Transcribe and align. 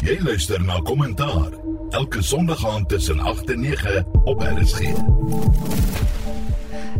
Jy 0.00 0.14
luister 0.24 0.56
na 0.64 0.78
Kommentaar 0.80 1.50
elke 1.92 2.22
Sondag 2.24 2.62
aand 2.64 2.88
tussen 2.88 3.18
8 3.20 3.50
en 3.50 3.60
9 3.60 4.06
op 4.24 4.40
RSG. 4.40 4.94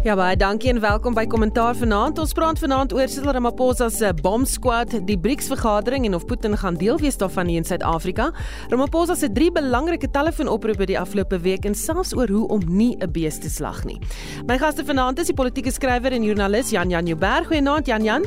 Ja 0.04 0.16
baie 0.16 0.36
dankie 0.36 0.68
en 0.68 0.80
welkom 0.80 1.16
by 1.16 1.24
Kommentaar 1.26 1.78
vanaand. 1.80 2.20
Ons 2.20 2.36
praat 2.36 2.60
vanaand 2.60 2.92
oor 2.92 3.08
Cyril 3.08 3.32
Ramaphosa 3.32 3.88
se 3.88 4.12
bomb 4.20 4.44
squad, 4.44 4.98
die 5.08 5.16
BRICS 5.16 5.48
vergadering 5.48 6.04
en 6.10 6.14
of 6.14 6.28
Putin 6.28 6.58
gaan 6.60 6.76
deel 6.76 7.00
wees 7.00 7.16
daarvan 7.16 7.48
in 7.48 7.64
Suid-Afrika. 7.64 8.30
Ramaphosa 8.68 9.16
se 9.16 9.32
drie 9.32 9.48
belangrike 9.52 10.10
telefoonoproepe 10.12 10.92
die 10.92 11.00
afgelope 11.00 11.40
week 11.40 11.64
en 11.64 11.74
selfs 11.74 12.12
oor 12.12 12.28
hoe 12.28 12.46
om 12.48 12.60
nie 12.68 12.96
'n 13.00 13.12
beeste 13.12 13.48
te 13.48 13.50
slag 13.50 13.84
nie. 13.84 13.98
My 14.46 14.58
gaste 14.58 14.84
vanaand 14.84 15.18
is 15.18 15.26
die 15.26 15.34
politieke 15.34 15.72
skrywer 15.72 16.12
en 16.12 16.22
joernalis 16.22 16.70
Jan 16.70 16.90
Jan 16.90 17.06
Jouberg. 17.06 17.46
Goeienaand 17.46 17.86
Jan 17.86 18.04
Jan. 18.04 18.24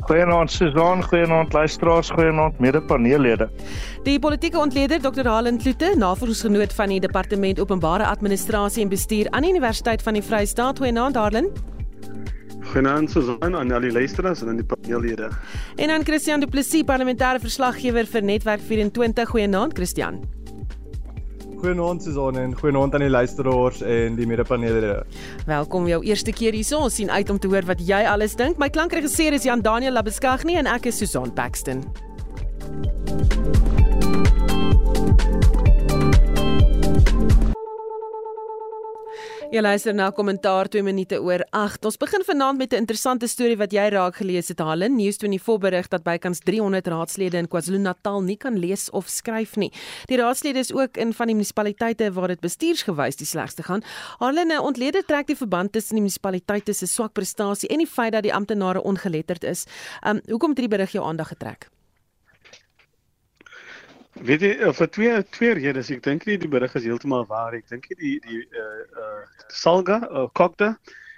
Goeienaand 0.00 0.50
Susan, 0.50 1.02
goeienaand 1.04 1.52
luisteraars, 1.52 2.10
goeienaand 2.10 2.58
mede-paneellede. 2.58 3.50
Die 4.04 4.18
politieke 4.18 4.58
ontleder 4.58 5.02
Dr. 5.02 5.28
Halen 5.28 5.58
Kloete, 5.58 5.92
navorsingsgenoot 5.96 6.72
van 6.72 6.88
die 6.88 7.00
Departement 7.00 7.60
Openbare 7.60 8.06
Administrasie 8.06 8.82
en 8.82 8.88
Bestuur 8.88 9.30
aan 9.30 9.42
die 9.42 9.50
Universiteit 9.50 10.02
van 10.02 10.16
die 10.16 10.24
Vrye 10.24 10.46
State. 10.46 10.80
Goeienaand 10.80 11.20
Halen. 11.20 11.52
Goeienaand 12.72 13.10
Susan 13.10 13.56
aan 13.56 13.72
al 13.72 13.80
die 13.80 13.92
luisteraars 13.92 14.42
en 14.42 14.48
aan 14.48 14.60
die 14.62 14.66
paneellede. 14.66 15.30
En 15.76 15.90
aan 15.90 16.04
Christian 16.04 16.40
Du 16.40 16.46
Plessis, 16.46 16.84
parlementêre 16.86 17.40
verslaggewer 17.40 18.06
vir 18.06 18.22
Netwerk 18.22 18.60
24. 18.60 19.28
Goeienaand 19.28 19.76
Christian. 19.76 20.39
Goeienaand 21.60 22.02
Susan 22.02 22.38
en 22.40 22.54
goeienaand 22.56 22.94
aan 22.94 23.02
die 23.04 23.10
luisteraars 23.10 23.82
en 23.84 24.14
die 24.16 24.26
mede-paneellede. 24.26 25.02
Welkom 25.46 25.88
jou 25.90 26.00
eerste 26.08 26.32
keer 26.32 26.56
hierso. 26.56 26.80
Ons 26.86 26.96
sien 26.96 27.10
uit 27.10 27.30
om 27.30 27.38
te 27.38 27.50
hoor 27.52 27.68
wat 27.68 27.82
jy 27.84 28.00
alles 28.08 28.36
dink. 28.40 28.56
My 28.56 28.70
klankregisseur 28.72 29.36
is 29.36 29.44
Jan 29.44 29.60
Daniel 29.60 29.92
Labeskagni 29.92 30.56
en 30.56 30.70
ek 30.72 30.88
is 30.88 31.02
Susan 31.04 31.28
Paxton. 31.36 31.84
Jy 39.50 39.58
luister 39.64 39.90
na 39.90 40.12
kommentaar 40.14 40.68
2 40.70 40.84
minute 40.86 41.16
oor 41.18 41.42
8. 41.58 41.82
Ons 41.88 41.96
begin 41.98 42.22
vanaand 42.22 42.58
met 42.58 42.72
'n 42.72 42.86
interessante 42.86 43.26
storie 43.26 43.56
wat 43.56 43.72
jy 43.72 43.88
raak 43.90 44.16
gelees 44.16 44.48
het. 44.48 44.60
Halen 44.60 44.94
News24 44.94 45.58
berig 45.58 45.88
dat 45.88 46.04
bykans 46.04 46.38
300 46.38 46.86
raadslede 46.86 47.36
in 47.36 47.48
KwaZulu-Natal 47.48 48.22
nie 48.22 48.36
kan 48.36 48.56
lees 48.56 48.90
of 48.90 49.08
skryf 49.08 49.56
nie. 49.56 49.72
Die 50.06 50.16
raadslede 50.16 50.58
is 50.58 50.72
ook 50.72 50.96
in 50.96 51.12
van 51.12 51.26
die 51.26 51.34
munisipaliteite 51.34 52.12
waar 52.12 52.28
dit 52.28 52.40
bestuursgewys 52.40 53.16
die 53.16 53.26
slegste 53.26 53.62
gaan. 53.62 53.82
Halen 54.18 54.60
ontlede 54.60 55.02
trek 55.04 55.26
die 55.26 55.36
verband 55.36 55.72
tussen 55.72 55.94
die 55.94 56.02
munisipaliteite 56.02 56.72
se 56.72 56.86
swak 56.86 57.12
prestasie 57.12 57.68
en 57.68 57.78
die 57.78 57.86
feit 57.86 58.12
dat 58.12 58.22
die 58.22 58.34
amptenare 58.34 58.82
ongeletterd 58.82 59.44
is. 59.44 59.66
Um 60.06 60.20
hoekom 60.28 60.50
het 60.50 60.58
hierdie 60.58 60.76
berig 60.76 60.92
jou 60.92 61.04
aandag 61.04 61.28
getrek? 61.28 61.70
Weet 64.20 64.42
jy 64.44 64.72
vir 64.76 64.88
twee 64.92 65.12
twee 65.32 65.52
redes 65.56 65.88
ek 65.94 66.02
dink 66.04 66.26
nie 66.28 66.34
die 66.40 66.48
berig 66.52 66.74
is 66.76 66.84
heeltemal 66.84 67.22
waar 67.28 67.54
ek 67.56 67.70
dink 67.72 67.86
die 67.88 68.18
die 68.20 68.40
uh 68.52 68.64
uh 69.00 69.20
Salga 69.48 69.96
uh, 70.10 70.26
Kokta 70.36 70.74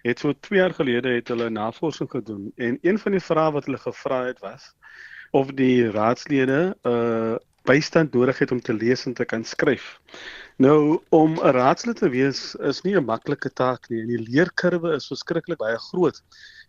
het 0.06 0.22
so 0.22 0.30
2 0.46 0.60
jaar 0.60 0.74
gelede 0.76 1.16
het 1.16 1.32
hulle 1.34 1.48
navorsing 1.50 2.10
gedoen 2.10 2.52
en 2.56 2.78
een 2.82 3.00
van 3.02 3.16
die 3.16 3.22
vrae 3.22 3.50
wat 3.56 3.66
hulle 3.66 3.80
gevra 3.82 4.20
het 4.28 4.38
was 4.44 4.70
of 5.34 5.50
die 5.58 5.90
raadslede 5.90 6.60
uh 6.86 7.40
bystand 7.66 8.14
nodig 8.14 8.38
het 8.42 8.50
om 8.50 8.60
te 8.60 8.74
lees 8.74 9.04
en 9.06 9.14
te 9.14 9.24
kan 9.24 9.44
skryf. 9.46 10.00
Nou 10.58 11.02
om 11.10 11.36
'n 11.38 11.54
raadslid 11.58 11.96
te 11.96 12.08
wees 12.10 12.54
is 12.54 12.82
nie 12.82 12.94
'n 12.94 13.04
maklike 13.04 13.50
taak 13.50 13.90
nie 13.90 14.00
en 14.00 14.08
die 14.14 14.22
leerkurwe 14.30 14.94
is 14.94 15.06
verskriklik 15.10 15.58
baie 15.58 15.78
groot. 15.90 16.22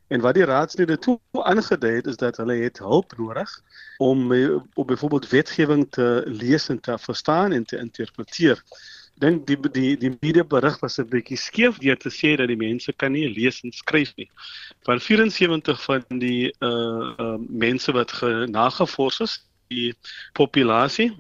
En 0.07 0.21
wat 0.21 0.33
die 0.33 0.45
raadslede 0.45 0.97
toe 0.97 1.19
aangedui 1.31 1.93
het 1.95 2.07
is 2.07 2.17
dat 2.21 2.37
hulle 2.37 2.55
het 2.55 2.77
hulp 2.77 3.13
nodig 3.17 3.61
om 3.97 4.33
op 4.73 4.87
byvoorbeeld 4.87 5.29
wetgewing 5.29 5.87
te 5.89 6.23
lees 6.25 6.69
en 6.69 6.79
te 6.79 6.97
verstaan 6.97 7.51
en 7.51 7.65
te 7.65 7.77
interpreteer. 7.77 8.63
Dink 9.21 9.47
die 9.47 9.57
die 9.71 9.97
die 9.97 10.17
media 10.19 10.43
berig 10.43 10.79
was 10.79 10.97
'n 10.99 11.07
bietjie 11.09 11.37
skeef 11.37 11.77
deur 11.77 11.97
te 11.97 12.09
sê 12.09 12.35
dat 12.35 12.47
die 12.47 12.57
mense 12.57 12.93
kan 12.93 13.11
nie 13.11 13.29
lees 13.29 13.61
en 13.63 13.71
skryf 13.71 14.15
nie. 14.15 14.29
Van 14.83 14.99
74 14.99 15.83
van 15.83 16.03
die 16.07 16.53
uh 16.59 17.13
uh 17.17 17.37
mense 17.49 17.91
wat 17.91 18.11
genagevors 18.11 19.19
is, 19.19 19.39
die 19.67 19.93
populasie 20.33 21.13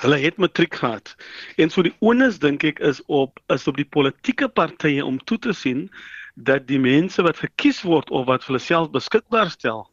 Hulle 0.00 0.16
het 0.16 0.36
matriek 0.36 0.74
gehad. 0.74 1.14
En 1.56 1.70
so 1.70 1.82
die 1.82 1.94
onus 2.00 2.38
dink 2.38 2.64
ek 2.64 2.78
is 2.78 3.02
op 3.06 3.40
is 3.52 3.66
op 3.68 3.76
die 3.76 3.88
politieke 3.88 4.48
partye 4.48 5.04
om 5.04 5.18
toe 5.24 5.38
te 5.38 5.52
sien 5.52 5.90
dat 6.34 6.66
die 6.66 6.80
mense 6.80 7.22
wat 7.22 7.36
gekies 7.36 7.82
word 7.82 8.10
of 8.10 8.26
wat 8.26 8.44
hulle 8.46 8.60
self 8.62 8.90
beskikbaar 8.90 9.50
stel 9.50 9.86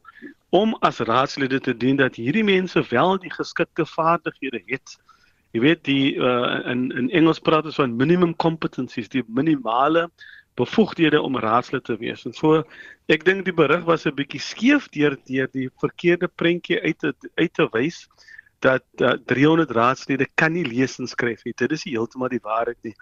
om 0.50 0.74
as 0.82 0.98
raadslede 0.98 1.60
te 1.60 1.74
dien 1.76 1.96
dat 1.96 2.16
hierdie 2.18 2.44
mense 2.44 2.82
wel 2.90 3.18
die 3.22 3.30
geskikte 3.30 3.86
vaardighede 3.86 4.62
het. 4.66 4.96
Jy 5.54 5.60
weet 5.62 5.84
die 5.86 6.16
uh, 6.16 6.62
in 6.70 6.90
in 6.90 7.10
Engels 7.10 7.42
praat 7.42 7.66
ons 7.70 7.78
van 7.78 7.96
minimum 7.96 8.34
competencies, 8.36 9.08
die 9.08 9.22
minimale 9.26 10.08
bevoegdhede 10.58 11.20
om 11.22 11.38
raadslid 11.38 11.84
te 11.84 11.96
wees. 11.96 12.24
En 12.26 12.34
so 12.34 12.64
ek 13.10 13.24
dink 13.24 13.44
die 13.46 13.54
berig 13.54 13.84
was 13.86 14.06
'n 14.06 14.14
bietjie 14.14 14.42
skeef 14.42 14.88
deur 14.90 15.16
deur 15.26 15.48
die 15.52 15.68
verkeerde 15.80 16.28
prentjie 16.28 16.80
uit 16.82 16.98
te, 16.98 17.14
uit 17.34 17.54
te 17.54 17.68
wys 17.72 18.08
dat 18.60 18.84
uh, 19.00 19.16
300 19.26 19.70
raadslede 19.70 20.26
kan 20.34 20.52
nie 20.52 20.66
lees 20.66 20.98
en 20.98 21.06
skryf 21.08 21.44
nie. 21.44 21.54
Dit 21.56 21.72
is 21.72 21.84
heeltemal 21.84 22.28
die 22.28 22.42
waarheid 22.42 22.78
nie 22.82 22.94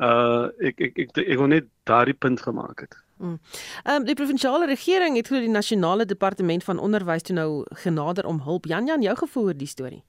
uh 0.00 0.48
ek 0.64 0.80
ek 0.80 0.98
ek 0.98 1.22
ek 1.26 1.38
wil 1.38 1.52
net 1.52 1.70
daardie 1.88 2.16
punt 2.16 2.40
gemaak 2.40 2.86
het. 2.86 2.96
Hmm. 3.20 3.38
Ehm 3.84 4.00
um, 4.00 4.04
die 4.08 4.16
provinsiale 4.16 4.66
regering 4.66 5.16
het 5.16 5.28
glo 5.28 5.40
die 5.40 5.52
nasionale 5.52 6.06
departement 6.08 6.64
van 6.64 6.78
onderwys 6.78 7.22
toe 7.22 7.36
nou 7.36 7.64
genader 7.84 8.26
om 8.26 8.40
hulp. 8.40 8.64
Jan 8.66 8.86
Jan, 8.86 9.02
jou 9.02 9.16
gevoel 9.16 9.52
oor 9.52 9.58
die 9.58 9.68
storie? 9.68 10.02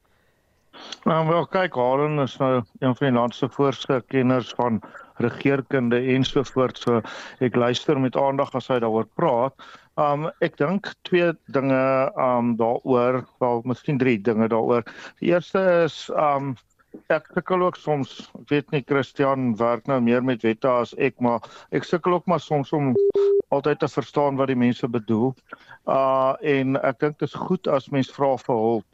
Nou 1.03 1.28
wel 1.28 1.46
kyk, 1.51 1.75
Haren 1.75 2.19
is 2.24 2.38
nou 2.40 2.62
een 2.80 2.96
van 2.96 3.07
die 3.07 3.16
land 3.18 3.35
se 3.35 3.50
voorste 3.51 4.03
kenners 4.07 4.53
van 4.56 4.80
regeringskunde 5.22 6.00
ensovoorts. 6.16 6.85
So 6.85 7.01
ek 7.44 7.56
luister 7.56 8.00
met 8.00 8.16
aandag 8.16 8.56
as 8.56 8.69
hy 8.72 8.80
daaroor 8.80 9.09
praat. 9.19 9.68
Um 10.00 10.30
ek 10.40 10.56
dink 10.62 10.94
twee 11.09 11.34
dinge 11.51 11.84
um 12.16 12.56
daaroor, 12.62 13.25
wel 13.44 13.62
miskien 13.68 14.00
drie 14.00 14.18
dinge 14.22 14.47
daaroor. 14.47 14.88
Die 15.19 15.34
eerste 15.34 15.66
is 15.84 16.06
um 16.16 16.56
ek 17.12 17.28
sukkel 17.35 17.63
ook 17.66 17.78
soms, 17.79 18.13
ek 18.40 18.52
weet 18.52 18.72
nie 18.74 18.84
Christian 18.88 19.52
werk 19.59 19.88
nou 19.88 20.00
meer 20.03 20.24
met 20.24 20.44
wette 20.46 20.69
as 20.69 20.94
ek, 20.97 21.18
maar 21.24 21.44
ek 21.75 21.88
sukkel 21.88 22.18
ook 22.18 22.28
maar 22.31 22.44
soms 22.44 22.72
om 22.75 22.94
altyd 23.52 23.79
te 23.79 23.90
verstaan 23.91 24.40
wat 24.40 24.52
die 24.52 24.59
mense 24.59 24.88
bedoel. 24.88 25.34
Uh 25.88 26.34
en 26.56 26.80
ek 26.81 27.00
dink 27.03 27.19
dit 27.19 27.28
is 27.30 27.38
goed 27.47 27.68
as 27.68 27.91
mens 27.91 28.12
vra 28.16 28.34
vir 28.46 28.63
hulp. 28.66 28.88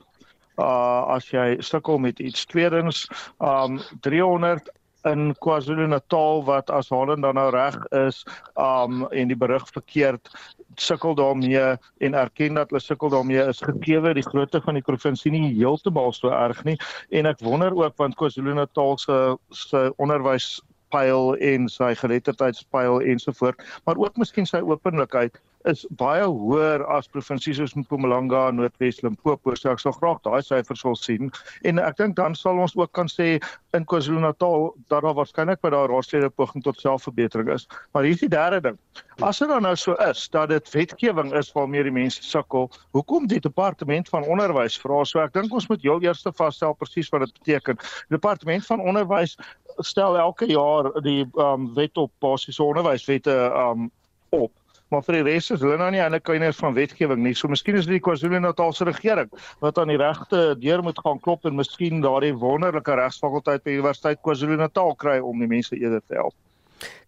Uh 0.57 1.17
as 1.17 1.29
jy 1.33 1.57
sukkel 1.61 2.01
met 2.01 2.19
iets 2.19 2.45
tweedens, 2.49 3.05
um 3.37 3.79
300 4.05 4.71
in 5.07 5.31
KwaZulu-Natal 5.43 6.41
wat 6.47 6.71
as 6.73 6.89
Holland 6.91 7.23
dan 7.23 7.37
nou 7.37 7.49
reg 7.53 7.77
is, 7.95 8.23
um 8.57 9.05
en 9.11 9.33
die 9.33 9.37
berig 9.37 9.65
verkeerd 9.73 10.33
sukkel 10.81 11.15
daarmee 11.15 11.75
en 11.97 12.13
erken 12.13 12.53
dat 12.53 12.69
hulle 12.69 12.81
sukkel 12.81 13.09
daarmee 13.09 13.47
is 13.47 13.61
gekewe. 13.61 14.13
Die 14.13 14.25
grootte 14.29 14.61
van 14.61 14.77
die 14.79 14.85
provinsie 14.85 15.31
nie 15.31 15.53
heeltemal 15.55 16.13
so 16.13 16.29
erg 16.29 16.63
nie. 16.63 16.77
En 17.09 17.29
ek 17.29 17.43
wonder 17.45 17.75
ook 17.75 17.97
want 17.97 18.17
KwaZulu-Natal 18.19 18.97
se 18.97 19.37
se 19.49 19.87
onderwys 19.97 20.57
pyl 20.93 21.35
en 21.43 21.67
sy 21.71 21.91
geletterdheidspyl 21.99 23.01
ensovoort 23.11 23.63
maar 23.85 23.99
ook 23.99 24.19
miskien 24.21 24.47
sy 24.47 24.61
openlikheid 24.63 25.35
is 25.69 25.83
baie 25.99 26.25
hoër 26.25 26.83
as 26.95 27.07
provinsies 27.11 27.59
soos 27.59 27.75
Mpumalanga, 27.77 28.47
Noordwes, 28.55 29.01
Limpopo. 29.03 29.55
So 29.55 29.71
ek 29.71 29.81
sal 29.83 29.95
graag 29.97 30.21
daai 30.25 30.41
syfers 30.45 30.83
wil 30.85 30.97
sien. 30.99 31.31
En 31.67 31.81
ek 31.83 31.97
dink 31.99 32.15
dan 32.19 32.35
sal 32.37 32.61
ons 32.63 32.75
ook 32.77 32.93
kan 32.97 33.09
sê 33.11 33.37
in 33.77 33.85
KwaZulu-Natal 33.89 34.69
dat 34.87 35.03
daar 35.05 35.17
waarskynlik 35.17 35.61
by 35.65 35.71
daai 35.73 35.87
raadslede 35.91 36.29
poging 36.33 36.63
tot 36.65 36.79
selfverbetering 36.81 37.51
is. 37.53 37.67
Maar 37.93 38.07
hier 38.07 38.17
is 38.17 38.23
die 38.23 38.31
derde 38.31 38.61
ding. 38.69 38.79
As 39.25 39.41
dit 39.41 39.49
dan 39.49 39.65
nou 39.65 39.75
so 39.79 39.95
is 40.07 40.27
dat 40.33 40.51
dit 40.53 40.71
wetgewing 40.73 41.33
is 41.37 41.51
waarmee 41.55 41.83
die 41.87 41.93
mense 41.93 42.23
sukkel, 42.23 42.69
hoekom 42.95 43.27
die 43.27 43.41
departement 43.43 44.09
van 44.13 44.27
onderwys 44.27 44.77
vra 44.81 45.03
so? 45.05 45.21
Ek 45.23 45.33
dink 45.35 45.53
ons 45.53 45.67
moet 45.71 45.83
heel 45.83 46.03
eers 46.05 46.25
vasstel 46.37 46.75
presies 46.77 47.09
wat 47.13 47.25
dit 47.25 47.33
beteken. 47.41 47.79
Die 48.07 48.17
departement 48.17 48.65
van 48.65 48.83
onderwys 48.83 49.37
stel 49.85 50.17
elke 50.17 50.47
jaar 50.49 50.89
die 51.05 51.25
um, 51.37 51.71
wet 51.75 51.97
op 51.97 52.11
basiese 52.23 52.63
onderwyswette 52.63 53.35
um, 53.53 53.89
op 54.29 54.51
maar 54.93 55.03
vir 55.03 55.19
die 55.19 55.25
res 55.27 55.51
is 55.51 55.61
hulle 55.63 55.77
nou 55.79 55.89
nie 55.91 56.01
eintlik 56.03 56.25
kinders 56.27 56.59
van 56.61 56.75
wetgewing 56.77 57.21
nie. 57.23 57.35
So 57.35 57.51
miskien 57.51 57.77
is 57.79 57.87
dit 57.89 57.97
die 57.97 58.03
KwaZulu-Natal 58.05 58.73
se 58.73 58.87
regering 58.87 59.29
wat 59.63 59.77
aan 59.81 59.91
die 59.91 59.99
regte 59.99 60.41
deur 60.61 60.83
moet 60.85 60.99
gaan 61.03 61.21
klop 61.23 61.45
en 61.45 61.57
miskien 61.59 62.03
daardie 62.05 62.33
wonderlike 62.37 62.97
regsfakulteit 62.99 63.65
by 63.65 63.77
Universiteit 63.79 64.23
KwaZulu-Natal 64.23 64.95
kry 65.01 65.19
om 65.19 65.43
die 65.43 65.51
mense 65.51 65.75
eerder 65.75 66.03
te 66.07 66.21
help. 66.21 66.35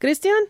Christian 0.04 0.50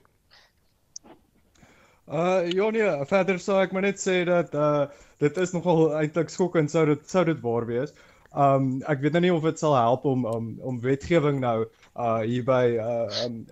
Uh 2.10 2.50
ja 2.50 2.70
nee, 2.74 3.06
verder 3.06 3.38
sou 3.38 3.60
ek 3.62 3.74
maar 3.76 3.86
net 3.86 4.00
sê 4.02 4.24
dat 4.26 4.56
uh 4.58 4.88
dit 5.22 5.36
is 5.38 5.52
nogal 5.54 5.92
eintlik 6.00 6.32
skokkend 6.34 6.72
sou 6.72 6.86
dit 6.90 7.02
sou 7.12 7.22
dit 7.28 7.42
waar 7.44 7.68
wees. 7.70 7.94
Um 8.34 8.80
ek 8.90 9.04
weet 9.04 9.14
nou 9.14 9.22
nie 9.28 9.34
of 9.36 9.46
dit 9.46 9.62
sal 9.62 9.76
help 9.78 10.08
om 10.10 10.26
om 10.26 10.48
om 10.66 10.80
wetgewing 10.82 11.38
nou 11.44 11.68
uh 11.96 12.22
hierby 12.22 12.78
uh 12.78 13.26
um, 13.26 13.46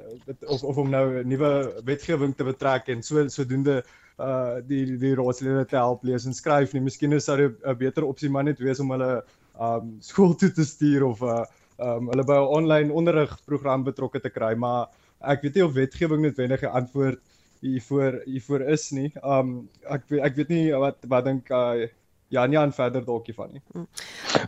of 0.47 0.63
of 0.63 0.77
om 0.77 0.89
nou 0.89 1.05
'n 1.19 1.27
nuwe 1.27 1.81
wetgewing 1.85 2.35
te 2.35 2.43
betrek 2.43 2.87
en 2.87 3.03
so 3.03 3.27
sodoende 3.27 3.83
uh 4.19 4.59
die 4.67 4.97
die 4.97 5.15
raadslede 5.15 5.65
te 5.65 5.75
help 5.75 6.03
lees 6.03 6.25
en 6.25 6.33
skryf 6.33 6.73
nie. 6.73 6.81
Miskien 6.81 7.13
is 7.13 7.25
dit 7.25 7.65
'n 7.65 7.77
beter 7.77 8.03
opsie 8.03 8.29
maar 8.29 8.43
net 8.43 8.59
wees 8.59 8.79
om 8.79 8.91
hulle 8.91 9.23
um 9.59 9.97
skool 10.01 10.35
toe 10.35 10.51
te 10.51 10.65
stuur 10.65 11.03
of 11.03 11.21
uh, 11.21 11.45
um 11.79 12.09
hulle 12.09 12.23
by 12.23 12.37
'n 12.37 12.53
online 12.59 12.93
onderrigprogram 12.93 13.83
betrokke 13.83 14.19
te 14.19 14.29
kry, 14.29 14.53
maar 14.55 14.87
ek 15.21 15.41
weet 15.41 15.55
nie 15.55 15.65
of 15.65 15.73
wetgewing 15.73 16.21
noodwendig 16.21 16.63
'n 16.63 16.75
antwoord 16.81 17.19
hiervoor 17.61 18.21
hiervoor 18.25 18.61
is 18.61 18.91
nie. 18.91 19.11
Um 19.23 19.69
ek 19.89 20.11
ek 20.11 20.35
weet 20.35 20.49
nie 20.49 20.71
wat 20.71 20.97
wat 21.07 21.25
dink 21.25 21.49
uh 21.51 21.87
Jan 22.29 22.51
Jan 22.51 22.73
verder 22.73 23.05
dalk 23.05 23.25
hiervan 23.25 23.53
nie. 23.55 23.61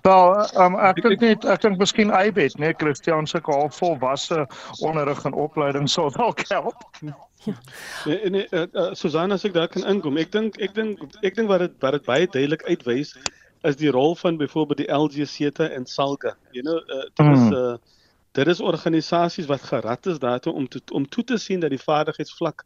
Wel, 0.04 0.34
um, 0.60 0.76
ek 0.84 1.02
dink 1.04 1.24
net 1.24 1.46
ek 1.48 1.64
dink 1.64 1.80
miskien 1.80 2.12
Eybet, 2.12 2.58
nee, 2.60 2.74
Christian 2.78 3.28
se 3.28 3.40
half 3.46 3.78
volwasse 3.80 4.46
onderrig 4.86 5.24
en 5.26 5.34
opleiding 5.34 5.88
sou 5.90 6.10
dalk 6.18 6.44
help. 6.50 6.84
Ja. 7.00 7.16
Nee, 8.06 8.30
nee, 8.30 8.48
uh, 8.52 8.66
uh, 8.74 8.90
Susan 8.94 9.32
as 9.32 9.46
ek 9.48 9.56
daar 9.56 9.70
kan 9.72 9.88
inkom. 9.88 10.20
Ek 10.20 10.32
dink 10.36 10.60
ek 10.60 10.76
dink 10.76 11.00
ek 11.24 11.40
dink 11.40 11.48
wat 11.52 11.64
dit 11.64 11.78
wat 11.86 11.96
dit 11.96 12.10
baie 12.10 12.28
duidelik 12.28 12.66
uitwys 12.68 13.16
is 13.68 13.80
die 13.80 13.92
rol 13.92 14.16
van 14.16 14.38
byvoorbeeld 14.40 14.84
die 14.84 14.92
LGC 14.92 15.60
en 15.68 15.86
Salga. 15.88 16.36
You 16.52 16.64
know, 16.64 16.84
uh, 16.92 17.08
dit 17.16 17.32
is 17.38 17.48
uh 17.56 17.78
dit 18.38 18.48
is 18.48 18.60
organisasies 18.62 19.48
wat 19.50 19.62
gerad 19.62 20.06
is 20.06 20.20
daartoe 20.20 20.54
om 20.54 20.68
to, 20.68 20.80
om 20.94 21.08
toe 21.10 21.24
te 21.24 21.38
sien 21.38 21.60
dat 21.60 21.74
die 21.74 21.82
vaardigheidsvlak 21.82 22.62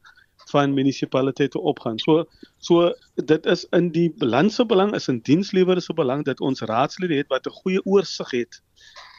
van 0.52 0.74
munisipaliteite 0.74 1.60
opgaan. 1.60 2.00
So 2.00 2.26
so 2.58 2.94
dit 3.16 3.46
is 3.46 3.66
in 3.72 3.90
die 3.92 4.10
balans 4.18 4.56
se 4.56 4.66
belang 4.66 4.94
is 4.96 5.08
in 5.08 5.20
dienslewerers 5.22 5.86
se 5.86 5.94
belang 5.94 6.24
dat 6.26 6.42
ons 6.42 6.62
raadslede 6.62 7.16
het 7.16 7.28
wat 7.28 7.48
'n 7.48 7.58
goeie 7.62 7.86
oorsig 7.86 8.32
het. 8.32 8.62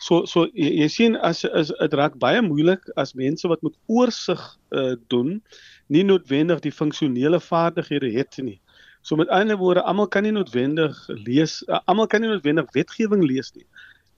So 0.01 0.25
so 0.25 0.49
jy, 0.53 0.71
jy 0.83 0.89
sien 0.89 1.17
as 1.17 1.45
is 1.45 1.73
dit 1.81 1.95
raak 1.95 2.19
baie 2.19 2.43
moeilik 2.43 2.81
as 2.97 3.15
mense 3.15 3.49
wat 3.49 3.63
met 3.63 3.75
oorsig 3.87 4.59
uh, 4.71 4.95
doen 5.09 5.43
nie 5.87 6.05
noodwendig 6.05 6.61
die 6.61 6.73
funksionele 6.73 7.41
vaardighede 7.41 8.11
het 8.13 8.37
nie. 8.39 8.61
So 9.05 9.17
met 9.17 9.29
ander 9.29 9.57
woorde, 9.57 9.83
almal 9.83 10.09
kan 10.09 10.23
nie 10.23 10.33
noodwendig 10.33 10.97
lees, 11.09 11.63
uh, 11.69 11.79
almal 11.85 12.07
kan 12.07 12.21
nie 12.25 12.29
noodwendig 12.29 12.71
wetgewing 12.73 13.25
lees 13.25 13.53
nie. 13.53 13.67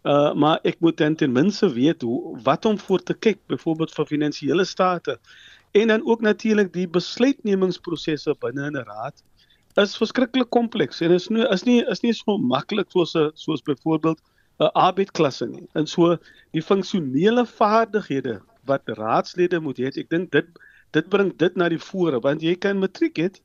Uh 0.06 0.34
maar 0.38 0.60
ek 0.62 0.78
moet 0.80 0.96
dan 0.96 1.14
ten 1.18 1.32
minste 1.32 1.66
weet 1.72 2.02
hoe 2.06 2.38
wat 2.46 2.64
om 2.64 2.78
voor 2.78 3.02
te 3.02 3.14
kyk, 3.14 3.40
byvoorbeeld 3.50 3.94
vir 3.94 4.06
finansiële 4.06 4.64
state 4.64 5.18
en 5.80 5.92
dan 5.92 6.06
ook 6.06 6.20
natuurlik 6.20 6.72
die 6.72 6.88
besluitnemingsprosesse 6.88 8.36
binne 8.40 8.70
'n 8.70 8.84
raad 8.90 9.22
is 9.82 9.96
verskriklik 10.00 10.48
kompleks 10.50 11.02
en 11.04 11.12
is 11.12 11.28
nie 11.28 11.44
is 11.52 11.64
nie 11.68 11.82
is 11.92 12.00
nie 12.04 12.14
so 12.16 12.38
maklik 12.52 12.90
soos 12.94 13.14
'n 13.14 13.30
soos 13.34 13.62
byvoorbeeld 13.62 14.20
'n 14.60 14.70
arbeidsklasse 14.72 15.46
nie. 15.46 15.66
En 15.74 15.86
so 15.86 16.16
die 16.52 16.62
funksionele 16.62 17.44
vaardighede 17.46 18.40
wat 18.64 18.88
raadslede 18.88 19.60
moet 19.60 19.78
hê, 19.78 19.90
ek 19.92 20.08
dink 20.10 20.32
dit 20.32 20.46
dit 20.92 21.08
bring 21.08 21.36
dit 21.36 21.56
na 21.56 21.68
die 21.68 21.82
fore 21.88 22.20
want 22.20 22.42
jy 22.42 22.54
kan 22.54 22.78
matriek 22.78 23.16
het 23.16 23.42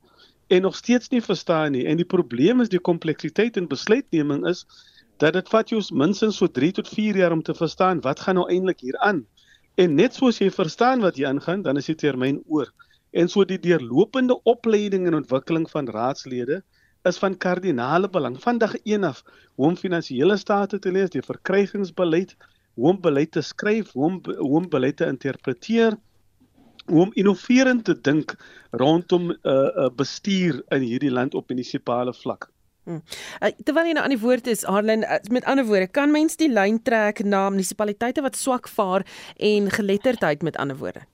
en 0.48 0.62
nog 0.62 0.76
steeds 0.76 1.10
nie 1.10 1.22
verstaan 1.22 1.72
nie. 1.72 1.86
En 1.86 1.98
die 1.98 2.08
probleem 2.16 2.62
is 2.62 2.70
die 2.70 2.80
kompleksiteit 2.80 3.58
in 3.58 3.68
besluitneming 3.68 4.48
is 4.48 4.66
dat 5.18 5.34
dit 5.34 5.50
vat 5.50 5.70
jou 5.70 5.82
minstens 5.92 6.38
so 6.38 6.48
3 6.48 6.72
tot 6.72 6.88
4 6.88 7.18
jaar 7.18 7.32
om 7.32 7.44
te 7.44 7.54
verstaan 7.54 8.02
wat 8.02 8.20
gaan 8.20 8.36
nou 8.36 8.48
eintlik 8.50 8.80
hier 8.80 8.98
aan. 8.98 9.26
En 9.82 9.96
net 9.98 10.14
soos 10.14 10.38
jy 10.38 10.52
verstaan 10.54 11.02
wat 11.02 11.16
jy 11.18 11.26
aangaan, 11.26 11.62
dan 11.66 11.80
is 11.80 11.88
die 11.90 11.98
termyn 11.98 12.42
oor. 12.46 12.68
En 13.18 13.30
so 13.32 13.46
die 13.48 13.60
deurlopende 13.62 14.36
opleiding 14.52 15.08
en 15.10 15.18
ontwikkeling 15.18 15.66
van 15.72 15.90
raadslede 15.96 16.60
is 17.10 17.18
van 17.18 17.38
kardinale 17.46 18.10
belang. 18.10 18.38
Vandag 18.44 18.76
een 18.84 19.08
af 19.08 19.24
hoe 19.56 19.72
om 19.72 19.78
finansiële 19.80 20.38
state 20.38 20.80
te 20.80 20.92
lees, 20.94 21.10
die 21.16 21.26
verkrygingsbeleid, 21.26 22.36
hoe 22.78 22.92
om 22.92 23.02
beleid 23.02 23.32
te 23.32 23.42
skryf, 23.42 23.92
hoe 23.96 24.06
om 24.06 24.22
hoe 24.30 24.56
om 24.62 24.70
beleid 24.70 25.00
te 25.02 25.10
interpreteer, 25.10 25.98
hoe 26.86 27.02
om 27.08 27.18
innoverend 27.18 27.86
te 27.90 27.98
dink 28.02 28.36
rondom 28.72 29.32
'n 29.32 29.38
uh, 29.44 29.54
uh, 29.54 29.90
bestuur 29.96 30.62
in 30.70 30.86
hierdie 30.86 31.12
land 31.12 31.34
op 31.34 31.50
munisipale 31.50 32.14
vlak. 32.14 32.52
Hmm. 32.84 33.04
Uh, 33.40 33.52
terwyl 33.62 33.86
jy 33.86 33.94
nou 33.94 34.04
aan 34.04 34.14
die 34.16 34.22
woord 34.22 34.48
is, 34.50 34.64
Harlan, 34.66 35.04
uh, 35.06 35.20
met 35.30 35.46
ander 35.46 35.68
woorde, 35.68 35.88
kan 35.94 36.12
mens 36.14 36.40
die 36.40 36.50
lyn 36.50 36.80
trek 36.82 37.22
na 37.22 37.46
munisipaliteite 37.54 38.24
wat 38.26 38.40
swak 38.40 38.70
vaar 38.72 39.06
en 39.38 39.70
geletterdheid 39.70 40.42
met 40.42 40.58
ander 40.58 40.80
woorde? 40.80 41.06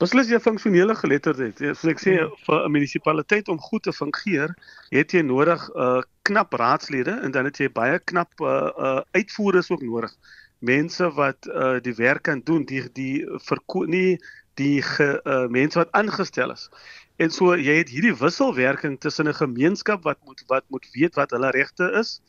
Beslis 0.00 0.30
jy 0.32 0.38
funksionele 0.40 0.94
geletterdheid. 0.96 1.58
Soos 1.74 1.90
ek 1.92 2.00
sê 2.00 2.14
hmm. 2.20 2.36
vir 2.46 2.62
'n 2.62 2.72
munisipaliteit 2.76 3.50
om 3.52 3.58
goed 3.60 3.82
te 3.84 3.92
fungeer, 3.92 4.54
het 4.94 5.12
jy 5.12 5.22
nodig 5.26 5.66
'n 5.74 5.98
uh, 5.98 6.02
knap 6.22 6.54
raadslede 6.54 7.18
en 7.26 7.34
dan 7.34 7.44
het 7.50 7.58
jy 7.58 7.68
baie 7.68 7.98
knap 7.98 8.30
uh, 8.40 8.70
uh, 8.78 9.00
uitvoerders 9.18 9.70
ook 9.70 9.82
nodig. 9.82 10.14
Mense 10.60 11.10
wat 11.16 11.46
uh, 11.48 11.80
die 11.82 11.94
werk 11.98 12.22
kan 12.22 12.40
doen, 12.44 12.64
die 12.64 12.84
die 12.92 13.26
verko 13.48 13.84
nie 13.84 14.20
die 14.60 14.82
ge, 14.82 15.20
uh, 15.24 15.46
mense 15.48 15.78
wat 15.78 15.92
aangestel 15.92 16.52
is. 16.52 16.68
En 17.20 17.30
so 17.30 17.52
jy 17.52 17.74
het 17.82 17.90
hierdie 17.92 18.14
wisselwerking 18.16 18.94
tussen 19.00 19.28
'n 19.28 19.36
gemeenskap 19.36 20.06
wat 20.08 20.18
moet 20.24 20.42
wat 20.48 20.64
moet 20.68 20.86
weet 20.92 21.14
wat 21.20 21.30
hulle 21.36 21.50
regte 21.50 21.90
is 22.00 22.20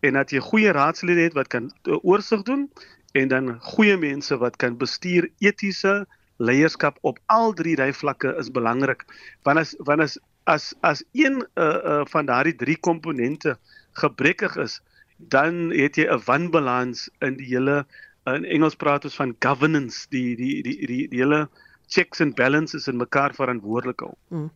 en 0.00 0.12
dat 0.20 0.30
jy 0.30 0.40
goeie 0.40 0.72
raadslede 0.72 1.24
het 1.28 1.38
wat 1.38 1.48
kan 1.48 1.70
oorsig 2.02 2.42
doen 2.42 2.68
en 3.12 3.28
dan 3.28 3.60
goeie 3.60 3.96
mense 3.96 4.36
wat 4.36 4.56
kan 4.56 4.76
bestuur 4.76 5.30
etiese 5.38 6.06
leierskap 6.36 6.98
op 7.00 7.18
al 7.26 7.52
drie 7.52 7.76
daai 7.76 7.92
vlakke 7.92 8.34
is 8.38 8.50
belangrik. 8.50 9.04
Want 9.42 9.58
as 9.58 9.74
want 9.78 10.00
as 10.00 10.18
as 10.44 10.74
as 10.80 11.04
een 11.12 11.40
uh, 11.54 11.64
uh, 11.64 12.00
van 12.12 12.26
daardie 12.26 12.54
drie 12.54 12.76
komponente 12.76 13.56
gebrekkig 13.92 14.56
is, 14.56 14.80
dan 15.16 15.70
het 15.70 15.96
jy 15.96 16.04
'n 16.04 16.24
wanbalans 16.26 17.08
in 17.20 17.36
die 17.36 17.46
hele 17.54 17.86
in 18.26 18.44
Engels 18.44 18.76
praat 18.76 19.04
ons 19.04 19.16
van 19.16 19.36
governance, 19.38 20.06
die 20.10 20.36
die 20.36 20.62
die 20.62 20.86
die, 20.86 21.08
die, 21.08 21.18
hele 21.20 21.48
checks 21.88 22.20
and 22.20 22.34
balances 22.34 22.88
in 22.88 22.96
mekaar 22.96 23.34
verantwoordelik 23.34 24.00
hou. 24.00 24.12
Hmm. 24.28 24.50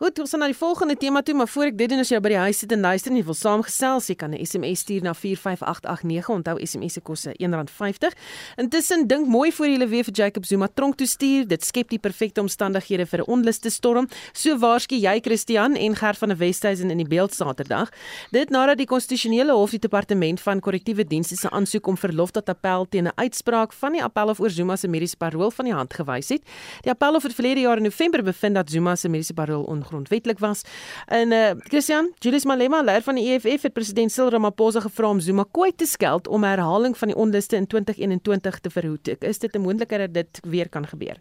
Goed, 0.00 0.18
ons 0.22 0.30
gaan 0.32 0.40
na 0.40 0.46
die 0.48 0.56
volgende 0.56 0.96
tema 0.96 1.20
toe, 1.22 1.34
maar 1.36 1.48
voor 1.48 1.70
ek 1.70 1.76
dit 1.76 1.90
doen 1.92 2.00
as 2.00 2.08
jy 2.08 2.20
by 2.22 2.30
die 2.32 2.40
huis 2.40 2.60
sit 2.62 2.72
en 2.72 2.80
luister 2.84 3.12
en 3.12 3.18
jy 3.18 3.24
wil 3.26 3.36
saamgesels, 3.36 4.06
jy 4.08 4.16
kan 4.16 4.32
'n 4.32 4.44
SMS 4.44 4.80
stuur 4.80 5.02
na 5.02 5.12
45889. 5.14 6.28
Onthou 6.28 6.56
SMS 6.64 6.92
se 6.94 7.00
kos 7.00 7.26
R1.50. 7.26 8.16
Intussen 8.56 9.06
dink 9.06 9.26
mooi 9.28 9.52
voor 9.52 9.66
jy 9.66 9.72
hulle 9.72 9.88
weer 9.88 10.04
vir 10.04 10.14
Jacob 10.14 10.44
Zuma 10.46 10.68
tronk 10.68 10.96
toe 10.96 11.06
stuur. 11.06 11.46
Dit 11.46 11.64
skep 11.64 11.88
die 11.90 11.98
perfekte 11.98 12.40
omstandighede 12.40 13.06
vir 13.06 13.20
'n 13.20 13.28
onluste 13.28 13.70
storm. 13.70 14.08
So 14.32 14.56
waarskynlik 14.56 15.02
jy 15.02 15.20
Christian 15.20 15.76
en 15.76 15.96
Gert 15.96 16.18
van 16.18 16.28
der 16.28 16.38
Westhuizen 16.38 16.90
in 16.90 16.98
die 16.98 17.08
beeld 17.08 17.34
Saterdag. 17.34 17.90
Dit 18.30 18.50
nadat 18.50 18.78
die 18.78 18.86
konstitusionele 18.86 19.52
hof 19.52 19.70
die 19.70 19.78
departement 19.78 20.40
van 20.40 20.60
korrektiewe 20.60 21.04
dienste 21.04 21.36
se 21.36 21.50
aansoek 21.50 21.86
om 21.86 21.96
verlof 21.96 22.30
tot 22.30 22.48
appel 22.48 22.86
teen 22.88 23.06
'n 23.06 23.12
uitspraak 23.16 23.72
van 23.72 23.92
die 23.92 24.02
appel 24.02 24.28
of 24.28 24.40
oor 24.40 24.50
Zuma 24.50 24.76
se 24.76 24.88
mediese 24.88 25.16
parol 25.16 25.50
van 25.50 25.64
die 25.64 25.74
hand 25.74 25.94
gewys 25.94 26.28
het. 26.28 26.42
Die 26.80 26.90
appel 26.90 27.14
het 27.20 27.34
verlede 27.34 27.60
jaar 27.60 27.76
in 27.76 27.82
November 27.82 28.22
bevind 28.22 28.54
dat 28.54 28.70
Zuma 28.70 28.96
se 28.96 29.08
mediese 29.08 29.34
parol 29.34 29.62
ongrondwettig 29.62 30.38
was. 30.38 30.62
En 31.06 31.32
eh 31.32 31.50
uh, 31.50 31.56
Christian, 31.58 32.12
Julius 32.18 32.44
Malema, 32.44 32.82
leier 32.82 33.02
van 33.02 33.14
die 33.14 33.32
EFF, 33.32 33.62
het 33.62 33.72
president 33.72 34.12
Cyril 34.12 34.30
Ramaphosa 34.30 34.80
gevra 34.80 35.08
om 35.08 35.20
Zuma 35.20 35.44
kwyt 35.50 35.78
te 35.78 35.86
skeld 35.86 36.28
om 36.28 36.44
herhaling 36.44 36.98
van 36.98 37.08
die 37.08 37.16
onluste 37.16 37.56
in 37.56 37.66
2021 37.66 38.60
te 38.60 38.70
verhoed. 38.70 39.08
Is 39.22 39.38
dit 39.38 39.54
'n 39.54 39.60
moontlikheid 39.60 40.00
dat 40.00 40.14
dit 40.14 40.40
weer 40.44 40.68
kan 40.68 40.86
gebeur? 40.86 41.16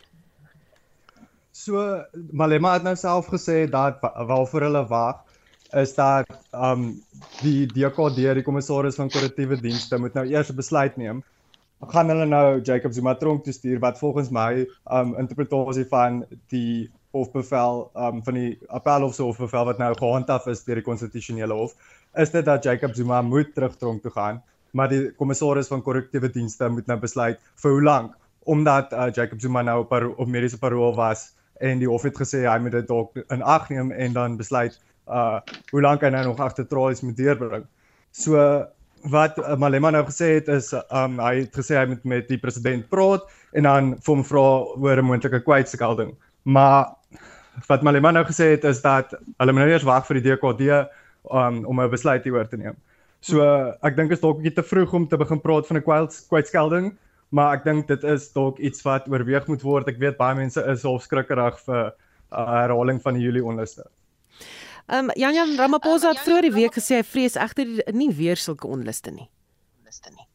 So 1.52 2.04
Malema 2.32 2.74
het 2.74 2.84
nou 2.84 2.96
self 2.96 3.28
gesê 3.28 3.70
dat 3.70 3.98
waarvoor 4.02 4.62
hulle 4.62 4.88
wag 4.88 5.16
is 5.72 5.94
dat 5.96 6.26
um 6.52 7.04
die 7.42 7.68
DKD, 7.68 8.16
die 8.16 8.44
kommissaris 8.44 8.96
van 8.96 9.10
korrektiewe 9.10 9.60
dienste 9.62 9.98
moet 9.98 10.14
nou 10.14 10.26
eers 10.26 10.54
besluit 10.56 10.98
neem 10.98 11.24
gaan 11.88 12.10
hulle 12.10 12.26
nou 12.26 12.62
Jacob 12.62 12.94
Zuma 12.94 13.16
tronk 13.16 13.44
toe 13.44 13.54
stuur 13.54 13.80
wat 13.80 14.00
volgens 14.00 14.30
my 14.30 14.68
um 14.92 15.16
interpretasie 15.18 15.86
van 15.88 16.26
die 16.54 16.90
hofbevel 17.12 17.90
um 17.96 18.24
van 18.24 18.34
die 18.34 18.58
appelhof 18.68 19.16
se 19.16 19.24
hofbevel 19.24 19.66
wat 19.66 19.78
nou 19.78 19.94
gehandhaaf 19.98 20.48
is 20.48 20.64
deur 20.64 20.82
die 20.82 20.86
konstitusionele 20.86 21.54
hof 21.54 21.76
is 22.14 22.32
dit 22.32 22.46
dat 22.46 22.64
Jacob 22.64 22.96
Zuma 22.96 23.22
moet 23.22 23.54
terug 23.56 23.78
tronk 23.78 24.02
toe 24.02 24.12
gaan 24.12 24.44
maar 24.72 24.90
die 24.90 25.10
kommissaris 25.18 25.70
van 25.72 25.82
korrektiewe 25.82 26.30
dienste 26.30 26.70
moet 26.70 26.88
nou 26.90 27.00
besluit 27.00 27.40
vir 27.64 27.72
hoe 27.76 27.84
lank. 27.84 28.16
Omdat 28.50 28.94
uh, 28.94 29.10
Jacob 29.14 29.42
Zuma 29.42 29.62
nou 29.62 29.82
op 29.84 29.92
op 29.92 30.28
mediese 30.28 30.60
parol 30.60 30.96
was 30.96 31.30
en 31.60 31.82
die 31.82 31.90
hof 31.90 32.06
het 32.08 32.18
gesê 32.18 32.46
hy 32.48 32.58
moet 32.64 32.78
dit 32.78 32.88
dalk 32.88 33.18
in 33.28 33.44
ag 33.44 33.70
neem 33.70 33.92
en 33.92 34.14
dan 34.14 34.38
besluit 34.38 34.80
uh 35.10 35.40
hoe 35.72 35.82
lank 35.82 36.04
hy 36.06 36.12
nou 36.14 36.24
nog 36.30 36.40
agter 36.40 36.68
tralies 36.68 37.02
moet 37.02 37.18
deurbring. 37.18 37.66
So 38.12 38.38
wat 39.04 39.38
uh, 39.38 39.56
Malema 39.56 39.92
nou 39.92 40.04
gesê 40.06 40.36
het 40.38 40.48
is 40.48 40.74
um 40.74 41.20
hy 41.20 41.44
het 41.44 41.56
gesê 41.56 41.78
hy 41.78 41.86
moet 41.94 42.04
met 42.04 42.28
die 42.28 42.38
president 42.38 42.90
praat 42.90 43.24
en 43.54 43.64
dan 43.64 43.94
vir 43.98 44.16
hom 44.16 44.24
vra 44.24 44.48
oor 44.76 44.98
'n 44.98 45.06
moontlike 45.06 45.44
kwytskelding. 45.46 46.16
Maar 46.44 46.96
wat 47.68 47.82
Malema 47.84 48.12
nou 48.12 48.26
gesê 48.26 48.52
het 48.56 48.64
is 48.64 48.82
dat 48.82 49.14
hulle 49.38 49.54
moet 49.54 49.62
nou 49.62 49.70
eers 49.70 49.88
wag 49.88 50.08
vir 50.08 50.20
die 50.20 50.30
DKD 50.30 50.88
um 51.32 51.66
om 51.66 51.82
'n 51.82 51.90
besluit 51.90 52.24
hieroor 52.24 52.48
te 52.48 52.58
neem. 52.58 52.76
So 53.22 53.44
uh, 53.44 53.76
ek 53.84 53.96
dink 53.96 54.12
is 54.12 54.22
dalk 54.22 54.38
'n 54.40 54.44
bietjie 54.44 54.62
te 54.62 54.64
vroeg 54.64 54.94
om 54.94 55.08
te 55.08 55.18
begin 55.18 55.42
praat 55.42 55.68
van 55.68 55.78
'n 55.78 55.84
kwytskelding, 56.30 56.98
maar 57.32 57.58
ek 57.58 57.64
dink 57.64 57.88
dit 57.88 58.04
is 58.04 58.32
dalk 58.32 58.60
iets 58.60 58.82
wat 58.84 59.08
oorweeg 59.08 59.48
moet 59.48 59.62
word. 59.62 59.88
Ek 59.88 60.00
weet 60.00 60.18
baie 60.18 60.36
mense 60.36 60.64
is 60.72 60.84
half 60.84 61.04
skrikkerig 61.04 61.60
vir 61.66 61.86
'n 61.86 61.92
uh, 62.32 62.48
herhaling 62.64 63.02
van 63.02 63.14
die 63.14 63.24
Julie 63.24 63.44
onluste. 63.44 63.84
Ehm 64.90 65.10
um, 65.10 65.10
Jan 65.14 65.34
Jan 65.34 65.56
Ramaphosa 65.56 66.10
het 66.10 66.24
vroeër 66.26 66.48
die 66.48 66.56
week 66.56 66.74
gesê 66.74 66.96
hy 66.98 67.06
vrees 67.06 67.36
egter 67.38 67.68
nie 67.94 68.10
weer 68.10 68.40
sulke 68.42 68.68
onluste 68.68 69.12
nie. 69.14 69.28
Onluste 69.78 70.10
nie. 70.16 70.26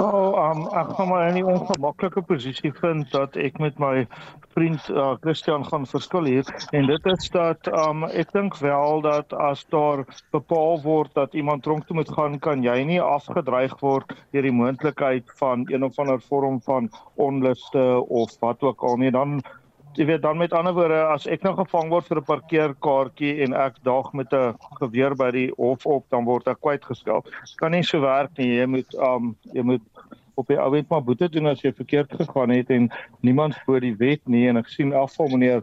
Oh, 0.00 0.32
um, 0.40 0.62
ek 0.72 0.94
gaan 0.96 1.08
maar 1.08 1.28
in 1.28 1.36
'n 1.36 1.50
ongemaklike 1.52 2.22
posisie 2.22 2.72
vind 2.72 3.10
dat 3.12 3.36
ek 3.36 3.58
met 3.58 3.78
my 3.78 4.06
vriend 4.54 4.88
uh, 4.88 5.12
Christian 5.20 5.66
gaan 5.68 5.84
verskil 5.86 6.24
hier 6.24 6.48
en 6.70 6.86
dit 6.86 7.06
is 7.12 7.28
dat 7.30 7.68
um, 7.68 8.04
ek 8.04 8.32
dink 8.32 8.56
wel 8.56 9.00
dat 9.04 9.32
as 9.32 9.66
daar 9.68 10.06
bepaal 10.30 10.80
word 10.82 11.12
dat 11.14 11.34
iemand 11.34 11.62
tronk 11.62 11.86
toe 11.86 11.96
moet 11.96 12.12
gaan, 12.12 12.38
kan 12.38 12.62
jy 12.62 12.82
nie 12.88 13.00
afgedreig 13.00 13.76
word 13.80 14.16
deur 14.32 14.42
die 14.48 14.58
moontlikheid 14.62 15.28
van 15.36 15.68
een 15.68 15.84
of 15.84 15.98
ander 15.98 16.20
vorm 16.20 16.60
van 16.60 16.88
onluste 17.14 17.84
of 18.08 18.32
wat 18.40 18.62
ook 18.62 18.82
al 18.82 18.96
nie. 18.96 19.10
Dan 19.10 19.42
jy 19.98 20.06
weet 20.08 20.22
dan 20.22 20.38
met 20.40 20.52
ander 20.56 20.74
woorde 20.74 21.00
as 21.12 21.26
ek 21.26 21.42
nou 21.42 21.54
gevang 21.56 21.90
word 21.92 22.08
vir 22.08 22.20
'n 22.20 22.24
parkeerkaartjie 22.30 23.42
en 23.44 23.54
ek 23.54 23.76
daag 23.84 24.12
met 24.12 24.32
'n 24.32 24.54
geweer 24.80 25.14
by 25.14 25.30
die 25.30 25.50
hof 25.56 25.86
op, 25.86 26.04
dan 26.10 26.24
word 26.24 26.48
ek 26.48 26.60
kwytgeskel. 26.60 27.24
Kan 27.56 27.72
nie 27.72 27.82
so 27.82 28.00
werk 28.00 28.30
nie. 28.38 28.58
Jy 28.58 28.66
moet 28.66 28.94
um 28.94 29.36
jy 29.52 29.62
moet 29.62 29.82
op 30.34 30.48
die 30.48 30.58
ouend 30.58 30.88
maar 30.88 31.02
boete 31.04 31.28
doen 31.28 31.46
as 31.46 31.62
jy 31.62 31.72
verkeerd 31.72 32.12
gegaan 32.16 32.50
het 32.50 32.70
en 32.70 32.90
niemand 33.20 33.56
voor 33.64 33.80
die 33.80 33.96
wet 33.96 34.20
nie 34.24 34.48
en 34.48 34.56
ek 34.56 34.68
sien 34.68 34.94
afval 34.96 35.28
meneer 35.28 35.62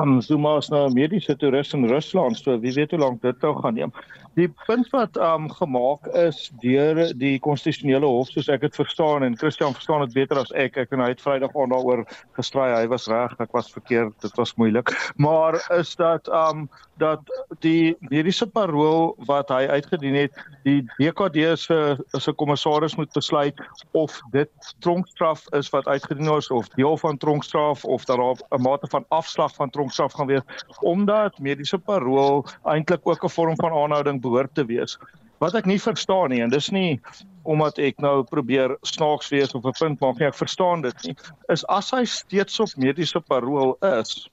um, 0.00 0.20
Zuma 0.20 0.56
is 0.56 0.70
nou 0.72 0.86
'n 0.88 0.94
mediese 0.94 1.36
toerist 1.36 1.74
in 1.74 1.88
Rusland 1.88 2.36
so 2.36 2.58
wie 2.60 2.72
weet 2.72 2.90
hoe 2.90 3.00
lank 3.00 3.22
dit 3.22 3.42
nou 3.42 3.54
gaan 3.60 3.74
neem. 3.74 3.92
Die 4.36 4.48
punt 4.66 4.90
wat 4.92 5.16
um 5.16 5.46
gemaak 5.48 6.10
is 6.12 6.50
deur 6.60 6.98
die 7.16 7.38
konstitusionele 7.40 8.04
hof 8.04 8.28
soos 8.28 8.50
ek 8.52 8.66
dit 8.66 8.74
verstaan 8.76 9.24
en 9.24 9.36
Christian 9.40 9.72
verstaan 9.72 10.02
dit 10.04 10.12
beter 10.18 10.42
as 10.42 10.52
ek. 10.52 10.76
Ek 10.82 10.92
en 10.92 11.00
hy 11.00 11.08
het 11.14 11.22
Vrydag 11.24 11.56
aan 11.56 11.72
daaroor 11.72 12.02
gestry. 12.36 12.66
Hy 12.74 12.84
was 12.92 13.08
reg, 13.08 13.32
ek 13.40 13.54
was 13.56 13.72
verkeerd. 13.72 14.12
Dit 14.20 14.36
was 14.36 14.52
moeilik. 14.60 14.92
Maar 15.16 15.56
is 15.78 15.94
dat 15.96 16.28
um 16.28 16.66
dat 17.00 17.24
die 17.64 17.96
mediese 18.08 18.46
parol 18.48 19.14
wat 19.28 19.50
hy 19.52 19.66
uitgedien 19.68 20.14
het, 20.16 20.36
die 20.64 20.82
DKD 20.96 21.56
se 21.60 21.96
se 22.16 22.32
kommissaris 22.32 22.96
moet 22.96 23.12
besluit 23.16 23.56
of 23.92 24.16
dit 24.32 24.70
tronkstraf 24.84 25.44
is 25.56 25.68
wat 25.72 25.88
uitgedien 25.88 26.32
is 26.36 26.48
of 26.52 26.68
deel 26.76 26.96
van 27.00 27.20
tronkstraf 27.20 27.84
of 27.84 28.04
dat 28.04 28.16
daar 28.16 28.40
'n 28.58 28.62
mate 28.62 28.88
van 28.92 29.04
afslag 29.08 29.54
van 29.54 29.70
tronkstraf 29.70 30.12
gaan 30.12 30.26
wees 30.26 30.44
omdat 30.80 31.38
mediese 31.38 31.78
parol 31.78 32.46
eintlik 32.64 33.00
ook 33.04 33.24
'n 33.24 33.28
vorm 33.28 33.56
van 33.56 33.72
aanhouding 33.72 34.20
behoort 34.26 34.54
te 34.54 34.66
wees. 34.68 34.96
Wat 35.42 35.56
ek 35.58 35.68
nie 35.68 35.78
verstaan 35.80 36.32
nie 36.32 36.42
en 36.44 36.52
dis 36.52 36.70
nie 36.72 37.00
omdat 37.44 37.78
ek 37.78 38.00
nou 38.02 38.22
probeer 38.26 38.76
snaaks 38.88 39.30
wees 39.34 39.54
of 39.54 39.64
'n 39.64 39.76
punt 39.78 40.00
maak 40.00 40.18
nie, 40.18 40.28
ek 40.28 40.38
verstaan 40.38 40.82
dit 40.82 41.06
nie, 41.06 41.16
is 41.52 41.64
as 41.68 41.92
hy 41.94 42.04
steeds 42.04 42.60
op 42.60 42.76
mediese 42.76 43.20
parol 43.20 43.76
is 44.00 44.28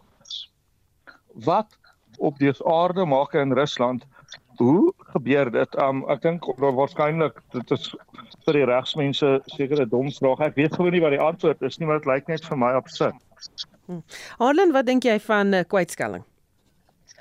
wat 1.45 1.69
op 2.19 2.37
die 2.39 2.53
aarde 2.65 3.05
maak 3.05 3.33
in 3.33 3.53
Rusland 3.53 4.05
Hoe 4.57 4.93
gebeur 4.97 5.51
dit? 5.51 5.75
Um 5.81 6.03
ek 6.13 6.21
dink 6.25 6.45
waarskynlik 6.61 7.39
dit 7.55 7.71
is 7.73 7.87
vir 8.45 8.59
die 8.59 8.65
regsmense 8.69 9.31
sekere 9.55 9.85
dom 9.89 10.11
vrae. 10.13 10.49
Ek 10.49 10.59
weet 10.59 10.75
gewoon 10.77 10.93
nie 10.93 11.01
wat 11.03 11.15
die 11.15 11.23
antwoord 11.23 11.63
is 11.65 11.79
nie, 11.79 11.89
maar 11.89 12.01
dit 12.01 12.09
lyk 12.11 12.29
net 12.29 12.45
vir 12.45 12.59
my 12.61 12.73
absurd. 12.77 13.17
Hm. 13.87 14.03
Harlan, 14.39 14.75
wat 14.75 14.87
dink 14.87 15.07
jy 15.07 15.17
van 15.25 15.55
uh, 15.57 15.63
kwytskelling? 15.67 16.23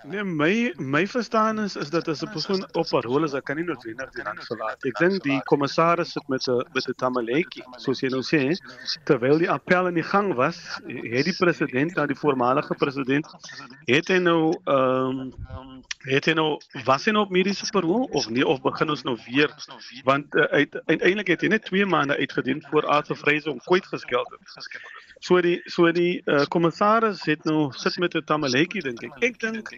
Nee, 0.05 0.25
my 0.25 0.75
my 0.77 1.07
verstaan 1.07 1.59
is 1.59 1.77
is 1.77 1.91
dat 1.91 2.09
as 2.09 2.23
'n 2.23 2.31
persoon 2.31 2.67
op 2.73 2.89
parol 2.89 3.25
is, 3.25 3.35
kan 3.43 3.57
nie 3.57 3.65
noodwendig 3.65 4.11
die 4.11 4.23
land 4.23 4.45
verlaat. 4.45 4.85
Ek 4.85 4.99
dink 4.99 5.23
die 5.23 5.43
kommissaris 5.43 6.13
sit 6.13 6.29
met 6.29 6.47
'n 6.49 6.67
met 6.75 6.89
'n 6.89 6.95
tamaletjie, 6.97 7.65
soos 7.77 8.01
jy 8.01 8.09
nou 8.09 8.23
sê, 8.23 8.57
terwyl 9.05 9.39
die 9.39 9.51
appel 9.51 9.87
in 9.87 9.95
die 9.95 10.09
gang 10.13 10.35
was, 10.35 10.59
het 10.87 11.25
die 11.25 11.37
president, 11.39 11.95
nou 11.95 12.07
die 12.07 12.19
voormalige 12.19 12.75
president, 12.75 13.27
het 13.87 14.09
hy 14.09 14.19
nou 14.19 14.55
ehm 14.65 15.21
um, 15.21 15.83
het 16.03 16.25
hy 16.25 16.33
nou 16.35 16.61
was 16.85 17.05
hy 17.07 17.13
nou 17.13 17.23
op 17.25 17.31
mediese 17.31 17.67
parol 17.71 18.09
of 18.11 18.29
nie 18.31 18.47
of 18.47 18.61
begin 18.63 18.91
ons 18.91 19.03
nou 19.03 19.17
weer 19.27 19.51
want 20.05 20.35
uh, 20.35 20.43
uiteindelik 20.87 21.27
het 21.27 21.41
hy 21.41 21.49
net 21.49 21.65
2 21.65 21.87
maande 21.87 22.17
uitgedien 22.17 22.65
voor 22.71 22.89
aardse 22.89 23.15
vrees 23.15 23.47
om 23.47 23.59
kwyt 23.59 23.87
geskeld 23.87 24.31
het. 24.31 24.81
So 25.23 25.41
die 25.41 25.61
so 25.71 25.91
die 25.95 26.23
uh, 26.27 26.43
kommissaris 26.51 27.23
het 27.31 27.45
nou 27.45 27.71
sit 27.79 27.99
met 28.03 28.15
'n 28.15 28.25
tamaletjie 28.27 28.83
dink 28.83 29.03
ek. 29.03 29.23
Ek 29.23 29.39
dink 29.39 29.71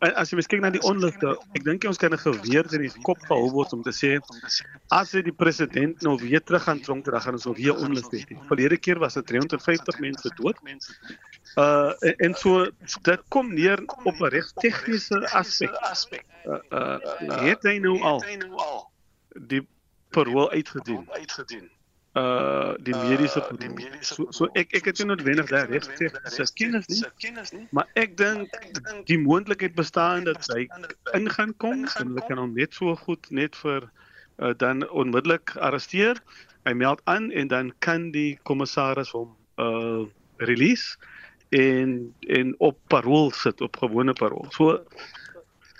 as 0.00 0.30
jy 0.30 0.38
miskien 0.38 0.62
na 0.64 0.70
die 0.74 0.82
onluste, 0.86 1.34
ek 1.56 1.64
dink 1.66 1.84
ons 1.88 1.98
kan 2.00 2.12
'n 2.14 2.20
geweer 2.20 2.68
in 2.76 2.84
die 2.86 3.02
kop 3.06 3.20
gehou 3.28 3.50
word 3.54 3.72
om 3.76 3.82
te 3.82 3.92
sê 3.92 4.18
as 4.90 5.14
jy 5.14 5.22
die 5.22 5.36
president 5.42 6.02
nou 6.02 6.16
weer 6.20 6.42
terug 6.42 6.64
gaan 6.68 6.80
tronk, 6.80 7.04
dan 7.04 7.20
gaan 7.20 7.38
ons 7.38 7.46
nog 7.46 7.56
weer 7.56 7.76
onluste 7.76 8.16
hê. 8.16 8.38
Verlede 8.48 8.76
keer 8.76 8.98
was 8.98 9.14
dit 9.14 9.26
350 9.26 10.00
mense 10.00 10.30
dood. 10.36 10.56
Uh 11.56 11.92
en 12.26 12.34
so 12.34 12.66
dit 13.02 13.20
kom 13.28 13.54
neer 13.54 13.80
op 14.04 14.16
'n 14.20 14.30
reg 14.36 14.52
tegniese 14.60 15.18
aspek. 15.32 15.74
Uh, 16.46 16.60
uh 16.70 17.42
het 17.42 17.62
hy 17.62 17.78
nou 17.78 18.00
al 18.00 18.24
die 19.34 19.66
parol 20.10 20.50
uitgedien? 20.50 21.08
Uitgedien 21.10 21.70
uh 22.18 22.74
die 22.82 22.94
mediese 22.94 23.38
uh, 23.38 23.56
die 23.58 23.68
mediese 23.70 24.14
so, 24.14 24.26
so 24.34 24.48
ek 24.58 24.72
ek 24.74 24.88
het 24.90 24.98
nie 24.98 25.06
noodwendig 25.12 25.46
daar 25.52 25.68
reg 25.70 25.84
sê 25.94 26.08
se 26.26 26.46
kennis 26.58 26.88
nie. 26.90 27.66
maar 27.70 27.86
ek 27.94 28.16
dink 28.18 28.50
die 29.06 29.18
moontlikheid 29.18 29.76
bestaan 29.78 30.26
dat 30.26 30.42
hy 30.50 30.66
ingaan 31.14 31.54
kom 31.62 31.86
en 31.86 32.10
hulle 32.10 32.24
kan 32.26 32.42
hom 32.42 32.56
net 32.58 32.74
so 32.74 32.96
goed 33.06 33.30
net 33.30 33.54
vir 33.62 33.86
uh, 33.86 34.50
dan 34.56 34.82
onmiddellik 34.90 35.54
arresteer. 35.56 36.18
Hy 36.66 36.74
meld 36.74 37.00
aan 37.04 37.30
en 37.30 37.48
dan 37.48 37.72
kan 37.78 38.10
die 38.10 38.38
kommissaris 38.42 39.14
hom 39.14 39.36
uh 39.62 40.08
release 40.40 40.96
en 41.50 42.14
en 42.26 42.54
op 42.58 42.78
parol 42.88 43.30
sit 43.30 43.60
op 43.60 43.76
gewone 43.76 44.12
parol 44.12 44.46
so 44.50 44.78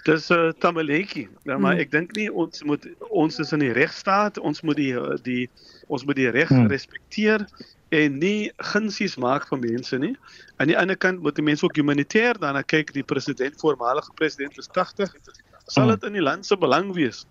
Dis 0.05 0.31
uh, 0.31 0.49
tamaletjie. 0.59 1.29
Ja, 1.45 1.59
maar 1.59 1.73
hmm. 1.73 1.81
ek 1.85 1.91
dink 1.93 2.15
nie 2.17 2.29
ons 2.33 2.63
moet 2.65 2.87
ons 3.09 3.41
is 3.43 3.53
in 3.53 3.65
die 3.65 3.75
regstaat, 3.77 4.39
ons 4.39 4.63
moet 4.65 4.79
die 4.81 4.95
die 5.27 5.43
ons 5.89 6.07
moet 6.09 6.17
die 6.17 6.31
reg 6.33 6.49
hmm. 6.49 6.71
respekteer 6.73 7.45
en 7.91 8.17
nie 8.23 8.51
gunsies 8.71 9.19
maak 9.21 9.49
vir 9.51 9.61
mense 9.61 9.99
nie. 9.99 10.15
Aan 10.63 10.71
die 10.71 10.79
ander 10.79 10.97
kant 10.97 11.21
moet 11.25 11.37
die 11.37 11.45
mense 11.45 11.67
ook 11.67 11.77
humanitêr 11.77 12.39
daarna 12.41 12.63
kyk. 12.63 12.95
Die 12.95 13.05
president, 13.05 13.59
voormalige 13.61 14.15
president 14.17 14.57
is 14.59 14.71
80. 14.73 15.13
Sal 15.67 15.85
hmm. 15.85 15.95
dit 15.95 16.09
in 16.09 16.19
die 16.21 16.25
land 16.25 16.47
se 16.47 16.57
belang 16.57 16.95
wees 16.97 17.27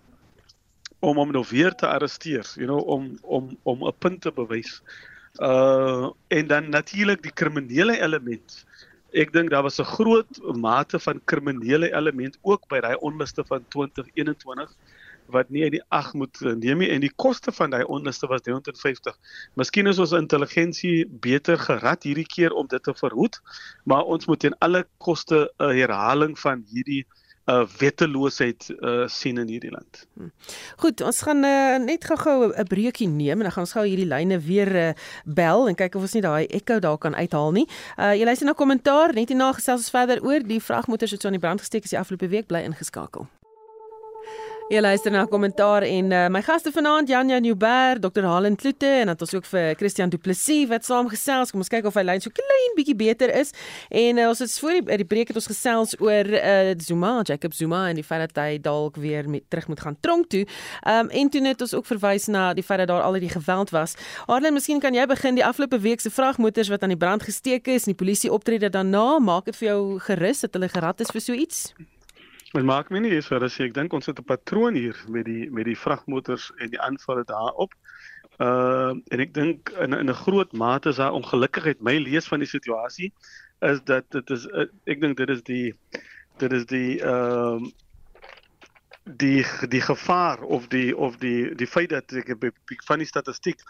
om 1.00 1.16
hom 1.16 1.30
nou 1.32 1.44
weer 1.48 1.72
te 1.74 1.88
arresteer, 1.88 2.44
you 2.60 2.68
know, 2.68 2.80
om 2.84 3.16
om 3.22 3.56
om 3.64 3.86
'n 3.88 3.96
punt 3.98 4.20
te 4.20 4.32
bewys. 4.32 4.82
Uh 5.40 6.10
en 6.28 6.46
dan 6.46 6.68
natuurlik 6.68 7.22
die 7.22 7.32
kriminele 7.32 7.98
element 8.00 8.64
ek 9.12 9.32
dink 9.32 9.50
daar 9.50 9.62
was 9.62 9.80
'n 9.80 9.84
groot 9.96 10.40
mate 10.54 10.98
van 10.98 11.20
kriminele 11.24 11.92
element 11.94 12.38
ook 12.42 12.68
by 12.68 12.80
daai 12.80 12.96
onluste 12.96 13.44
van 13.44 13.64
2021 13.68 14.74
wat 15.30 15.50
nie 15.50 15.62
uit 15.62 15.72
die 15.72 15.84
ag 15.88 16.12
moet 16.14 16.40
neem 16.40 16.78
nie 16.78 16.90
en 16.90 17.00
die 17.00 17.12
koste 17.16 17.52
van 17.52 17.70
daai 17.70 17.84
onluste 17.84 18.26
was 18.26 18.42
350. 18.42 19.16
Miskien 19.54 19.86
is 19.86 19.98
ons 19.98 20.12
intelligensie 20.12 21.06
beter 21.06 21.58
gerad 21.58 22.02
hierdie 22.02 22.26
keer 22.26 22.52
om 22.52 22.66
dit 22.66 22.82
te 22.82 22.94
verhoed, 22.94 23.40
maar 23.84 24.04
ons 24.04 24.26
moet 24.26 24.40
teen 24.40 24.58
alle 24.58 24.86
koste 24.98 25.50
'n 25.58 25.74
herhaling 25.74 26.38
van 26.38 26.64
hierdie 26.66 27.04
uh, 27.06 27.20
wetteloosheid 27.78 28.68
uh, 28.78 29.06
sien 29.08 29.38
in 29.38 29.48
hierdie 29.48 29.70
land. 29.70 30.04
Hm. 30.14 30.30
Goed, 30.82 31.00
ons 31.06 31.22
gaan 31.26 31.44
uh, 31.44 31.78
net 31.82 32.04
gou-gou 32.04 32.52
'n 32.52 32.68
breekie 32.70 33.08
neem 33.08 33.38
en 33.40 33.48
dan 33.48 33.52
gaan 33.56 33.66
ons 33.66 33.76
gou 33.78 33.86
hierdie 33.86 34.08
lyne 34.08 34.38
weer 34.40 34.70
uh, 34.76 34.92
bel 35.24 35.68
en 35.68 35.74
kyk 35.74 35.94
of 35.94 36.06
ons 36.08 36.16
nie 36.18 36.24
daai 36.24 36.46
ekko 36.46 36.78
daar 36.78 36.98
kan 36.98 37.14
uithaal 37.14 37.52
nie. 37.52 37.66
Uh, 37.96 38.14
jy 38.14 38.24
luister 38.24 38.46
na 38.46 38.52
kommentaar 38.52 39.14
net 39.14 39.28
hierna 39.28 39.52
gesels 39.52 39.86
ons 39.86 39.90
verder 39.90 40.22
oor 40.22 40.40
die 40.40 40.60
vragmotors 40.60 41.12
wat 41.12 41.22
so 41.22 41.28
aan 41.28 41.38
die 41.38 41.46
brand 41.46 41.60
gesteek 41.60 41.84
is 41.84 41.94
die 41.94 41.98
afgelope 41.98 42.28
week 42.28 42.46
bly 42.46 42.62
ingeskakel. 42.64 43.28
Jy 44.70 44.78
luister 44.78 45.10
na 45.10 45.24
kommentaar 45.26 45.82
en 45.82 46.12
uh, 46.14 46.18
my 46.30 46.38
gaste 46.46 46.70
vanaand 46.70 47.08
Janja 47.10 47.40
Nieuwberg, 47.42 47.98
Dr. 48.04 48.22
Halen 48.22 48.54
Kloete 48.54 48.86
en 49.00 49.08
dan 49.10 49.16
ons 49.18 49.32
ook 49.34 49.48
vir 49.50 49.72
Christian 49.80 50.12
Du 50.12 50.14
Plessis 50.22 50.68
wat 50.70 50.86
saamgesels. 50.86 51.50
Kom 51.50 51.64
ons 51.64 51.72
kyk 51.72 51.88
of 51.90 51.98
hy 51.98 52.04
lyn 52.04 52.22
so 52.22 52.30
klein 52.30 52.76
bietjie 52.76 52.94
beter 52.94 53.34
is. 53.34 53.50
En 53.90 54.22
uh, 54.22 54.28
ons 54.30 54.38
het 54.38 54.54
voor 54.62 54.78
die, 54.78 55.00
die 55.02 55.08
breek 55.10 55.34
het 55.34 55.40
ons 55.42 55.50
gesels 55.50 55.96
oor 55.98 56.30
uh, 56.38 56.70
Zuma, 56.86 57.16
Jacob 57.26 57.58
Zuma 57.58 57.82
en 57.90 57.98
die 57.98 58.06
feit 58.06 58.28
dat 58.30 58.38
hy 58.44 58.62
dalk 58.62 59.02
weer 59.02 59.26
met 59.26 59.50
terug 59.50 59.72
moet 59.74 59.82
gaan 59.88 59.98
tronk 60.06 60.30
toe. 60.30 60.46
Um 60.86 61.10
en 61.10 61.34
toe 61.34 61.46
het 61.50 61.66
ons 61.66 61.74
ook 61.74 61.90
verwys 61.90 62.30
na 62.30 62.52
die 62.54 62.62
feit 62.62 62.84
dat 62.86 62.94
daar 62.94 63.10
al 63.10 63.18
die 63.18 63.34
geweld 63.34 63.74
was. 63.74 63.98
Halen, 64.30 64.54
miskien 64.54 64.78
kan 64.78 64.94
jy 64.94 65.10
begin 65.10 65.34
die 65.34 65.48
afgelope 65.50 65.82
week 65.82 65.98
se 65.98 66.14
vragmotors 66.14 66.70
wat 66.70 66.86
aan 66.86 66.94
die 66.94 67.02
brand 67.08 67.26
gesteek 67.26 67.66
is 67.66 67.90
en 67.90 67.96
die 67.96 68.02
polisie 68.06 68.30
optrede 68.30 68.70
daarna, 68.70 69.18
maak 69.18 69.50
dit 69.50 69.64
vir 69.64 69.74
jou 69.74 69.80
gerus 70.06 70.46
dat 70.46 70.54
hulle 70.54 70.70
gerad 70.70 71.02
is 71.02 71.10
vir 71.10 71.26
so 71.26 71.34
iets? 71.34 71.72
Dit 72.50 72.64
maak 72.66 72.88
my 72.90 72.98
nie 72.98 73.12
eens 73.14 73.28
vir 73.30 73.44
as 73.46 73.56
ek 73.62 73.74
dink 73.76 73.92
ons 73.94 74.08
het 74.10 74.18
'n 74.18 74.26
patroon 74.26 74.74
hier 74.74 74.96
met 75.06 75.24
die 75.24 75.50
met 75.50 75.64
die 75.64 75.78
vragmotors 75.78 76.50
en 76.58 76.70
die 76.70 76.80
aanvalle 76.80 77.22
daarop. 77.24 77.74
Uh 78.38 78.94
en 79.14 79.20
ek 79.22 79.34
dink 79.34 79.70
in 79.78 79.94
in 79.94 80.10
'n 80.10 80.22
groot 80.24 80.52
mate 80.52 80.88
is 80.88 80.96
daar 80.96 81.14
ongelukkigheid 81.14 81.80
my 81.80 81.98
lees 81.98 82.26
van 82.26 82.42
die 82.42 82.50
situasie 82.50 83.12
is 83.60 83.82
dat 83.84 84.10
dit 84.10 84.30
is 84.30 84.46
uh, 84.46 84.66
ek 84.86 85.00
dink 85.00 85.16
dit 85.16 85.30
is 85.30 85.42
die 85.42 85.74
dit 86.38 86.52
is 86.52 86.66
die 86.66 86.98
ehm 86.98 87.64
uh, 87.64 87.70
die 89.04 89.44
die 89.68 89.80
gevaar 89.80 90.42
of 90.42 90.68
die 90.68 90.96
of 90.96 91.16
die 91.16 91.54
die 91.54 91.66
feit 91.66 91.90
dat 91.90 92.12
ek 92.12 92.34
van 92.86 92.98
die 92.98 93.06
statistiek 93.06 93.62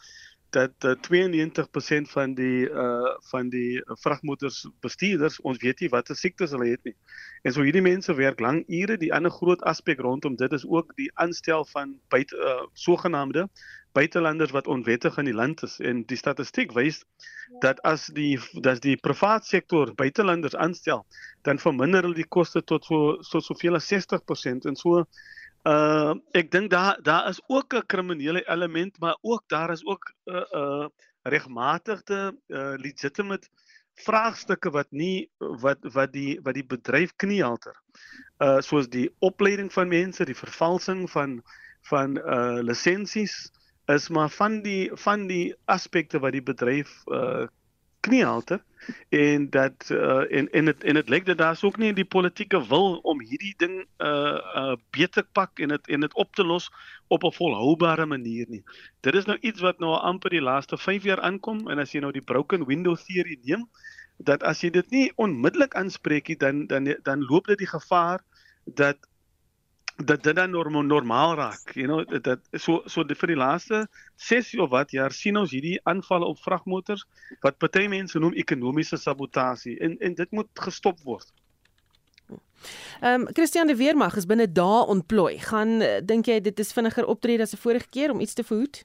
dat 0.50 0.84
uh, 0.84 0.92
92% 0.92 2.10
van 2.10 2.34
die 2.34 2.68
uh 2.68 3.14
van 3.30 3.48
die 3.48 3.82
vragmotors 4.02 4.66
bestuurders 4.80 5.40
ons 5.40 5.58
weet 5.62 5.80
nie 5.80 5.88
watter 5.88 6.16
siektes 6.16 6.50
hulle 6.50 6.70
het 6.70 6.84
nie. 6.84 6.94
En 7.42 7.52
so 7.52 7.62
hierdie 7.62 7.84
mense 7.84 8.14
werk 8.14 8.40
lang 8.40 8.64
ure. 8.68 8.96
Die 8.96 9.12
ander 9.14 9.30
groot 9.30 9.62
aspek 9.62 10.00
rondom 10.00 10.36
dit 10.36 10.52
is 10.52 10.66
ook 10.66 10.96
die 10.96 11.10
aanstel 11.14 11.64
van 11.64 11.98
buite 12.08 12.36
uh, 12.36 12.66
sogenaamde 12.72 13.48
buitelanders 13.92 14.50
wat 14.50 14.66
onwettig 14.66 15.16
in 15.18 15.24
die 15.24 15.34
land 15.34 15.62
is 15.62 15.78
en 15.82 16.04
die 16.06 16.18
statistiek 16.18 16.72
wys 16.76 17.02
dat 17.64 17.80
as 17.82 18.06
die 18.14 18.38
dat 18.62 18.82
die 18.86 18.96
private 18.96 19.46
sektor 19.46 19.90
buitelanders 19.98 20.54
aanstel 20.54 21.02
dan 21.48 21.58
verminder 21.58 22.06
hulle 22.06 22.20
die 22.20 22.28
koste 22.38 22.62
tot 22.62 22.86
so 22.86 23.16
tot 23.32 23.44
soveel 23.44 23.80
as 23.80 23.90
60% 23.90 24.68
en 24.70 24.78
so 24.78 25.04
uh 25.68 26.14
ek 26.32 26.50
dink 26.50 26.70
daar 26.70 26.96
daar 27.02 27.28
is 27.28 27.40
ook 27.46 27.74
'n 27.74 27.86
kriminele 27.86 28.42
element 28.48 28.98
maar 28.98 29.16
ook 29.20 29.42
daar 29.46 29.70
is 29.70 29.84
ook 29.84 30.12
'n 30.24 30.32
uh, 30.32 30.44
uh 30.52 30.86
regmatigde 31.22 32.36
uh 32.48 32.74
legitimate 32.76 33.48
vraagstukke 33.94 34.70
wat 34.70 34.90
nie 34.90 35.30
wat 35.38 35.78
wat 35.92 36.12
die 36.12 36.40
wat 36.42 36.54
die 36.54 36.64
bedryf 36.64 37.12
kniehalter. 37.16 37.76
Uh 38.38 38.60
soos 38.60 38.88
die 38.88 39.10
opleiding 39.18 39.72
van 39.72 39.88
mense 39.88 40.24
die 40.24 40.36
vervalsing 40.36 41.10
van 41.10 41.42
van 41.88 42.16
uh 42.16 42.60
lisensies 42.62 43.50
is 43.86 44.08
maar 44.08 44.30
van 44.30 44.62
die 44.62 44.90
van 44.94 45.26
die 45.26 45.54
aspekte 45.64 46.18
wat 46.18 46.32
die 46.32 46.42
bedryf 46.42 47.02
uh 47.06 47.46
kniehalter 48.00 48.62
en 49.08 49.50
dat 49.50 49.90
uh 49.90 50.24
en 50.36 50.50
en 50.50 50.64
dit 50.64 50.84
en 50.84 50.94
dit 50.94 51.08
lyk 51.08 51.26
dat 51.26 51.38
daar's 51.38 51.62
ook 51.62 51.76
nie 51.76 51.92
die 51.92 52.04
politieke 52.04 52.66
wil 52.68 52.96
om 52.96 53.20
hierdie 53.20 53.54
ding 53.56 53.86
uh 53.98 54.38
uh 54.62 54.76
beter 54.90 55.26
pak 55.32 55.60
en 55.60 55.68
dit 55.68 55.88
en 55.88 56.00
dit 56.00 56.14
op 56.14 56.34
te 56.34 56.44
los 56.44 56.70
op 57.08 57.24
'n 57.24 57.32
volhoubare 57.32 58.06
manier 58.06 58.46
nie. 58.48 58.62
Dit 59.00 59.14
is 59.14 59.24
nou 59.24 59.38
iets 59.40 59.60
wat 59.60 59.78
nou 59.78 59.92
amper 59.98 60.30
die 60.30 60.42
laaste 60.42 60.78
5 60.78 61.02
jaar 61.02 61.20
aankom 61.20 61.68
en 61.68 61.78
as 61.78 61.92
jy 61.92 62.00
nou 62.00 62.12
die 62.12 62.28
broken 62.32 62.66
window 62.66 62.96
theory 62.96 63.38
neem 63.42 63.68
dat 64.16 64.42
as 64.42 64.60
jy 64.60 64.70
dit 64.70 64.90
nie 64.90 65.12
onmiddellik 65.16 65.74
aanspreek 65.74 66.28
nie 66.28 66.36
dan 66.36 66.66
dan 66.66 66.96
dan 67.02 67.24
loop 67.24 67.46
dit 67.46 67.58
die 67.58 67.72
gevaar 67.76 68.20
dat 68.64 68.96
dat 70.04 70.22
dit 70.22 70.36
dan 70.36 70.50
norm, 70.50 70.86
normaal 70.86 71.34
raak. 71.34 71.74
You 71.74 71.86
know, 71.86 72.22
dat, 72.22 72.38
so 72.52 72.82
so 72.86 73.04
die, 73.04 73.16
vir 73.16 73.34
die 73.34 73.36
laaste 73.36 73.88
6 74.16 74.54
of 74.58 74.70
wat 74.70 74.90
jaar 74.90 75.12
sien 75.12 75.36
ons 75.36 75.50
hierdie 75.50 75.80
aanvalle 75.88 76.28
op 76.28 76.38
vragmotors 76.44 77.06
wat 77.44 77.58
party 77.58 77.86
mense 77.88 78.18
noem 78.18 78.36
ekonomiese 78.38 78.96
sabotasie 78.96 79.78
en 79.80 79.98
en 79.98 80.14
dit 80.14 80.30
moet 80.30 80.64
gestop 80.66 81.00
word. 81.04 81.32
Ehm 83.00 83.20
um, 83.20 83.28
Christian 83.32 83.66
de 83.66 83.76
Weermag 83.76 84.16
is 84.16 84.26
binne 84.26 84.52
dae 84.52 84.86
ontplooi. 84.86 85.38
Gaan 85.38 85.80
uh, 85.80 85.98
dink 86.04 86.26
jy 86.26 86.40
dit 86.40 86.58
is 86.58 86.72
vinniger 86.72 87.06
optrede 87.06 87.42
as 87.42 87.54
'n 87.54 87.64
vorige 87.64 87.88
keer 87.90 88.10
om 88.10 88.20
iets 88.20 88.34
te 88.34 88.44
verhoed? 88.44 88.82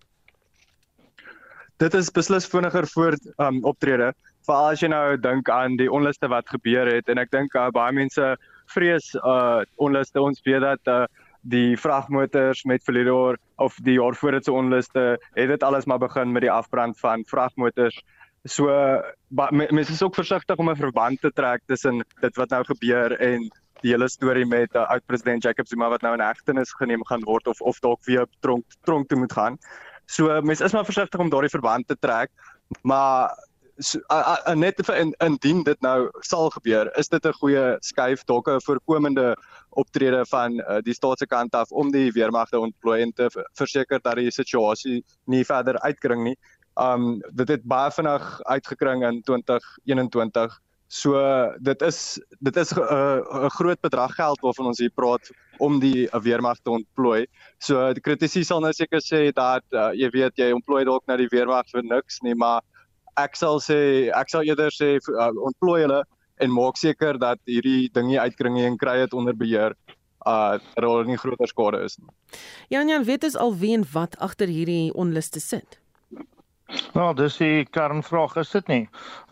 Dit 1.77 1.93
is 1.93 2.11
beslis 2.11 2.47
vinniger 2.47 2.87
voor 2.87 3.17
ehm 3.37 3.55
um, 3.55 3.63
optrede. 3.63 4.13
Veral 4.45 4.71
as 4.71 4.79
jy 4.79 4.87
nou 4.87 5.17
dink 5.17 5.49
aan 5.49 5.75
die 5.75 5.91
onluste 5.91 6.27
wat 6.27 6.49
gebeur 6.49 6.87
het 6.87 7.09
en 7.09 7.17
ek 7.17 7.31
dink 7.31 7.55
uh, 7.55 7.69
baie 7.69 7.91
mense 7.91 8.37
vrees 8.71 9.13
uh 9.15 9.61
onluste 9.75 10.21
ons 10.21 10.41
weet 10.43 10.61
dat 10.61 10.87
uh 10.87 11.05
die 11.45 11.77
vragmotors 11.77 12.63
met 12.65 12.83
verlede 12.83 13.13
jaar 13.13 13.37
of 13.61 13.75
die 13.85 13.99
jaar 13.99 14.15
voor 14.15 14.31
dit 14.31 14.45
se 14.45 14.51
onluste 14.51 15.19
het 15.33 15.47
dit 15.47 15.63
alles 15.63 15.85
maar 15.85 16.01
begin 16.01 16.31
met 16.31 16.41
die 16.41 16.51
afbrand 16.51 16.99
van 16.99 17.23
vragmotors. 17.25 18.01
So 18.43 18.69
mense 19.51 19.91
is 19.91 20.03
ook 20.03 20.15
versigtig 20.15 20.57
om 20.57 20.69
'n 20.69 20.75
verband 20.75 21.21
te 21.21 21.31
trek 21.31 21.61
tussen 21.65 22.05
dit 22.21 22.35
wat 22.35 22.49
nou 22.49 22.63
gebeur 22.63 23.19
en 23.19 23.49
die 23.81 23.91
hele 23.91 24.09
storie 24.09 24.45
met 24.45 24.75
uh, 24.75 24.87
oud-president 24.89 25.43
Jacob 25.43 25.67
Zuma 25.67 25.89
wat 25.89 26.01
nou 26.01 26.13
in 26.13 26.23
hegtenis 26.23 26.73
geneem 26.73 27.05
gaan 27.05 27.23
word 27.23 27.47
of 27.47 27.61
of 27.61 27.79
dalk 27.79 28.03
weer 28.05 28.25
tronk 28.39 28.65
tronk 28.83 29.07
toe 29.07 29.17
moet 29.17 29.33
gaan. 29.33 29.57
So 30.05 30.41
mense 30.41 30.63
is 30.63 30.73
maar 30.73 30.85
versigtig 30.85 31.19
om 31.19 31.29
daardie 31.29 31.49
verband 31.49 31.87
te 31.87 31.97
trek, 31.99 32.29
maar 32.81 33.29
so, 33.79 33.99
a, 34.09 34.37
a, 34.47 34.55
net 34.55 34.79
vir 34.87 34.97
in, 34.99 35.13
indien 35.23 35.63
dit 35.63 35.81
nou 35.83 36.09
sal 36.23 36.49
gebeur, 36.53 36.91
is 36.99 37.09
dit 37.09 37.25
'n 37.25 37.39
goeie 37.41 37.77
skuif 37.81 38.23
dalk 38.25 38.47
'n 38.47 38.61
voorkomende 38.61 39.35
optrede 39.71 40.25
van 40.25 40.59
uh, 40.59 40.81
die 40.81 40.93
staatse 40.93 41.27
kant 41.27 41.55
af 41.55 41.71
om 41.71 41.91
die 41.91 42.11
weermagte 42.11 42.59
ontplooi 42.59 43.01
en 43.01 43.13
te 43.13 43.29
verseker 43.57 43.99
dat 44.01 44.15
die 44.15 44.31
situasie 44.31 45.03
nie 45.27 45.43
verder 45.43 45.79
uitkring 45.79 46.23
nie. 46.23 46.37
Um 46.75 47.21
dit 47.31 47.47
het 47.47 47.63
baie 47.63 47.91
vinnig 47.91 48.41
uitgekring 48.43 49.03
in 49.03 49.21
2021. 49.23 50.61
So 50.87 51.17
dit 51.59 51.81
is 51.81 52.19
dit 52.39 52.55
is 52.57 52.71
'n 52.71 52.79
uh, 52.79 53.45
'n 53.45 53.49
groot 53.49 53.81
bedrag 53.81 54.15
geld 54.15 54.39
waarvan 54.41 54.65
ons 54.65 54.79
hier 54.79 54.91
praat 54.93 55.31
om 55.57 55.79
die 55.79 56.07
uh, 56.07 56.19
weermag 56.21 56.59
te 56.59 56.69
ontplooi. 56.69 57.25
So 57.57 57.93
die 57.93 58.01
kritici 58.01 58.43
sal 58.43 58.59
nou 58.59 58.73
seker 58.73 59.01
sê 59.01 59.31
dat 59.33 59.63
uh, 59.71 59.91
jy 59.93 60.09
weet 60.09 60.37
jy 60.37 60.51
ontplooi 60.51 60.85
dalk 60.85 61.03
na 61.07 61.17
die 61.17 61.31
weermag 61.31 61.65
vir 61.71 61.83
niks 61.83 62.21
nie, 62.21 62.35
maar 62.35 62.61
ek 63.21 63.37
sal 63.39 63.61
sê 63.63 64.11
ek 64.11 64.31
sal 64.31 64.47
eerder 64.47 64.73
sê 64.73 64.95
uh, 64.99 65.31
ontplooi 65.49 65.81
hulle 65.85 66.01
en 66.43 66.51
maak 66.51 66.77
seker 66.77 67.19
dat 67.21 67.39
hierdie 67.47 67.87
ding 67.95 68.09
nie 68.11 68.19
uitkring 68.19 68.57
nie 68.57 68.67
en 68.67 68.77
kry 68.77 68.97
dit 69.03 69.15
onder 69.15 69.37
beheer 69.37 69.77
uh 70.25 70.57
dat 70.57 70.83
daar 70.83 71.05
nie 71.05 71.17
groter 71.21 71.47
skade 71.47 71.83
is 71.85 71.97
nie. 72.01 72.09
Jan 72.73 72.89
Jan 72.89 73.03
weet 73.03 73.23
is 73.23 73.35
alwen 73.37 73.85
wat 73.93 74.17
agter 74.19 74.47
hierdie 74.47 74.93
onluste 74.93 75.39
sit. 75.39 75.79
Nou, 76.97 77.11
dis 77.13 77.35
die 77.37 77.65
kernvraag 77.77 78.33
is 78.41 78.49
dit 78.55 78.69
nie. 78.71 78.85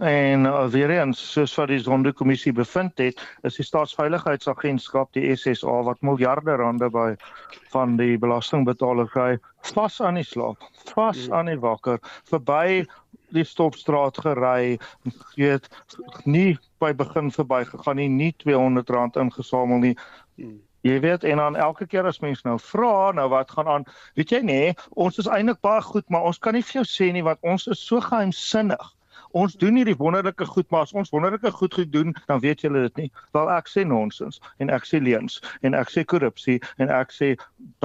En 0.05 0.45
uh, 0.45 0.67
weer 0.69 0.91
eens, 0.93 1.21
soos 1.33 1.55
wat 1.57 1.71
die 1.71 1.79
Sonderkommissie 1.81 2.53
bevind 2.53 3.01
het, 3.01 3.21
is 3.41 3.57
die 3.57 3.65
Staatsveiligheidsagentskap, 3.65 5.09
die 5.17 5.31
SSA 5.33 5.79
wat 5.87 6.03
miljarde 6.05 6.59
rande 6.61 6.91
by 6.93 7.07
van 7.73 7.97
die 7.97 8.19
belastingbetaler 8.21 9.09
kry, 9.15 9.31
vas 9.73 9.97
aan 10.01 10.21
die 10.21 10.27
slaap, 10.27 10.61
vas 10.93 11.23
hmm. 11.25 11.33
aan 11.39 11.49
die 11.49 11.57
wakker, 11.63 11.97
verby 12.29 12.83
die 13.33 13.47
stopstraat 13.47 14.19
gery, 14.23 14.77
weet 15.35 15.69
nie 16.25 16.57
by 16.83 16.93
begin 16.97 17.31
verby 17.31 17.63
gegaan 17.69 17.99
nie, 18.01 18.09
nie 18.11 18.31
R200 18.33 19.19
ingesamel 19.21 19.83
nie. 19.83 19.95
Hmm. 20.37 20.61
Jy 20.83 20.97
weet 20.99 21.23
en 21.23 21.39
dan 21.39 21.55
elke 21.55 21.85
keer 21.87 22.03
as 22.09 22.19
mense 22.19 22.43
nou 22.43 22.57
vra, 22.59 23.13
nou 23.15 23.29
wat 23.31 23.51
gaan 23.55 23.69
aan? 23.71 23.85
Weet 24.19 24.33
jy 24.35 24.41
nê, 24.43 24.57
nee, 24.65 24.73
ons 24.99 25.19
is 25.21 25.29
eintlik 25.31 25.61
baie 25.63 25.79
goed, 25.81 26.03
maar 26.11 26.27
ons 26.27 26.41
kan 26.43 26.57
nie 26.57 26.63
vir 26.65 26.81
jou 26.81 26.89
sê 26.89 27.07
nie 27.15 27.23
want 27.23 27.39
ons 27.47 27.69
is 27.71 27.79
so 27.79 28.03
geheimsinnig. 28.03 28.89
Ons 29.33 29.55
doen 29.57 29.79
hierdie 29.79 29.95
wonderlike 29.97 30.45
goed, 30.45 30.67
maar 30.69 30.83
as 30.85 30.91
ons 30.93 31.09
wonderlike 31.09 31.51
goed 31.55 31.73
gedoen, 31.73 32.11
dan 32.27 32.43
weet 32.43 32.61
julle 32.61 32.83
dit 32.83 32.99
nie. 33.01 33.07
Wel 33.33 33.49
ek 33.55 33.71
sê 33.71 33.85
nonsens 33.87 34.41
en 34.61 34.69
ek 34.75 34.85
sê 34.85 34.99
leuns 35.01 35.39
en 35.63 35.73
ek 35.79 35.89
sê 35.93 36.03
korrupsie 36.03 36.59
en 36.83 36.91
ek 36.91 37.15
sê 37.15 37.31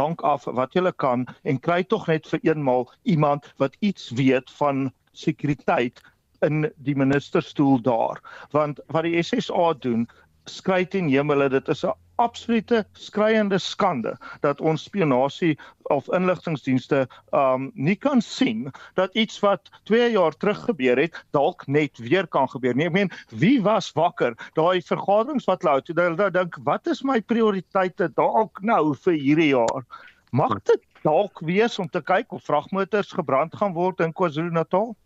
dank 0.01 0.25
af 0.27 0.51
wat 0.59 0.75
julle 0.75 0.93
kan 1.05 1.25
en 1.47 1.63
kry 1.63 1.85
tog 1.87 2.11
net 2.11 2.27
vir 2.29 2.43
eenmal 2.51 2.89
iemand 3.07 3.47
wat 3.63 3.79
iets 3.79 4.11
weet 4.19 4.51
van 4.59 4.89
sekuriteit 5.19 6.03
in 6.47 6.69
die 6.87 6.97
ministerstoel 6.99 7.83
daar 7.83 8.23
want 8.55 8.83
wat 8.95 9.09
die 9.09 9.19
SSA 9.23 9.73
doen 9.83 10.07
skry 10.49 10.85
teen 10.89 11.09
hemel 11.13 11.49
dit 11.53 11.69
is 11.69 11.85
'n 11.85 11.97
absolute 12.19 12.83
skreiende 12.99 13.59
skande 13.59 14.17
dat 14.43 14.61
ons 14.61 14.83
spionasie 14.89 15.55
of 15.95 16.09
inligtingdienste 16.15 17.07
um 17.37 17.71
nie 17.75 17.97
kan 17.97 18.21
sien 18.25 18.67
dat 18.99 19.15
iets 19.15 19.39
wat 19.45 19.71
2 19.91 20.11
jaar 20.13 20.37
terug 20.37 20.65
gebeur 20.67 20.99
het 20.99 21.15
dalk 21.37 21.67
net 21.67 21.99
weer 21.99 22.27
kan 22.27 22.49
gebeur 22.49 22.75
nie. 22.75 22.87
Ek 22.87 22.93
meen, 22.93 23.11
wie 23.31 23.63
was 23.63 23.93
wakker 23.95 24.35
daai 24.59 24.83
vergaderings 24.83 25.47
wat 25.47 25.63
hulle 25.63 25.83
toe 25.83 25.97
hulle 26.01 26.31
dink 26.35 26.59
wat 26.65 26.87
is 26.87 27.03
my 27.03 27.21
prioriteite 27.21 28.11
dalk 28.15 28.63
nou 28.63 28.95
vir 29.07 29.15
hierdie 29.15 29.53
jaar? 29.55 29.87
Mag 30.33 30.59
dit 30.65 30.83
dalk 31.05 31.41
wees 31.47 31.79
om 31.79 31.89
te 31.89 32.03
kyk 32.03 32.33
of 32.33 32.45
vragmotors 32.45 33.15
gebrand 33.15 33.55
gaan 33.55 33.73
word 33.73 34.01
in 34.01 34.13
KwaZulu-Natal? 34.13 34.97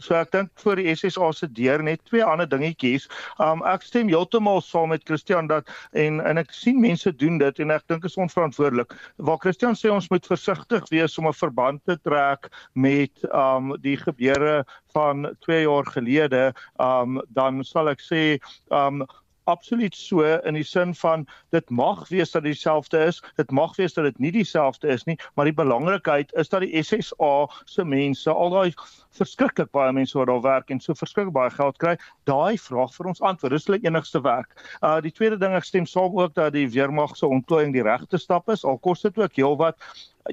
So 0.00 0.16
ek 0.16 0.32
dink 0.32 0.50
vir 0.62 0.80
die 0.80 0.88
SSA 0.94 1.30
se 1.36 1.48
deur 1.56 1.82
net 1.84 2.02
twee 2.08 2.24
ander 2.24 2.48
dingetjies. 2.48 3.06
Um 3.42 3.64
ek 3.68 3.84
stem 3.86 4.08
heeltemal 4.12 4.62
saam 4.64 4.92
met 4.94 5.04
Christian 5.08 5.50
dat 5.50 5.68
en 5.92 6.20
en 6.24 6.40
ek 6.40 6.54
sien 6.56 6.80
mense 6.80 7.12
doen 7.20 7.38
dit 7.42 7.62
en 7.64 7.74
ek 7.76 7.86
dink 7.92 8.06
is 8.08 8.18
onverantwoordelik. 8.20 8.96
Waar 9.18 9.40
Christian 9.44 9.76
sê 9.78 9.92
ons 9.92 10.08
moet 10.10 10.26
versigtig 10.26 10.88
wees 10.90 11.18
om 11.20 11.28
'n 11.28 11.36
verband 11.36 11.84
te 11.84 11.96
trek 12.00 12.48
met 12.74 13.12
um 13.32 13.76
die 13.80 13.96
gebeure 13.96 14.64
van 14.94 15.36
2 15.46 15.62
jaar 15.66 15.86
gelede, 15.86 16.52
um 16.80 17.20
dan 17.28 17.64
sal 17.64 17.88
ek 17.88 18.00
sê 18.00 18.40
um 18.70 19.04
absoluut 19.50 19.96
so 19.96 20.24
in 20.24 20.56
die 20.58 20.66
sin 20.66 20.94
van 20.94 21.26
dit 21.54 21.70
mag 21.70 22.06
wees 22.08 22.34
dat 22.34 22.46
dieselfde 22.46 23.04
is, 23.10 23.20
dit 23.36 23.50
mag 23.50 23.76
wees 23.78 23.94
dat 23.96 24.06
dit 24.08 24.18
nie 24.22 24.32
dieselfde 24.34 24.88
is 24.88 25.04
nie, 25.08 25.16
maar 25.34 25.48
die 25.48 25.56
belangrikheid 25.56 26.32
is 26.40 26.50
dat 26.52 26.64
die 26.64 26.82
SSA 26.82 27.32
se 27.70 27.84
mense, 27.84 28.30
al 28.30 28.54
daai 28.54 28.74
verskriklik 29.18 29.70
baie 29.74 29.92
mense 29.92 30.18
wat 30.18 30.30
daar 30.30 30.44
werk 30.44 30.70
en 30.70 30.80
so 30.80 30.94
verskriklik 30.94 31.34
baie 31.34 31.50
geld 31.54 31.78
kry, 31.82 31.96
daai 32.30 32.58
vraag 32.60 32.94
vir 32.94 33.10
ons 33.10 33.22
antwoord. 33.32 33.56
Dis 33.56 33.66
hulle 33.68 33.80
enigste 33.86 34.22
werk. 34.24 34.54
Uh 34.80 34.98
die 35.04 35.12
tweede 35.14 35.38
ding 35.40 35.56
ek 35.58 35.66
stem 35.66 35.88
saam 35.88 36.16
ook 36.18 36.36
dat 36.38 36.54
die 36.54 36.68
weermag 36.70 37.16
se 37.18 37.26
ontplooiing 37.26 37.74
die 37.74 37.84
regte 37.86 38.18
stap 38.18 38.48
is, 38.52 38.64
al 38.64 38.78
kos 38.78 39.02
dit 39.06 39.18
ook 39.18 39.36
heelwat. 39.36 39.78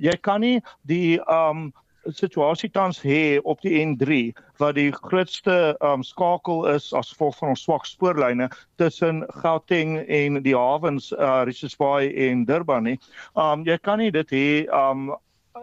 Jy 0.04 0.16
kan 0.22 0.44
nie 0.46 0.62
die 0.86 1.18
um 1.26 1.72
situasie 2.16 2.70
tans 2.70 3.00
hê 3.04 3.40
op 3.44 3.62
die 3.66 3.76
N3 3.84 4.32
wat 4.62 4.76
die 4.78 4.92
grootste 4.92 5.76
um, 5.84 6.04
skakel 6.04 6.66
is 6.72 6.90
as 6.94 7.12
gevolg 7.14 7.38
van 7.40 7.54
ons 7.54 7.64
swak 7.68 7.86
spoorlyne 7.86 8.50
tussen 8.82 9.24
Gauteng 9.42 9.98
en 10.08 10.42
die 10.44 10.56
hawens 10.58 11.12
uh, 11.14 11.44
Richards 11.48 11.78
Bay 11.78 12.12
en 12.28 12.46
Durban 12.46 12.88
nie. 12.88 12.98
Um 13.36 13.66
jy 13.68 13.78
kan 13.84 14.02
nie 14.02 14.12
dit 14.12 14.34
hê 14.34 14.50
um 14.74 15.12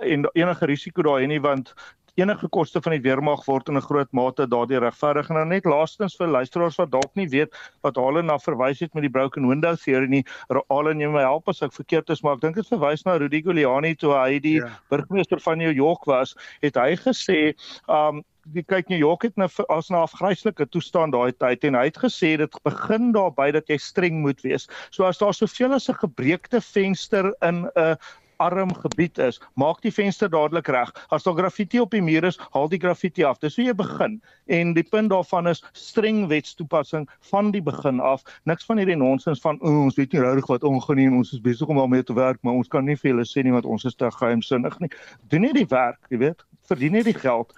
en 0.02 0.26
enige 0.35 0.66
risiko 0.66 1.04
daai 1.07 1.26
nie 1.30 1.40
want 1.42 1.74
enige 2.20 2.48
koste 2.48 2.81
van 2.83 2.94
die 2.94 3.03
weermag 3.03 3.44
word 3.46 3.68
in 3.68 3.77
'n 3.77 3.87
groot 3.87 4.11
mate 4.12 4.46
daardie 4.46 4.79
regverdig 4.79 5.31
en 5.31 5.37
dan 5.40 5.48
net 5.48 5.64
laastens 5.64 6.16
vir 6.16 6.29
luisteraars 6.29 6.79
wat 6.79 6.90
dalk 6.90 7.14
nie 7.14 7.29
weet 7.29 7.55
wat 7.83 7.96
hulle 7.96 8.22
na 8.22 8.38
verwys 8.38 8.81
het 8.81 8.94
met 8.94 9.03
die 9.03 9.11
broken 9.11 9.48
window 9.48 9.74
theory 9.77 10.07
nie. 10.07 10.24
Hulle 10.48 10.94
neem 10.94 11.12
my 11.12 11.22
help 11.22 11.48
as 11.48 11.62
ek 11.62 11.72
verkeerd 11.72 12.11
is, 12.11 12.22
maar 12.22 12.35
ek 12.35 12.40
dink 12.40 12.55
dit 12.55 12.68
verwys 12.68 13.05
na 13.05 13.16
Rudy 13.18 13.42
Giuliani 13.42 13.94
toe 13.94 14.12
hy 14.14 14.38
die 14.38 14.61
ja. 14.61 14.70
burgemeester 14.90 15.40
van 15.40 15.59
New 15.59 15.72
York 15.72 16.05
was, 16.07 16.37
het 16.62 16.77
hy 16.77 16.94
gesê, 16.96 17.55
um 17.88 18.24
die 18.53 18.62
kyk 18.62 18.90
New 18.92 18.98
York 18.98 19.22
het 19.24 19.37
nou 19.40 19.48
as 19.72 19.90
'n 19.90 19.96
afgryslike 19.96 20.66
toestand 20.70 21.12
daai 21.12 21.33
tyd 21.33 21.64
en 21.64 21.74
hy 21.74 21.85
het 21.85 21.96
gesê 21.96 22.37
dit 22.37 22.59
begin 22.64 23.12
daarby 23.12 23.50
dat 23.53 23.68
jy 23.68 23.79
streng 23.79 24.20
moet 24.20 24.40
wees. 24.42 24.68
So 24.90 25.05
as 25.05 25.18
daar 25.18 25.33
soveel 25.35 25.72
as 25.72 25.88
'n 25.88 25.94
gebreekte 25.94 26.61
venster 26.61 27.33
in 27.42 27.66
'n 27.77 27.96
arm 28.37 28.75
gebied 28.75 29.18
is, 29.18 29.40
maak 29.61 29.83
die 29.83 29.92
venster 29.92 30.31
dadelik 30.31 30.68
reg. 30.73 30.92
As 31.14 31.27
daar 31.27 31.37
graffiti 31.38 31.81
op 31.81 31.90
die 31.94 32.03
muur 32.03 32.25
is, 32.25 32.38
haal 32.55 32.68
die 32.68 32.81
graffiti 32.81 33.25
af. 33.25 33.38
Dis 33.42 33.57
hoe 33.57 33.66
jy 33.66 33.75
begin. 33.79 34.20
En 34.47 34.75
die 34.77 34.87
punt 34.87 35.11
daarvan 35.12 35.49
is 35.51 35.62
streng 35.73 36.27
wetstoepassing 36.29 37.09
van 37.31 37.51
die 37.55 37.62
begin 37.62 38.01
af. 38.01 38.25
Niks 38.44 38.64
van 38.68 38.81
hierdie 38.83 38.99
nonsens 38.99 39.42
van 39.44 39.61
oh, 39.62 39.85
ons 39.87 39.99
weet 40.01 40.12
nie 40.12 40.23
regtig 40.25 40.51
wat 40.53 40.64
ongaan 40.64 41.01
nie 41.01 41.09
en 41.11 41.20
ons 41.20 41.35
is 41.37 41.42
besig 41.44 41.68
om 41.68 41.81
daarmee 41.81 42.07
te 42.07 42.16
werk, 42.16 42.40
maar 42.42 42.59
ons 42.61 42.68
kan 42.68 42.85
nie 42.85 42.97
vir 42.97 43.12
hulle 43.14 43.27
sê 43.29 43.44
nie 43.44 43.55
wat 43.55 43.68
ons 43.68 43.85
is 43.85 43.99
te 43.99 44.11
geheimsinnig 44.18 44.79
nie. 44.83 44.90
Doen 45.33 45.47
net 45.49 45.59
die 45.59 45.68
werk, 45.70 46.01
jy 46.11 46.23
weet. 46.25 46.44
Verdien 46.68 46.97
net 46.97 47.09
die 47.11 47.18
geld. 47.18 47.55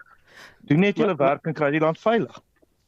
Doen 0.68 0.82
net 0.82 0.98
julle 0.98 1.16
werk 1.16 1.46
en 1.46 1.56
kry 1.56 1.70
die 1.74 1.82
land 1.82 2.00
veilig. 2.00 2.42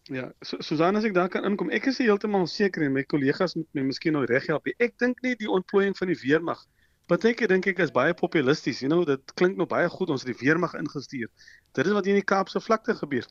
Ja, 0.09 0.31
so, 0.41 0.57
Susan 0.65 0.97
as 0.97 1.05
ek 1.05 1.13
daar 1.13 1.29
kan 1.29 1.45
inkom, 1.45 1.69
ek 1.75 1.91
is 1.91 1.99
heeltemal 2.01 2.47
seker 2.49 2.87
en 2.87 2.95
my 2.97 3.03
kollegas 3.05 3.53
moet 3.59 3.69
my 3.77 3.85
miskien 3.91 4.17
nou 4.17 4.25
reg 4.29 4.47
help. 4.49 4.69
Ek 4.81 4.97
dink 5.03 5.21
nie 5.25 5.35
die 5.37 5.51
ontplooiing 5.53 5.97
van 5.99 6.09
die 6.09 6.17
weermag 6.23 6.63
Partyke 7.09 7.47
dink 7.49 7.67
ek 7.71 7.79
is 7.81 7.93
baie 7.95 8.13
populisties. 8.13 8.83
You 8.85 8.91
know, 8.93 9.05
dit 9.09 9.33
klink 9.41 9.57
nou 9.57 9.67
baie 9.69 9.89
goed 9.89 10.11
ons 10.13 10.25
het 10.25 10.29
die 10.35 10.41
weermag 10.43 10.75
ingestuur. 10.77 11.31
Dit 11.73 11.87
is 11.87 11.95
wat 11.97 12.05
hier 12.05 12.19
in 12.19 12.21
die 12.21 12.33
Kaapse 12.35 12.61
vlakte 12.61 12.97
gebeur 12.99 13.25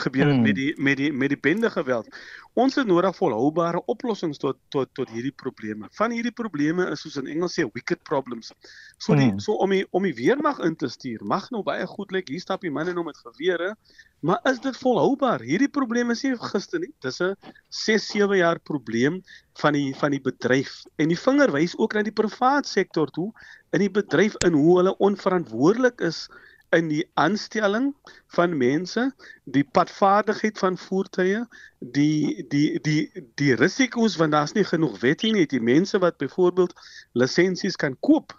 gebeur 0.00 0.26
het 0.26 0.34
hmm. 0.34 0.42
met 0.42 0.54
die 0.54 0.72
met 0.76 0.96
die 0.96 1.12
met 1.12 1.28
die 1.28 1.38
bende 1.40 1.70
geweld. 1.70 2.08
Ons 2.54 2.74
het 2.78 2.86
nodig 2.86 3.16
volhoubare 3.16 3.82
oplossings 3.90 4.38
tot 4.38 4.58
tot 4.68 4.90
tot 4.94 5.10
hierdie 5.10 5.32
probleme. 5.32 5.88
Van 5.98 6.14
hierdie 6.14 6.32
probleme 6.32 6.86
is 6.90 7.02
soos 7.04 7.16
in 7.20 7.30
Engels 7.30 7.56
sê 7.58 7.66
wicked 7.72 8.02
problems. 8.02 8.52
So 8.98 9.14
die 9.14 9.30
hmm. 9.30 9.40
so 9.42 9.58
om 9.64 9.74
die 9.74 9.84
om 9.90 10.06
die 10.06 10.14
weermag 10.14 10.60
in 10.66 10.76
te 10.76 10.88
stuur 10.88 11.24
mag 11.24 11.50
nou 11.54 11.62
baie 11.66 11.86
goed 11.86 12.14
lyk. 12.14 12.28
Hier 12.28 12.42
stap 12.42 12.62
die 12.64 12.72
manne 12.74 12.94
nou 12.94 13.04
met 13.04 13.18
gewere, 13.22 13.74
maar 14.20 14.40
is 14.50 14.60
dit 14.64 14.76
volhoubaar? 14.76 15.42
Hierdie 15.44 15.70
probleme 15.70 16.14
is 16.14 16.22
nie 16.24 16.36
gister 16.38 16.80
nie. 16.80 16.92
Dis 17.04 17.20
'n 17.20 17.34
6 17.68 18.08
7 18.12 18.36
jaar 18.36 18.60
probleem 18.60 19.22
van 19.60 19.72
die 19.72 19.94
van 19.94 20.10
die 20.10 20.22
bedryf. 20.22 20.84
En 20.96 21.08
die 21.08 21.18
vinger 21.18 21.52
wys 21.52 21.76
ook 21.78 21.94
na 21.94 22.02
die 22.02 22.14
privaat 22.14 22.66
sektor 22.66 23.10
toe 23.10 23.32
in 23.74 23.82
die 23.82 23.90
bedryf 23.90 24.34
in 24.46 24.52
hoe 24.52 24.78
hulle 24.78 24.96
onverantwoordelik 24.98 26.00
is 26.00 26.28
in 26.76 26.88
die 26.88 27.04
aanstelling 27.14 27.90
van 28.36 28.56
mense, 28.56 29.08
die 29.44 29.64
padvaardigheid 29.64 30.58
van 30.58 30.78
voertuie, 30.78 31.44
die 31.78 32.44
die 32.48 32.80
die 32.80 33.26
die 33.40 33.52
risiko's 33.60 34.16
want 34.20 34.32
daar's 34.32 34.54
nie 34.56 34.64
genoeg 34.64 35.00
wetting 35.00 35.36
nie, 35.38 35.46
die 35.46 35.62
mense 35.62 35.98
wat 35.98 36.18
byvoorbeeld 36.22 36.74
lisensies 37.12 37.76
kan 37.76 37.96
koop 38.00 38.34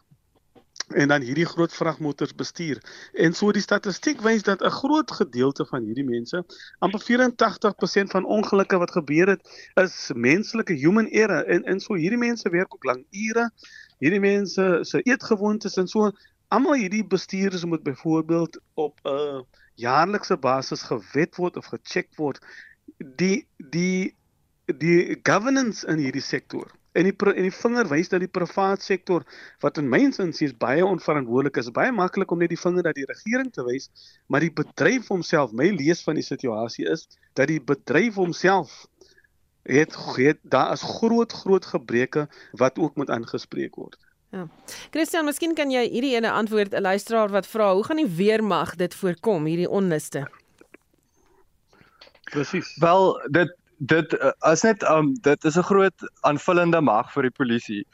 en 0.93 1.07
dan 1.07 1.21
hierdie 1.21 1.45
groot 1.45 1.73
vragmotors 1.73 2.35
bestuur. 2.35 2.81
En 3.13 3.33
so 3.33 3.51
die 3.51 3.63
statistiek 3.63 4.21
wys 4.21 4.43
dat 4.43 4.61
'n 4.61 4.69
groot 4.69 5.11
gedeelte 5.11 5.65
van 5.65 5.83
hierdie 5.83 6.05
mense, 6.05 6.43
amper 6.79 7.01
84% 7.01 8.11
van 8.11 8.25
ongelukke 8.25 8.77
wat 8.77 8.91
gebeur 8.91 9.27
het, 9.27 9.71
is 9.73 10.11
menslike 10.13 10.73
human 10.73 11.09
error 11.09 11.45
en 11.45 11.63
en 11.63 11.79
so 11.79 11.93
hierdie 11.93 12.21
mense 12.21 12.49
werk 12.49 12.73
ook 12.75 12.83
lank 12.83 13.05
ure. 13.11 13.49
Hierdie 13.99 14.19
mense 14.19 14.79
se 14.81 15.01
eetgewoontes 15.01 15.77
en 15.77 15.87
so 15.87 16.11
almal 16.47 16.79
hierdie 16.79 17.05
bestuurders 17.05 17.65
moet 17.65 17.83
byvoorbeeld 17.83 18.59
op 18.73 18.99
'n 19.03 19.09
uh, 19.09 19.41
jaarlikse 19.75 20.37
basis 20.37 20.81
gewet 20.81 21.35
word 21.35 21.57
of 21.57 21.65
gecheck 21.65 22.09
word. 22.15 22.39
Die 22.97 23.47
die 23.57 24.15
die 24.65 25.19
governance 25.23 25.87
in 25.87 25.97
hierdie 25.97 26.25
sektor 26.25 26.71
en 26.95 27.09
die 27.09 27.15
en 27.33 27.43
die 27.43 27.53
vinger 27.53 27.89
wys 27.91 28.09
dat 28.11 28.23
die 28.23 28.31
privaat 28.31 28.83
sektor 28.83 29.25
wat 29.63 29.77
in 29.81 29.89
myns 29.91 30.19
insiens 30.23 30.55
baie 30.61 30.85
onverantwoordelik 30.85 31.59
is 31.61 31.71
baie 31.75 31.91
maklik 31.95 32.31
om 32.31 32.39
net 32.39 32.53
die 32.53 32.61
vinger 32.61 32.87
na 32.87 32.93
die 32.95 33.07
regering 33.09 33.51
te 33.53 33.65
wys 33.67 33.89
maar 34.31 34.43
die 34.45 34.53
bedryf 34.61 35.11
homself 35.11 35.51
my 35.51 35.69
lees 35.75 36.03
van 36.07 36.19
die 36.19 36.25
situasie 36.25 36.87
is 36.91 37.07
dat 37.35 37.51
die 37.51 37.59
bedryf 37.59 38.15
homself 38.21 38.85
het, 39.65 39.95
het 40.15 40.39
daar 40.43 40.71
is 40.73 40.85
groot 40.85 41.33
groot 41.33 41.65
gebreke 41.65 42.27
wat 42.63 42.79
ook 42.79 42.95
moet 42.95 43.11
aangespreek 43.11 43.75
word 43.81 43.99
Ja. 44.35 44.47
Christian, 44.91 45.23
miskien 45.29 45.53
kan 45.55 45.69
jy 45.71 45.85
hierdie 45.87 46.15
ene 46.17 46.31
antwoord 46.35 46.73
'n 46.75 46.83
luisteraar 46.83 47.31
wat 47.31 47.47
vra, 47.47 47.73
hoe 47.73 47.83
gaan 47.87 48.01
die 48.01 48.15
weermag 48.17 48.75
dit 48.75 48.95
voorkom 48.95 49.45
hierdie 49.47 49.69
onluste? 49.69 50.25
Presies. 52.31 52.75
Wel, 52.83 53.15
dit 53.31 53.53
dit 53.79 54.15
as 54.39 54.63
net 54.63 54.83
um 54.89 55.13
dit 55.23 55.45
is 55.45 55.57
'n 55.57 55.67
groot 55.71 55.99
aanvullende 56.21 56.81
mag 56.81 57.11
vir 57.13 57.23
die 57.23 57.37
polisie. 57.37 57.85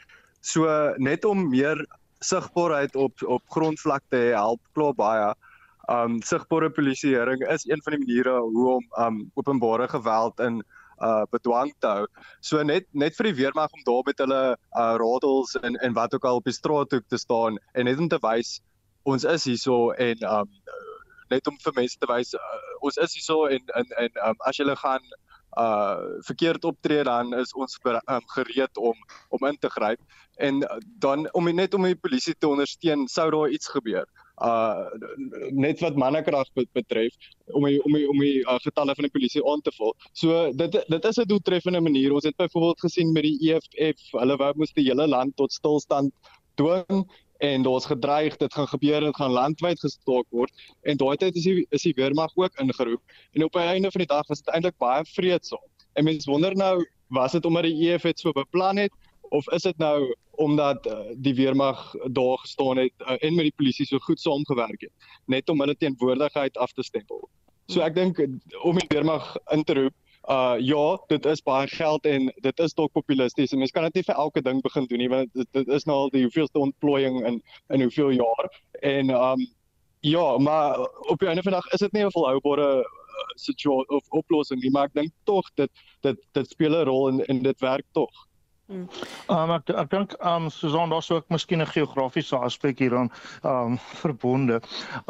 So 0.41 0.65
net 0.97 1.25
om 1.25 1.49
meer 1.49 1.85
sigbaarheid 2.19 2.95
op 2.95 3.13
op 3.21 3.43
grondvlakte 3.49 4.17
help 4.33 4.61
klop 4.73 4.97
baie. 4.97 5.33
Um 5.89 6.21
sigbare 6.21 6.69
polisieering 6.69 7.41
is 7.49 7.65
een 7.65 7.81
van 7.83 7.93
die 7.93 8.05
maniere 8.05 8.39
hoe 8.39 8.69
om 8.69 8.85
um 8.97 9.31
openbare 9.35 9.87
geweld 9.87 10.39
in 10.39 10.63
uh 11.01 11.23
bedwang 11.31 11.73
te 11.79 11.87
hou. 11.87 12.07
So 12.41 12.63
net 12.63 12.87
net 12.93 13.15
vir 13.17 13.31
die 13.31 13.37
weermag 13.43 13.73
om 13.73 13.85
daar 13.87 14.03
met 14.05 14.21
hulle 14.23 14.41
uh 14.55 14.95
radels 15.01 15.55
en 15.61 15.79
en 15.81 15.93
wat 15.97 16.13
ook 16.13 16.25
al 16.25 16.41
op 16.41 16.49
die 16.49 16.57
straat 16.57 16.89
toe 16.89 17.01
te 17.07 17.17
staan 17.17 17.57
en 17.73 17.89
net 17.89 17.99
om 17.99 18.09
te 18.09 18.21
wys 18.21 18.59
ons 19.03 19.23
is 19.23 19.43
hierso 19.49 19.91
en 19.91 20.23
um 20.29 20.49
net 21.31 21.47
om 21.47 21.57
vir 21.63 21.75
mense 21.75 21.99
te 21.99 22.09
wys 22.09 22.33
uh, 22.37 22.61
ons 22.85 22.97
is 23.05 23.15
hierso 23.17 23.45
en 23.47 23.75
en 23.79 23.93
en 24.03 24.23
um, 24.29 24.39
as 24.49 24.59
jy 24.59 24.75
gaan 24.83 25.05
uh 25.59 26.21
verkeerd 26.27 26.65
optree 26.67 27.03
dan 27.03 27.33
is 27.35 27.53
ons 27.53 27.77
um, 27.91 28.27
gereed 28.35 28.77
om 28.77 28.95
om 29.29 29.47
in 29.47 29.57
te 29.59 29.69
gryp 29.69 29.99
en 30.39 30.61
dan 31.05 31.27
om 31.33 31.49
net 31.55 31.73
om 31.73 31.83
die 31.83 31.95
polisie 31.95 32.35
te 32.39 32.47
ondersteun 32.47 33.07
sou 33.07 33.29
daar 33.31 33.49
iets 33.49 33.67
gebeur 33.67 34.05
uh 34.41 34.85
net 35.51 35.79
wat 35.79 35.95
mannekrag 35.95 36.47
betref 36.73 37.13
om 37.53 37.65
die, 37.67 37.79
om 37.83 37.93
die, 37.93 38.05
om 38.09 38.19
die 38.19 38.39
uh, 38.41 38.57
getalle 38.63 38.95
van 38.95 39.05
die 39.07 39.13
polisie 39.13 39.43
aan 39.47 39.61
te 39.61 39.73
val. 39.77 39.95
So 40.13 40.51
dit 40.53 40.77
dit 40.87 41.05
is 41.05 41.17
'n 41.17 41.27
doeltreffende 41.27 41.81
manier. 41.81 42.13
Ons 42.13 42.23
het 42.23 42.35
byvoorbeeld 42.35 42.79
gesien 42.79 43.11
met 43.11 43.23
die 43.23 43.37
EFF, 43.51 44.11
hulle 44.11 44.37
wou 44.37 44.53
moes 44.55 44.73
die 44.73 44.87
hele 44.89 45.07
land 45.07 45.35
tot 45.35 45.51
stilstand 45.51 46.13
dwing 46.55 47.05
en 47.41 47.63
daar's 47.65 47.85
gedreig 47.85 48.37
dit 48.37 48.53
gaan 48.53 48.67
gebeur 48.67 49.03
en 49.03 49.15
gaan 49.15 49.31
landwyd 49.31 49.79
gestaak 49.79 50.25
word 50.29 50.51
en 50.81 50.97
daai 50.97 51.17
tyd 51.17 51.35
is 51.35 51.43
die 51.43 51.65
is 51.69 51.85
die 51.87 51.93
weermag 51.97 52.33
ook 52.35 52.59
ingeroep 52.61 53.01
en 53.33 53.43
op 53.43 53.53
die 53.57 53.61
einde 53.61 53.91
van 53.91 54.03
die 54.03 54.11
dag 54.13 54.27
was 54.27 54.41
dit 54.41 54.53
eintlik 54.53 54.77
baie 54.77 55.05
vreedsaam. 55.05 55.67
En 55.93 56.03
mense 56.03 56.29
wonder 56.29 56.55
nou 56.55 56.85
was 57.07 57.31
dit 57.31 57.45
omdat 57.45 57.63
die 57.63 57.89
EFF 57.89 58.19
so 58.19 58.31
beplan 58.31 58.77
het 58.77 58.93
of 59.29 59.47
is 59.55 59.61
dit 59.61 59.77
nou 59.77 60.15
omdat 60.41 60.87
uh, 60.89 60.97
die 61.15 61.35
weermag 61.37 61.81
daar 62.17 62.37
gestaan 62.41 62.81
het 62.81 62.93
uh, 63.05 63.17
en 63.19 63.35
met 63.37 63.49
die 63.49 63.57
polisie 63.57 63.85
so 63.85 64.01
goed 64.07 64.19
saamgewerk 64.19 64.87
het 64.87 65.11
net 65.25 65.49
om 65.49 65.61
hulle 65.61 65.77
teenwoordigheid 65.77 66.57
af 66.57 66.73
te 66.73 66.83
stempel. 66.83 67.29
So 67.71 67.83
ek 67.85 67.95
dink 67.95 68.19
om 68.67 68.79
die 68.81 68.89
weermag 68.89 69.35
in 69.55 69.63
te 69.63 69.77
roep 69.79 69.97
Uh 70.29 70.55
ja, 70.59 71.01
dit 71.07 71.25
is 71.25 71.41
baie 71.41 71.67
geld 71.67 72.05
en 72.05 72.27
dit 72.45 72.59
is 72.59 72.73
dalk 72.77 72.91
populisties. 72.93 73.55
Mense 73.57 73.73
kan 73.73 73.87
dit 73.89 73.95
nie 73.97 74.03
vir 74.05 74.19
elke 74.21 74.41
ding 74.45 74.59
begin 74.61 74.85
doen 74.85 75.01
nie 75.01 75.09
want 75.09 75.31
dit, 75.33 75.47
dit 75.57 75.67
is 75.67 75.87
nou 75.89 75.95
al 76.03 76.11
die 76.13 76.21
hoeveelste 76.27 76.61
ontplooiing 76.61 77.17
in 77.25 77.39
in 77.73 77.81
hoeveel 77.81 78.11
jaar. 78.19 78.51
En 78.85 79.09
um 79.09 79.47
ja, 80.05 80.37
maar 80.37 80.79
op 81.09 81.19
die 81.19 81.27
einde 81.27 81.41
van 81.41 81.51
die 81.51 81.61
dag 81.61 81.73
is 81.73 81.79
dit 81.79 81.91
nie 81.91 82.05
'n 82.05 82.13
volhoubare 82.13 82.85
situasie 83.35 83.89
of 83.89 84.05
oplossing 84.09 84.61
nie, 84.61 84.71
maar 84.71 84.85
ek 84.85 84.93
dink 84.93 85.11
tog 85.23 85.49
dit 85.55 85.71
dit 86.01 86.17
dit 86.31 86.49
speel 86.49 86.75
'n 86.75 86.85
rol 86.85 87.09
en 87.09 87.25
en 87.25 87.41
dit 87.41 87.59
werk 87.59 87.85
tog. 87.91 88.27
Hmm. 88.71 88.87
Um, 89.27 89.51
ek 89.51 89.67
ek 89.75 89.89
dink 89.91 90.13
um 90.23 90.45
Susan 90.49 90.93
daar's 90.93 91.09
ook 91.11 91.25
miskien 91.33 91.59
'n 91.59 91.67
geografiese 91.67 92.37
aspek 92.37 92.79
hieraan 92.79 93.09
um 93.43 93.75
verbonde. 93.99 94.61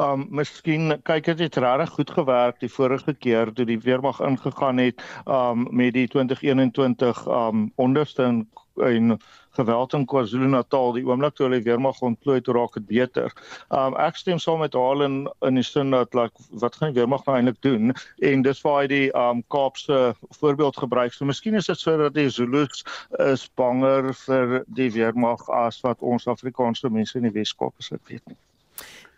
Um 0.02 0.26
miskien 0.30 0.96
kyk 1.06 1.24
dit 1.30 1.38
het 1.46 1.56
regtig 1.62 1.92
goed 1.94 2.10
gewerk 2.10 2.58
die 2.58 2.72
vorige 2.78 3.14
keer 3.14 3.52
toe 3.52 3.66
die 3.66 3.78
weermag 3.78 4.18
ingegaan 4.20 4.82
het 4.82 5.04
um 5.26 5.68
met 5.70 5.94
die 5.94 6.08
2021 6.08 7.26
um 7.26 7.70
onderste 7.76 8.26
en 8.76 9.18
geweld 9.56 9.92
in 9.92 10.06
KwaZulu-Natal 10.08 10.92
die 10.96 11.04
oomblik 11.06 11.34
toe 11.36 11.46
hulle 11.46 11.60
weer 11.64 11.80
mag 11.80 12.00
ontplooi 12.00 12.40
toe 12.40 12.54
raak 12.56 12.76
dit 12.78 12.86
beter. 12.88 13.32
Um 13.68 13.96
ek 14.00 14.16
stem 14.20 14.40
saam 14.42 14.62
met 14.64 14.76
haar 14.78 15.04
in 15.06 15.18
in 15.48 15.60
die 15.60 15.66
sin 15.66 15.92
dat 15.92 16.14
like 16.16 16.46
wat 16.64 16.76
gaan 16.76 16.92
die 16.92 17.00
weermag 17.00 17.26
nou 17.26 17.36
eintlik 17.36 17.60
doen 17.66 17.92
en 18.30 18.46
dis 18.46 18.62
waar 18.64 18.80
hy 18.82 18.86
die 18.92 19.08
um 19.24 19.42
Kaapse 19.52 20.14
voorbeeld 20.40 20.80
gebruik. 20.84 21.12
So 21.12 21.28
miskien 21.28 21.58
is 21.60 21.68
dit 21.68 21.78
sodat 21.78 22.16
die 22.16 22.30
Zulus 22.30 22.84
is 23.18 23.48
banger 23.60 24.14
vir 24.24 24.62
die 24.66 24.90
weermag 24.96 25.44
as 25.64 25.82
wat 25.84 26.00
ons 26.00 26.26
Afrikaanse 26.26 26.90
mense 26.90 27.18
in 27.18 27.28
die 27.28 27.36
Weskaap 27.36 27.76
is, 27.78 27.92
ek 27.92 28.08
weet 28.08 28.24
nie. 28.26 28.40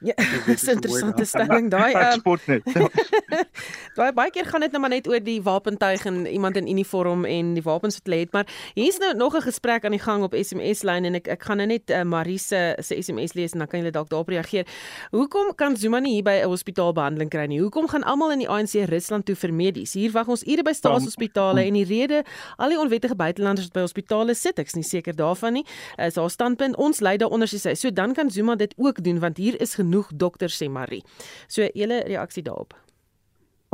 Ja, 0.04 0.14
dis 0.46 0.66
'n 0.66 0.76
interessante 0.76 1.24
stelling 1.24 1.70
daai. 1.72 1.94
Ek 1.94 2.12
Um, 2.14 2.18
spot 2.20 2.40
net. 2.46 2.62
daai 3.98 4.12
baie 4.12 4.30
keer 4.30 4.44
gaan 4.44 4.60
dit 4.60 4.72
nou 4.72 4.80
maar 4.82 4.90
net 4.92 5.06
oor 5.08 5.20
die 5.24 5.40
wapentuig 5.42 6.04
en 6.06 6.26
iemand 6.26 6.56
in 6.60 6.68
uniform 6.68 7.24
en 7.24 7.54
die 7.56 7.62
wapens 7.64 7.96
wat 7.96 8.04
hulle 8.10 8.20
het, 8.24 8.32
maar 8.32 8.46
hier's 8.74 8.98
nou 9.00 9.14
nog 9.16 9.34
'n 9.36 9.42
gesprek 9.48 9.84
aan 9.84 9.96
die 9.96 10.02
gang 10.02 10.22
op 10.22 10.34
SMS 10.36 10.82
lyn 10.82 11.04
en 11.04 11.14
ek 11.14 11.28
ek 11.28 11.42
gaan 11.42 11.56
nou 11.56 11.66
net 11.66 11.90
uh, 11.90 12.02
Marise 12.02 12.76
se 12.78 13.02
SMS 13.02 13.32
lees 13.34 13.52
en 13.52 13.58
dan 13.58 13.68
kan 13.68 13.80
julle 13.80 13.90
dalk 13.92 14.08
daarop 14.10 14.28
reageer. 14.28 14.66
Hoekom 15.10 15.54
kan 15.54 15.76
Zuma 15.76 15.98
nie 16.00 16.12
hier 16.14 16.22
by 16.22 16.36
'n 16.44 16.48
hospitaal 16.48 16.92
behandeling 16.92 17.30
kry 17.30 17.46
nie? 17.46 17.60
Hoekom 17.60 17.88
gaan 17.88 18.04
almal 18.04 18.32
in 18.32 18.38
die 18.38 18.48
ANC 18.48 18.74
Rusland 18.88 19.24
toe 19.26 19.34
vir 19.36 19.52
medies? 19.52 19.92
Hier 19.94 20.12
wag 20.12 20.28
ons 20.28 20.44
ure 20.46 20.62
by 20.62 20.72
staatshospitale 20.72 21.64
en 21.64 21.72
die 21.72 21.84
rede 21.84 22.24
al 22.58 22.68
die 22.68 22.78
onwettige 22.78 23.14
buitelanders 23.16 23.66
wat 23.66 23.72
by 23.72 23.80
hospitale 23.80 24.34
sit, 24.34 24.58
ek's 24.58 24.74
nie 24.74 24.82
seker 24.84 25.14
daarvan 25.16 25.52
nie. 25.52 25.64
Is 25.98 26.16
haar 26.16 26.30
standpunt 26.30 26.76
ons 26.76 27.00
lei 27.00 27.16
daaronder 27.16 27.48
sê 27.48 27.58
sy. 27.58 27.74
So 27.74 27.90
dan 27.90 28.12
kan 28.12 28.30
Zuma 28.30 28.54
dit 28.56 28.74
ook 28.76 29.02
doen 29.02 29.18
want 29.20 29.36
hier 29.36 29.60
is 29.60 29.74
genoeg 29.74 29.93
dokters 30.10 30.56
sê 30.60 30.68
Marie. 30.68 31.04
So 31.48 31.68
julle 31.74 32.02
reaksie 32.08 32.42
daarop. 32.42 32.74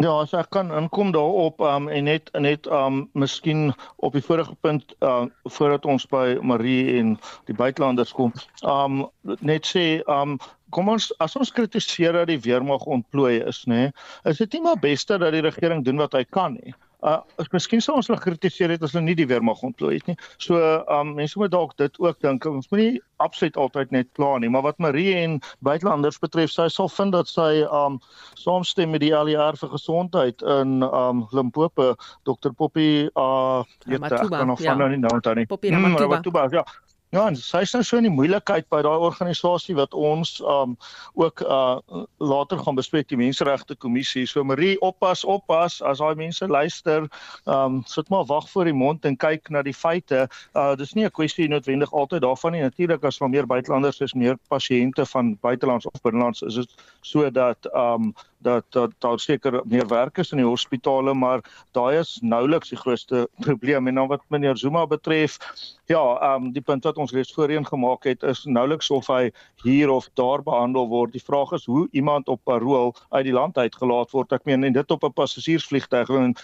Ja, 0.00 0.14
as 0.22 0.30
ek 0.32 0.48
kan 0.54 0.70
inkom 0.72 1.10
daarop 1.12 1.60
um, 1.60 1.88
en 1.92 2.06
net 2.08 2.30
net 2.40 2.64
um 2.72 3.02
miskien 3.12 3.74
op 4.00 4.14
die 4.16 4.24
vorige 4.24 4.54
punt 4.64 4.94
uh 5.04 5.26
voordat 5.44 5.84
ons 5.84 6.06
by 6.08 6.38
Marie 6.40 6.96
en 7.00 7.18
die 7.50 7.56
buitelanders 7.58 8.14
kom, 8.16 8.32
um 8.64 9.02
net 9.44 9.68
sê 9.68 10.00
um 10.08 10.38
kom 10.72 10.88
ons 10.88 11.10
as 11.20 11.36
ons 11.36 11.52
kritiseer 11.52 12.16
dat 12.16 12.30
die 12.30 12.40
weermag 12.40 12.86
ontplooi 12.88 13.42
is, 13.42 13.64
nê, 13.68 13.90
nee, 13.90 13.92
is 14.32 14.40
dit 14.40 14.56
nie 14.56 14.62
maar 14.70 14.80
beste 14.80 15.18
dat 15.20 15.36
die 15.36 15.44
regering 15.44 15.84
doen 15.84 16.00
wat 16.00 16.16
hy 16.16 16.24
kan 16.24 16.56
nie. 16.56 16.72
Uh 17.00 17.20
miskien 17.54 17.80
sou 17.80 17.96
ons 17.96 18.08
hulle 18.10 18.20
kritiseer 18.20 18.74
het 18.74 18.82
as 18.84 18.92
hulle 18.92 19.06
nie 19.06 19.16
die 19.16 19.28
weermag 19.28 19.62
ontplooi 19.64 19.94
het 19.96 20.10
nie. 20.10 20.16
So 20.42 20.58
um 20.92 21.14
mense 21.16 21.38
moet 21.40 21.52
dalk 21.54 21.76
dit 21.80 21.96
ook 22.00 22.20
dink. 22.20 22.44
Ons 22.44 22.68
moet 22.72 22.80
nie 22.80 23.00
absoluut 23.24 23.56
altyd 23.60 23.94
net 23.94 24.08
kla 24.16 24.34
nie, 24.40 24.50
maar 24.52 24.64
wat 24.68 24.78
Marie 24.78 25.14
en 25.16 25.38
buitelanders 25.64 26.20
betref, 26.20 26.52
sy 26.52 26.68
sal 26.72 26.88
vind 26.92 27.16
dat 27.16 27.28
sy 27.28 27.64
um 27.64 28.00
saamstem 28.40 28.92
met 28.92 29.04
die 29.04 29.12
ALR 29.16 29.56
vir 29.60 29.72
gesondheid 29.72 30.44
in 30.58 30.80
um 30.86 31.26
Limpopo, 31.32 31.94
Dr 32.28 32.52
Poppy 32.56 33.08
uh 33.14 33.64
weet 33.86 34.12
ek 34.12 34.28
kan 34.28 34.46
nog 34.52 34.60
ja. 34.60 34.72
van 34.72 34.84
nou 34.84 34.92
nie 34.92 35.00
nou 35.00 35.14
onthou 35.16 35.34
nie. 35.34 35.46
Poppy 35.46 35.68
Hmm, 35.70 35.84
Ramatuba. 35.84 36.08
Ramatuba, 36.08 36.48
ja. 36.52 36.64
Ja, 37.10 37.24
en 37.26 37.34
sy 37.34 37.64
is 37.66 37.72
nou 37.74 37.80
so 37.82 37.98
in 37.98 38.04
die 38.06 38.12
moeilikheid 38.14 38.68
by 38.70 38.84
daai 38.86 39.02
organisasie 39.02 39.74
wat 39.74 39.96
ons 39.98 40.36
um 40.46 40.76
ook 41.18 41.42
uh 41.42 41.80
later 42.22 42.60
gaan 42.62 42.78
bespreek 42.78 43.08
die 43.10 43.18
menseregte 43.18 43.74
kommissie. 43.82 44.28
So 44.30 44.44
Marie, 44.46 44.76
oppas, 44.86 45.24
oppas 45.26 45.80
as 45.82 45.98
daai 45.98 46.14
mense 46.20 46.46
luister, 46.46 47.08
um 47.50 47.80
sit 47.90 48.12
maar 48.14 48.28
wag 48.30 48.46
voor 48.52 48.70
die 48.70 48.76
mond 48.78 49.08
en 49.10 49.18
kyk 49.18 49.50
na 49.50 49.64
die 49.66 49.74
feite. 49.74 50.28
Uh 50.54 50.76
dis 50.78 50.94
nie 50.94 51.08
'n 51.08 51.10
kwessie 51.10 51.48
noodwendig 51.50 51.90
altyd 51.90 52.22
daarvan 52.22 52.54
nie. 52.54 52.62
Natuurlik 52.62 53.02
as 53.04 53.18
daar 53.18 53.28
meer 53.34 53.46
buitelanders 53.46 54.00
is, 54.00 54.14
meer 54.14 54.38
pasiënte 54.46 55.06
van 55.06 55.34
buitelands 55.42 55.90
of 55.90 56.00
binnelands, 56.06 56.42
is 56.42 56.62
dit 56.62 56.70
sodat 57.02 57.66
um 57.74 58.14
dat 58.40 58.64
dat 58.70 58.92
daar 58.98 59.18
seker 59.20 59.60
meer 59.64 59.86
werk 59.88 60.18
is 60.18 60.32
in 60.32 60.40
die 60.40 60.46
hospitale, 60.46 61.14
maar 61.14 61.42
daai 61.76 61.98
is 61.98 62.18
nouliks 62.22 62.72
die 62.72 62.78
grootste 62.78 63.28
probleem. 63.46 63.86
En 63.86 63.94
dan 63.94 64.08
wat 64.08 64.22
meneer 64.28 64.56
Zuma 64.56 64.86
betref, 64.86 65.38
ja, 65.86 66.34
um 66.34 66.52
die 66.52 66.62
punt 66.62 66.84
wat 66.84 66.96
ons 66.96 67.12
reeds 67.12 67.32
voorheen 67.34 67.66
gemaak 67.66 68.04
het 68.04 68.22
is 68.22 68.44
nouliks 68.44 68.90
of 68.90 69.06
hy 69.06 69.30
hier 69.62 69.90
of 69.90 70.08
daar 70.14 70.42
behandel 70.42 70.88
word. 70.88 71.12
Die 71.12 71.24
vraag 71.24 71.52
is 71.52 71.64
hoe 71.64 71.88
iemand 71.90 72.28
op 72.28 72.40
parol 72.44 72.94
uit 73.10 73.24
die 73.24 73.36
land 73.36 73.58
uitgelaat 73.58 74.10
word. 74.10 74.32
Ek 74.32 74.44
meen 74.44 74.64
en 74.64 74.72
dit 74.72 74.90
op 74.90 75.04
'n 75.04 75.12
passasiersvliegtuig 75.12 76.08
en 76.08 76.34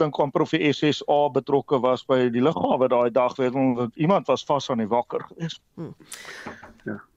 dink 0.00 0.20
aan 0.20 0.30
prof 0.34 0.50
die 0.54 0.72
SSA 0.72 1.18
betrokke 1.34 1.80
was 1.80 2.04
by 2.08 2.28
die 2.34 2.42
lughawe 2.42 2.88
daai 2.88 3.10
dag, 3.14 3.36
weet 3.40 3.54
ons 3.54 3.90
iemand 3.94 4.26
was 4.30 4.44
vas 4.48 4.70
aan 4.70 4.82
die 4.82 4.90
wakker 4.90 5.26
geweest. 5.30 5.62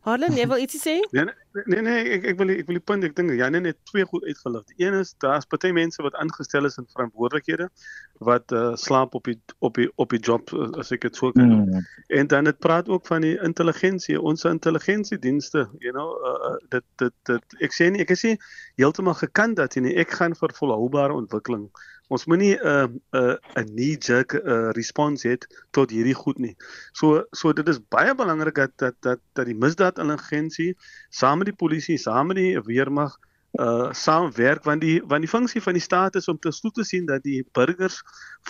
Harlan, 0.08 0.38
jy 0.40 0.46
wil 0.48 0.62
ietsie 0.64 0.80
sê? 0.80 0.96
Nee 1.18 1.26
nee 1.28 1.64
nee, 1.66 1.82
nee 1.82 2.02
ek 2.16 2.26
ek 2.32 2.38
wil 2.40 2.52
ek 2.54 2.68
wil 2.70 2.78
die 2.78 2.86
punt 2.90 3.06
ek 3.08 3.16
dink 3.18 3.34
Jan 3.36 3.58
het 3.58 3.64
net 3.66 3.78
twee 3.90 4.06
goed 4.08 4.24
uitgelig. 4.30 4.64
Die 4.70 4.86
een 4.86 4.96
is 5.00 5.16
daar's 5.24 5.48
baie 5.50 5.72
mense 5.74 6.04
wat 6.06 6.16
aangestel 6.22 6.70
is 6.70 6.78
in 6.78 6.86
verantwoordelikhede 6.94 7.68
wat 8.28 8.54
uh, 8.56 8.76
slaap 8.80 9.18
op 9.18 9.26
die 9.28 9.36
op 9.66 9.80
die 9.80 9.88
op 9.98 10.14
die 10.14 10.22
job 10.30 10.54
as 10.80 10.94
ek 10.96 11.04
dit 11.08 11.18
so 11.20 11.34
kan 11.36 11.50
noem. 11.50 11.66
Hmm. 11.74 11.90
En 12.20 12.30
dan 12.32 12.48
dit 12.48 12.60
praat 12.64 12.88
ook 12.94 13.10
van 13.10 13.26
die 13.26 13.36
intelligensie, 13.44 14.20
ons 14.22 14.46
intelligensiedienste, 14.48 15.66
you 15.84 15.92
know, 15.92 16.14
uh, 16.22 16.38
uh, 16.52 16.56
dit 16.78 16.86
dit 17.04 17.16
dit 17.32 17.60
ek 17.68 17.76
sê 17.76 17.90
nie 17.92 18.06
ek 18.06 18.16
is 18.16 18.24
nie 18.30 18.38
heeltemal 18.80 19.18
gekant 19.18 19.60
dat 19.60 19.76
nie. 19.82 19.98
Ek 19.98 20.14
gaan 20.22 20.38
vir 20.38 20.56
volhoubare 20.62 21.18
ontwikkeling. 21.18 21.68
Ons 22.08 22.24
moenie 22.26 22.56
'n 22.56 22.68
uh, 22.68 22.88
'n 22.88 23.00
uh, 23.20 23.62
'n 23.62 23.66
knee 23.68 23.98
jerk 24.00 24.34
uh, 24.34 24.72
respons 24.78 25.26
hê 25.28 25.36
tot 25.76 25.92
hierdie 25.92 26.16
goed 26.16 26.40
nie. 26.40 26.56
So 26.94 27.26
so 27.36 27.52
dit 27.54 27.68
is 27.68 27.82
baie 27.96 28.16
belangrik 28.16 28.56
dat 28.56 28.72
dat 28.78 28.96
dat 29.02 29.20
dat 29.36 29.46
die 29.46 29.56
misdaadintelligensie 29.56 30.76
saam 31.10 31.44
met 31.44 31.52
die 31.52 31.60
polisie, 31.64 31.98
saam 31.98 32.28
met 32.32 32.38
die 32.38 32.56
weermag 32.64 33.18
uh 33.60 33.92
saamwerk 33.92 34.64
want 34.64 34.82
die 34.82 35.02
want 35.08 35.24
die 35.24 35.32
funksie 35.32 35.62
van 35.62 35.74
die 35.74 35.82
staat 35.82 36.16
is 36.16 36.28
om 36.28 36.40
te 36.40 36.52
stoet 36.52 36.74
te 36.74 36.84
sien 36.84 37.06
dat 37.06 37.24
die 37.24 37.44
burgers 37.52 38.02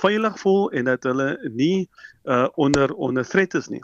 veilig 0.02 0.40
voel 0.40 0.72
en 0.72 0.86
dat 0.86 1.04
hulle 1.04 1.30
nie 1.54 1.90
uh 2.26 2.48
onder 2.56 2.94
onder 2.94 3.26
threat 3.26 3.54
is 3.54 3.68
nie. 3.68 3.84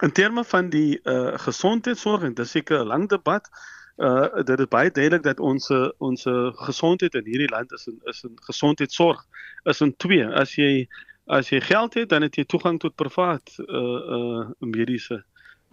In 0.00 0.12
terme 0.12 0.44
van 0.44 0.70
die 0.70 1.00
uh 1.04 1.36
gesondheidsorg 1.38 2.22
en 2.22 2.34
dis 2.34 2.50
seker 2.50 2.80
'n 2.80 2.86
lang 2.86 3.08
debat 3.08 3.44
uh 3.44 3.75
dit 3.96 4.58
is 4.60 4.68
baie 4.68 4.90
duidelik 4.90 5.22
dat 5.22 5.40
ons 5.40 5.70
ons 5.98 6.26
gesondheid 6.68 7.14
in 7.14 7.24
hierdie 7.24 7.48
land 7.48 7.72
is 7.72 7.86
in, 7.86 8.00
is 8.04 8.24
'n 8.24 8.36
gesondheidsorg 8.48 9.24
is 9.64 9.80
in 9.80 9.96
twee. 9.96 10.26
As 10.26 10.54
jy 10.54 10.86
as 11.26 11.48
jy 11.50 11.60
geld 11.60 11.94
het, 11.94 12.08
dan 12.08 12.22
het 12.22 12.36
jy 12.36 12.44
toegang 12.44 12.78
tot 12.78 12.94
privaat 12.94 13.50
uh 13.58 14.00
uh 14.16 14.44
mediese 14.58 15.24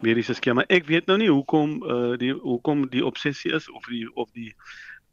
mediese 0.01 0.33
skema. 0.33 0.65
Ek 0.69 0.87
weet 0.89 1.07
nou 1.07 1.17
nie 1.17 1.29
hoekom 1.29 1.77
uh 1.83 2.17
die 2.17 2.33
hoekom 2.33 2.87
die 2.89 3.05
obsessie 3.05 3.53
is 3.53 3.69
of 3.69 3.85
die 3.89 4.07
of 4.15 4.31
die 4.33 4.53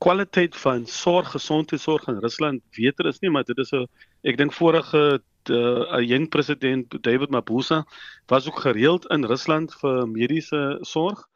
kwaliteit 0.00 0.56
van 0.56 0.86
sorg 0.86 1.34
gesondheidsorg 1.36 2.06
in 2.08 2.22
Rusland 2.24 2.62
beter 2.76 3.06
is 3.06 3.20
nie, 3.20 3.30
maar 3.30 3.44
dit 3.44 3.58
is 3.58 3.72
'n 3.72 3.86
ek 4.24 4.38
dink 4.38 4.52
vorige 4.52 5.20
'n 5.48 6.04
jong 6.04 6.28
president 6.28 7.02
David 7.02 7.30
Mabuza 7.30 7.84
was 8.26 8.46
ook 8.46 8.60
gereeld 8.60 9.06
in 9.10 9.24
Rusland 9.24 9.74
vir 9.74 10.08
mediese 10.08 10.78
sorg. 10.80 11.28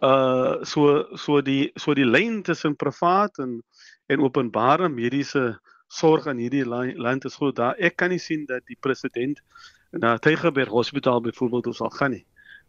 Uh 0.00 0.64
so 0.64 1.16
so 1.16 1.40
die 1.40 1.72
so 1.74 1.94
die 1.94 2.04
lyn 2.04 2.42
tussen 2.42 2.76
privaat 2.76 3.38
en 3.38 3.62
en 4.06 4.20
openbare 4.20 4.88
mediese 4.88 5.58
sorg 5.88 6.26
in 6.26 6.38
hierdie 6.38 6.66
land 6.66 7.24
is 7.24 7.34
groot. 7.34 7.56
Daar 7.56 7.74
ek 7.78 7.96
kan 7.96 8.10
nie 8.10 8.20
sien 8.20 8.44
dat 8.46 8.66
die 8.66 8.76
president 8.80 9.40
na 9.90 10.16
Tygerberg 10.18 10.68
Hospitaal 10.68 11.20
byvoorbeeld 11.20 11.74
sal 11.74 11.90
gaan 11.90 12.10
nie. 12.10 12.26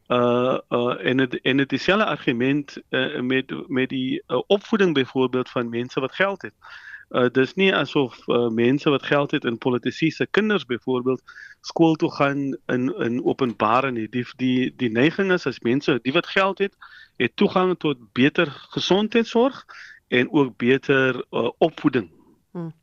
Uh 0.08 0.60
uh 0.72 0.96
en 1.04 1.18
het, 1.18 1.36
en 1.44 1.58
dit 1.58 1.70
dieselfde 1.70 2.06
argument 2.06 2.78
uh, 2.90 3.20
met 3.20 3.52
met 3.68 3.90
die 3.90 4.24
uh, 4.28 4.40
opvoeding 4.48 4.94
byvoorbeeld 4.94 5.50
van 5.50 5.70
mense 5.70 6.00
wat 6.00 6.16
geld 6.16 6.42
het. 6.42 6.54
Uh 6.54 6.88
dis 7.10 7.54
nie 7.56 7.70
asof 7.76 8.18
uh, 8.28 8.50
mense 8.52 8.90
wat 8.90 9.04
geld 9.04 9.32
het 9.32 9.46
in 9.46 9.58
politici 9.58 10.12
se 10.12 10.26
kinders 10.26 10.66
byvoorbeeld 10.66 11.22
skool 11.62 11.96
toe 11.96 12.12
gaan 12.12 12.58
in 12.66 12.94
in 13.00 13.24
openbare 13.24 13.92
nie. 13.92 14.08
Die 14.10 14.26
die 14.36 14.74
die 14.76 14.92
neiging 14.92 15.32
is 15.32 15.48
as 15.48 15.60
mense 15.60 16.00
die 16.02 16.14
wat 16.14 16.28
geld 16.28 16.60
het, 16.60 16.74
het 17.18 17.36
toegang 17.36 17.78
tot 17.78 17.98
beter 18.14 18.52
gesondheidsorg 18.76 19.66
en 20.08 20.32
ook 20.32 20.58
beter 20.58 21.16
uh, 21.32 21.50
opvoeding. 21.58 22.10
Hmm. 22.52 22.74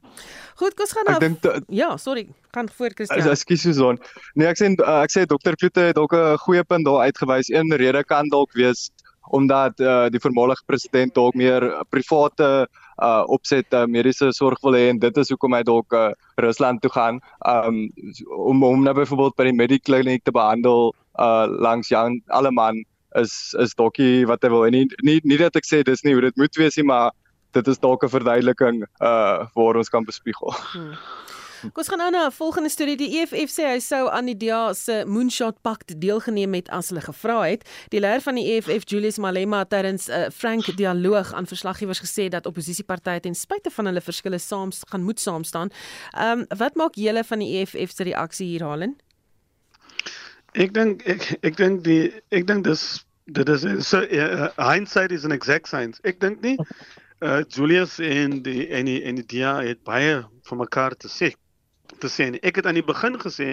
Goed, 0.54 0.74
kos 0.74 0.92
gaan 0.92 1.04
nou. 1.04 1.14
Ek 1.14 1.20
dink 1.20 1.64
Ja, 1.68 1.96
sorry, 1.96 2.28
kan 2.50 2.68
voor 2.68 2.90
Christian. 2.94 3.28
Ekskuus 3.28 3.60
Susan. 3.60 3.98
Nee, 4.34 4.48
ek 4.48 4.60
sê 4.60 4.70
uh, 4.72 5.00
ek 5.02 5.12
sê 5.12 5.26
dokter 5.26 5.56
Kloete 5.56 5.90
het 5.90 5.98
dalk 6.00 6.14
'n 6.14 6.38
goeie 6.46 6.64
punt 6.64 6.84
daar 6.84 7.04
uitgewys. 7.04 7.50
Een 7.52 7.76
rede 7.76 8.04
kan 8.04 8.28
dalk 8.28 8.52
wees 8.52 8.90
omdat 9.32 9.80
uh, 9.80 10.08
die 10.08 10.20
voormalige 10.20 10.62
president 10.66 11.14
dalk 11.14 11.34
meer 11.34 11.84
private 11.90 12.44
uh 12.44 12.82
opset 13.26 13.66
uh, 13.74 13.86
mediese 13.86 14.32
sorg 14.32 14.62
wil 14.62 14.76
hê 14.78 14.88
en 14.90 14.98
dit 14.98 15.16
is 15.16 15.30
hoekom 15.30 15.54
hy 15.54 15.62
dalk 15.62 15.92
uh, 15.92 16.12
Rusland 16.42 16.82
toe 16.82 16.90
gaan 16.90 17.20
um 17.48 17.90
om 18.28 18.62
om 18.62 18.82
nou 18.82 18.94
byvoorbeeld 18.94 19.36
by 19.36 19.44
die 19.50 19.58
Medikliniek 19.58 20.24
te 20.24 20.32
behandel 20.32 20.94
uh 21.18 21.46
langs 21.46 21.88
Jan 21.88 22.20
Alleman 22.28 22.84
is 23.14 23.54
is 23.58 23.74
dalk 23.74 23.98
wat 24.26 24.42
hy 24.42 24.48
wil 24.50 24.66
en 24.66 24.72
nie, 24.72 24.86
nie 25.02 25.20
nie 25.24 25.38
dat 25.38 25.56
ek 25.56 25.66
sê 25.66 25.82
dis 25.82 26.04
nie 26.04 26.14
hoe 26.14 26.26
dit 26.28 26.36
moet 26.36 26.56
wees 26.56 26.76
nie 26.76 26.86
maar 26.86 27.12
dit 27.54 27.68
is 27.68 27.78
dalk 27.78 28.04
'n 28.04 28.10
verduideliking 28.10 28.82
uh 29.00 29.46
waar 29.54 29.76
ons 29.76 29.88
kan 29.88 30.04
bespiegel. 30.04 30.50
Hmm. 30.72 30.94
Ons 31.72 31.88
gaan 31.88 31.98
nou 31.98 32.10
na 32.10 32.26
'n 32.26 32.32
volgende 32.32 32.68
storie. 32.68 32.96
Die 32.96 33.20
EFF 33.20 33.50
sê 33.50 33.64
hy 33.64 33.78
sou 33.80 34.10
aan 34.10 34.26
die 34.26 34.36
DA 34.36 34.72
se 34.72 35.04
Moonshot 35.06 35.60
Pact 35.62 36.00
deelgeneem 36.00 36.54
het 36.54 36.68
as 36.68 36.88
hulle 36.88 37.00
gevra 37.00 37.42
het. 37.42 37.64
Die 37.88 38.00
leier 38.00 38.20
van 38.20 38.34
die 38.34 38.44
EFF, 38.52 38.82
Julius 38.84 39.18
Malema, 39.18 39.58
het 39.58 39.70
tydens 39.70 40.08
'n 40.08 40.10
uh, 40.12 40.30
frank 40.30 40.76
dialoog 40.76 41.32
aan 41.32 41.46
verslaggewers 41.46 42.00
gesê 42.00 42.28
dat 42.28 42.46
oppositiepartye 42.46 43.20
ten 43.20 43.34
spyte 43.34 43.70
van 43.70 43.86
hulle 43.86 44.00
verskille 44.00 44.38
saam 44.38 44.70
gaan 44.88 45.02
moet 45.02 45.20
saamstaan. 45.20 45.70
Ehm 46.12 46.38
um, 46.38 46.58
wat 46.58 46.74
maak 46.74 46.94
julle 46.94 47.24
van 47.24 47.38
die 47.38 47.60
EFF 47.60 47.90
se 47.94 48.02
reaksie 48.02 48.46
hier 48.46 48.62
halen? 48.62 48.96
Ek 50.52 50.74
dink 50.74 51.02
ek 51.02 51.38
ek 51.42 51.56
dink 51.56 51.84
die 51.84 52.12
ek 52.30 52.46
dink 52.46 52.64
dis 52.64 53.04
dit 53.24 53.48
is 53.48 53.88
so 53.88 54.00
uh, 54.00 54.48
hindsight 54.56 55.12
is 55.12 55.24
an 55.24 55.32
exact 55.32 55.68
science. 55.68 56.00
Ek 56.02 56.20
dink 56.20 56.40
nie 56.40 56.58
uh, 57.20 57.40
Julius 57.48 57.98
en 57.98 58.42
die 58.42 58.68
en 58.68 58.84
die 58.84 59.02
en 59.02 59.14
die 59.14 59.26
DA 59.26 59.60
het 59.62 59.82
baie 59.82 60.24
van 60.42 60.58
mekaar 60.58 60.96
te 60.96 61.08
sê 61.08 61.32
te 62.04 62.12
sê. 62.12 62.30
En 62.30 62.40
ek 62.40 62.60
het 62.60 62.68
aan 62.70 62.78
die 62.78 62.86
begin 62.86 63.18
gesê 63.20 63.50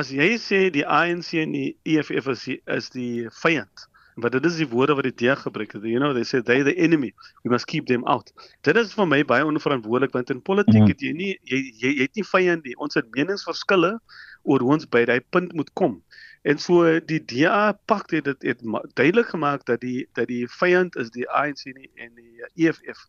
as 0.00 0.12
jy 0.14 0.34
sê 0.40 0.66
die 0.74 0.86
ANC 0.86 1.34
en 1.42 1.56
die 1.58 1.72
EFF 1.94 2.30
is 2.36 2.46
die, 2.48 2.60
is 2.78 2.92
die 2.94 3.28
vyand 3.42 3.88
Maar 4.14 4.30
dit 4.30 4.44
is 4.44 4.56
die 4.56 4.68
woorde 4.68 4.94
wat 4.94 5.02
die 5.02 5.14
DEA 5.14 5.34
gebruik 5.34 5.72
het. 5.72 5.82
You 5.82 5.98
know, 5.98 6.12
they 6.12 6.24
say 6.24 6.40
they 6.42 6.62
the 6.62 6.74
enemy. 6.74 7.14
We 7.42 7.50
must 7.50 7.64
keep 7.64 7.86
them 7.86 8.04
out. 8.04 8.32
Dit 8.60 8.76
is 8.76 8.92
vir 8.94 9.08
my 9.08 9.22
baie 9.24 9.44
onverantwoordelik 9.44 10.12
want 10.12 10.30
in 10.30 10.42
politiek 10.42 10.82
mhm. 10.82 10.92
het 10.92 11.00
jy 11.00 11.12
nie 11.16 11.30
jy 11.48 11.60
jy, 11.80 11.94
jy 11.96 12.02
het 12.02 12.20
nie 12.20 12.26
vyand 12.28 12.68
nie. 12.68 12.76
Ons 12.76 12.98
het 13.00 13.08
meningsverskille 13.16 13.94
oor 14.42 14.64
hoe 14.64 14.74
ons 14.76 14.88
by 14.88 15.04
daai 15.08 15.20
punt 15.32 15.54
moet 15.56 15.72
kom. 15.78 16.02
En 16.42 16.58
so 16.58 16.98
die 17.06 17.20
DA 17.24 17.72
pak 17.86 18.08
dit 18.10 18.26
het, 18.26 18.42
het 18.42 18.60
duidelik 18.98 19.30
gemaak 19.32 19.64
dat 19.64 19.80
die 19.80 20.08
dat 20.18 20.28
die 20.28 20.44
vyand 20.58 20.96
is 21.00 21.12
die 21.14 21.28
ANC 21.30 21.64
nie 21.70 21.88
en 21.96 22.12
die 22.18 22.66
EFF. 22.66 23.06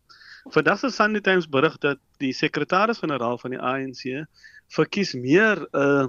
Vandag 0.54 0.78
se 0.78 0.90
Sunday 0.90 1.20
Times 1.20 1.48
berig 1.48 1.76
dat 1.78 1.98
die 2.22 2.32
sekretaris-generaal 2.32 3.38
van 3.38 3.56
die 3.56 3.60
ANC 3.60 4.24
verkies 4.68 5.14
meer 5.14 5.68
uh 5.72 6.06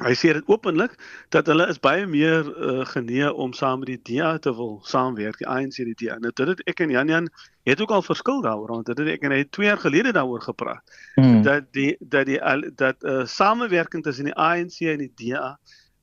hy 0.00 0.14
sê 0.16 0.32
dit 0.32 0.46
openlik 0.48 0.94
dat 1.34 1.48
hulle 1.50 1.66
is 1.68 1.80
baie 1.82 2.06
meer 2.08 2.46
uh, 2.48 2.84
genee 2.88 3.28
om 3.32 3.52
saam 3.56 3.82
met 3.82 3.90
die 3.92 4.16
DA 4.16 4.38
te 4.40 4.52
wil 4.56 4.78
saamwerk, 4.88 5.40
die 5.42 5.48
ANC 5.48 5.80
en 5.82 5.90
die 5.92 5.98
DA. 6.06 6.16
Nou 6.22 6.32
dit 6.32 6.52
het 6.52 6.62
ek 6.72 6.80
en 6.84 6.94
Jan 6.94 7.12
Jan 7.12 7.28
het 7.68 7.82
ook 7.84 7.92
al 7.92 8.04
verskil 8.06 8.40
daaroor 8.44 8.72
want 8.78 8.88
dit 8.88 9.02
het 9.02 9.10
ek 9.16 9.26
en 9.28 9.34
hy 9.36 9.42
2 9.44 9.68
jaar 9.68 9.82
gelede 9.82 10.14
daaroor 10.16 10.40
gepraat. 10.40 10.94
Hmm. 11.18 11.42
Dat 11.44 11.68
die 11.76 11.96
dat 12.00 12.30
die 12.30 12.40
dat 12.80 13.04
uh, 13.04 13.26
samewerking 13.28 14.04
tussen 14.06 14.30
die 14.30 14.36
ANC 14.36 14.80
en 14.88 15.04
die 15.04 15.12
DA 15.20 15.58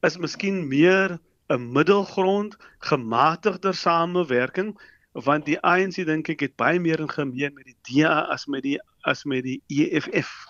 is 0.05 0.19
miskien 0.21 0.67
meer 0.69 1.17
'n 1.49 1.71
middelgrond 1.73 2.57
gematigder 2.79 3.73
samewerking 3.73 4.75
want 5.13 5.45
die 5.45 5.57
ANC 5.65 6.05
dink 6.05 6.29
ek 6.29 6.45
het 6.45 6.55
baie 6.55 6.79
meer 6.79 6.99
in 7.01 7.09
gemeen 7.09 7.53
met 7.53 7.65
die 7.65 7.77
DA 7.89 8.27
as 8.29 8.45
met 8.45 8.61
die 8.61 8.77
as 9.01 9.23
met 9.23 9.43
die 9.43 9.61
EFF. 9.67 10.45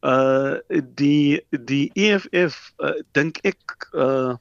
Uh 0.00 0.56
die 0.96 1.44
die 1.50 1.90
EFF 1.92 2.72
uh, 2.78 2.96
dink 3.12 3.36
ek 3.44 3.90
uh 3.92 4.36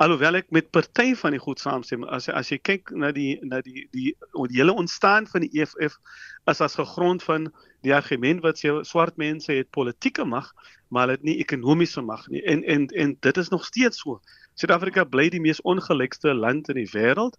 alhoewel 0.00 0.38
ek 0.38 0.52
met 0.54 0.70
party 0.72 1.16
van 1.18 1.34
die 1.34 1.40
goed 1.42 1.58
saamstem 1.60 2.06
as 2.14 2.28
as 2.30 2.52
jy 2.52 2.60
kyk 2.62 2.92
na 2.94 3.10
die 3.12 3.34
na 3.42 3.58
die 3.66 3.88
die 3.90 4.14
die 4.14 4.60
hele 4.60 4.72
ontstaan 4.72 5.26
van 5.26 5.42
die 5.44 5.50
EFF 5.58 5.98
as 6.46 6.62
as 6.64 6.78
gegrond 6.78 7.26
van 7.26 7.50
die 7.82 7.92
argument 7.94 8.44
wat 8.46 8.62
jy 8.62 8.78
swart 8.86 9.18
mense 9.20 9.50
het 9.52 9.68
politieke 9.76 10.24
mag 10.24 10.54
maar 10.88 11.08
hulle 11.08 11.18
het 11.18 11.26
nie 11.26 11.40
ekonomiese 11.42 12.06
mag 12.06 12.22
nie 12.30 12.44
en 12.46 12.62
en 12.64 12.86
en 12.94 13.16
dit 13.20 13.36
is 13.36 13.50
nog 13.50 13.66
steeds 13.66 14.00
so. 14.00 14.20
Suid-Afrika 14.54 15.04
bly 15.04 15.28
die 15.28 15.42
mees 15.42 15.60
ongelykste 15.66 16.34
land 16.34 16.70
in 16.70 16.80
die 16.80 16.90
wêreld 16.94 17.34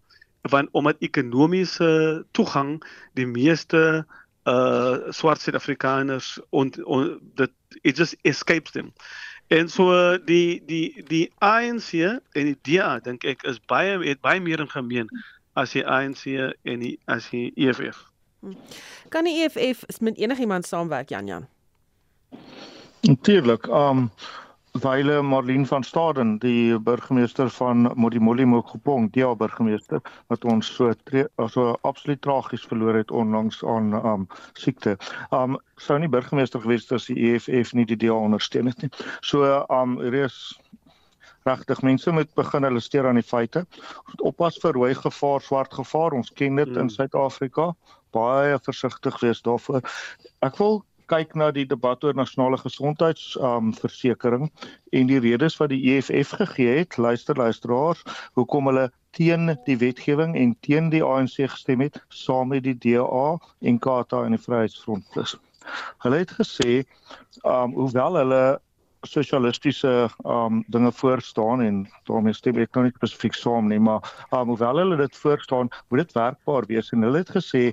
want 0.51 0.69
omdat 0.75 0.99
ekonomiese 0.99 2.25
toegang 2.36 2.81
die 3.15 3.29
meeste 3.29 4.03
uh 4.03 4.19
swart 5.13 5.41
Suid-Afrikaners 5.41 6.39
en 6.49 6.71
dit 7.36 7.51
it 7.82 7.97
just 7.97 8.15
escapes 8.21 8.71
them. 8.71 8.93
En 9.47 9.69
so 9.69 10.17
die 10.25 10.62
die 10.65 11.04
die 11.08 11.32
ANC 11.38 11.91
en 12.32 12.45
die 12.54 12.58
DA 12.62 12.99
dink 12.99 13.23
ek 13.23 13.43
is 13.43 13.60
baie 13.67 13.97
het 13.99 14.21
baie 14.21 14.39
meer 14.39 14.60
in 14.63 14.69
gemeen 14.69 15.10
as 15.60 15.75
die 15.75 15.84
ANC 15.84 16.25
en 16.63 16.80
die 16.80 16.95
as 17.06 17.30
die 17.30 17.51
EFF. 17.56 18.06
Hm. 18.41 18.56
Kan 19.10 19.27
die 19.27 19.43
EFF 19.43 19.99
met 19.99 20.17
enigiemand 20.17 20.65
saamwerk 20.65 21.10
Jan 21.10 21.27
Jan? 21.27 21.47
Natuurlik. 23.01 23.67
Um 23.67 24.12
Wyle 24.71 25.21
Marlene 25.21 25.65
van 25.65 25.84
Staden, 25.84 26.38
die 26.39 26.79
burgemeester 26.79 27.49
van 27.49 27.91
Modimolle 27.95 28.45
Mokgopong, 28.45 29.10
die 29.12 29.23
al 29.25 29.36
burgemeester 29.36 29.99
wat 30.31 30.45
ons 30.47 30.69
so 30.71 30.93
so 31.51 31.75
absoluut 31.84 32.21
tragies 32.21 32.63
verloor 32.63 32.95
het 32.95 33.12
onlangs 33.12 33.63
aan 33.65 33.93
um 33.93 34.27
siekte. 34.53 34.95
Um 35.31 35.57
sou 35.75 35.99
nie 35.99 36.07
burgemeester 36.07 36.63
gewees 36.63 36.88
het 36.88 36.93
as 37.01 37.10
die 37.12 37.19
EFF 37.19 37.73
nie 37.73 37.86
die 37.86 37.97
DA 37.99 38.15
ondersteun 38.15 38.71
het 38.71 38.81
nie. 38.81 38.91
So 39.21 39.43
um 39.67 39.99
reus 39.99 40.57
regtig 41.43 41.81
mense 41.81 42.12
moet 42.12 42.31
begin 42.36 42.63
hulle 42.63 42.79
steur 42.79 43.07
aan 43.10 43.19
die 43.19 43.27
feite. 43.27 43.65
Ons 44.07 44.23
oppas 44.31 44.60
vir 44.63 44.77
rooi 44.77 44.93
gevaar, 44.95 45.41
swart 45.41 45.73
gevaar. 45.73 46.15
Ons 46.15 46.31
ken 46.31 46.55
dit 46.55 46.69
hmm. 46.69 46.86
in 46.86 46.89
Suid-Afrika. 46.89 47.73
Baie 48.15 48.60
versigtig 48.63 49.19
wees 49.19 49.43
daarvoor. 49.43 49.84
Ek 50.47 50.57
wil 50.63 50.81
kyk 51.12 51.36
na 51.36 51.50
die 51.52 51.65
debat 51.67 52.04
oor 52.08 52.15
nasionale 52.15 52.58
gesondheids 52.62 53.36
um 53.36 53.74
en 54.91 55.08
die 55.08 55.19
redes 55.19 55.58
wat 55.60 55.69
die 55.69 55.82
EFF 55.93 56.32
gegee 56.39 56.78
het, 56.80 56.97
luister 56.97 57.36
luisteraars, 57.36 58.04
hoekom 58.39 58.67
hulle 58.71 58.91
teen 59.12 59.58
die 59.67 59.78
wetgewing 59.78 60.36
en 60.39 60.56
teen 60.67 60.89
die 60.89 61.04
ANC 61.04 61.36
gestem 61.52 61.84
het 61.84 62.02
saam 62.10 62.52
met 62.54 62.63
die 62.63 62.78
DA 62.78 63.38
en 63.60 63.80
KATA 63.80 64.24
en 64.26 64.36
die 64.38 64.43
Vryheidsfront 64.43 65.08
plus. 65.12 65.36
Hulle 66.04 66.24
het 66.24 66.32
gesê 66.39 66.84
um 67.43 67.76
hoewel 67.76 68.19
hulle 68.21 68.43
sosialistiese 69.08 70.10
um 70.24 70.64
dinge 70.68 70.92
voor 70.92 71.22
staan 71.22 71.62
en 71.62 71.88
daarmee 72.04 72.34
stem 72.34 72.60
ek 72.62 72.76
nou 72.76 72.86
nie 72.86 72.94
spesifiek 72.96 73.34
saam 73.34 73.68
nie 73.72 73.80
maar 73.80 74.06
um 74.32 74.52
hoewel 74.54 74.82
hulle 74.82 74.98
dit 75.00 75.18
voor 75.24 75.42
staan 75.42 75.72
moet 75.90 76.04
dit 76.04 76.14
werkbaar 76.14 76.68
wees. 76.70 76.92
En 76.92 77.02
hulle 77.02 77.24
het 77.24 77.32
gesê 77.34 77.64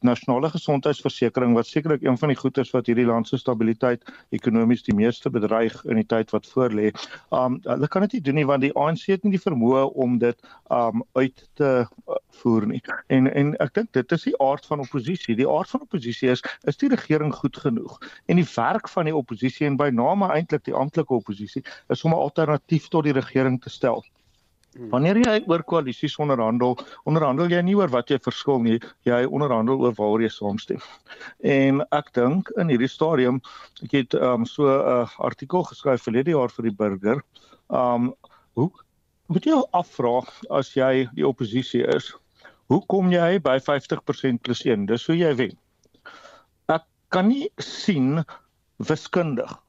nasionale 0.00 0.50
gesondheidsversekering 0.50 1.54
wat 1.54 1.66
sekerlik 1.66 2.02
een 2.02 2.18
van 2.18 2.32
die 2.32 2.38
goedes 2.38 2.72
wat 2.74 2.86
hierdie 2.90 3.06
land 3.06 3.28
se 3.28 3.38
stabiliteit 3.38 4.02
ekonomies 4.30 4.82
die 4.82 4.94
meeste 4.94 5.30
bedreig 5.30 5.76
in 5.84 6.02
die 6.02 6.06
tyd 6.06 6.34
wat 6.34 6.50
voorlê 6.54 6.92
um 7.30 7.60
hulle 7.64 7.88
kan 7.88 8.06
dit 8.06 8.18
nie 8.18 8.24
doen 8.28 8.40
nie 8.40 8.46
want 8.46 8.66
die 8.66 8.74
ANC 8.74 9.06
het 9.12 9.24
nie 9.24 9.36
die 9.36 9.44
vermoë 9.46 9.86
om 9.94 10.18
dit 10.18 10.38
um 10.70 11.04
uit 11.14 11.48
te 11.54 11.86
uh, 11.86 12.16
voer 12.36 12.66
nie. 12.66 12.82
En 13.06 13.28
en 13.32 13.54
ek 13.62 13.74
dink 13.74 13.92
dit 13.96 14.12
is 14.12 14.26
die 14.28 14.34
aard 14.42 14.66
van 14.66 14.82
oppositie. 14.84 15.36
Die 15.38 15.48
aard 15.48 15.70
van 15.70 15.84
oppositie 15.86 16.30
is 16.30 16.42
is 16.68 16.76
die 16.80 16.90
regering 16.92 17.34
goed 17.34 17.56
genoeg? 17.56 17.98
En 18.26 18.40
die 18.40 18.48
werk 18.54 18.88
van 18.88 19.08
die 19.08 19.16
oppositie 19.16 19.66
en 19.66 19.78
by 19.80 19.88
name 19.94 20.28
eintlik 20.32 20.55
eintlik 20.56 20.64
die 20.72 20.76
amptelike 20.76 21.14
oppositie 21.14 21.62
is 21.88 22.04
om 22.04 22.12
'n 22.12 22.20
alternatief 22.20 22.88
tot 22.88 23.04
die 23.04 23.12
regering 23.12 23.60
te 23.62 23.70
stel. 23.70 24.04
Hmm. 24.76 24.90
Wanneer 24.90 25.16
jy 25.16 25.44
oor 25.48 25.62
koalisies 25.62 26.18
onderhandel, 26.18 26.76
onderhandel 27.04 27.48
jy 27.48 27.62
nie 27.62 27.76
oor 27.76 27.88
wat 27.88 28.10
jy 28.10 28.18
verskil 28.18 28.58
nie, 28.60 28.80
jy 29.04 29.24
onderhandel 29.24 29.80
oor 29.80 29.94
waaroor 29.96 30.22
jy 30.22 30.28
saamstem. 30.28 30.80
En 31.40 31.80
ek 31.92 32.12
dink 32.12 32.50
in 32.58 32.68
hierdie 32.68 32.88
stadium, 32.88 33.40
ek 33.82 33.92
het 33.92 34.14
um, 34.14 34.44
so 34.44 34.64
'n 34.68 35.04
uh, 35.04 35.08
artikel 35.18 35.62
geskryf 35.64 36.02
verlede 36.02 36.30
jaar 36.30 36.50
vir 36.50 36.62
die 36.62 36.76
burger. 36.76 37.22
Um 37.70 38.14
hoe 38.54 38.70
moet 39.28 39.44
jy 39.44 39.62
afvra 39.72 40.22
as 40.50 40.74
jy 40.74 41.08
die 41.14 41.26
oppositie 41.26 41.84
is? 41.96 42.12
Hoe 42.68 42.82
kom 42.86 43.12
jy 43.12 43.38
by 43.38 43.58
50% 43.58 44.42
plus 44.42 44.64
1? 44.64 44.86
Dis 44.86 45.06
hoe 45.06 45.16
jy 45.16 45.34
wen. 45.34 45.56
Ek 46.68 46.84
kan 47.08 47.28
nie 47.28 47.48
sien 47.58 48.24
wiskundig 48.78 49.65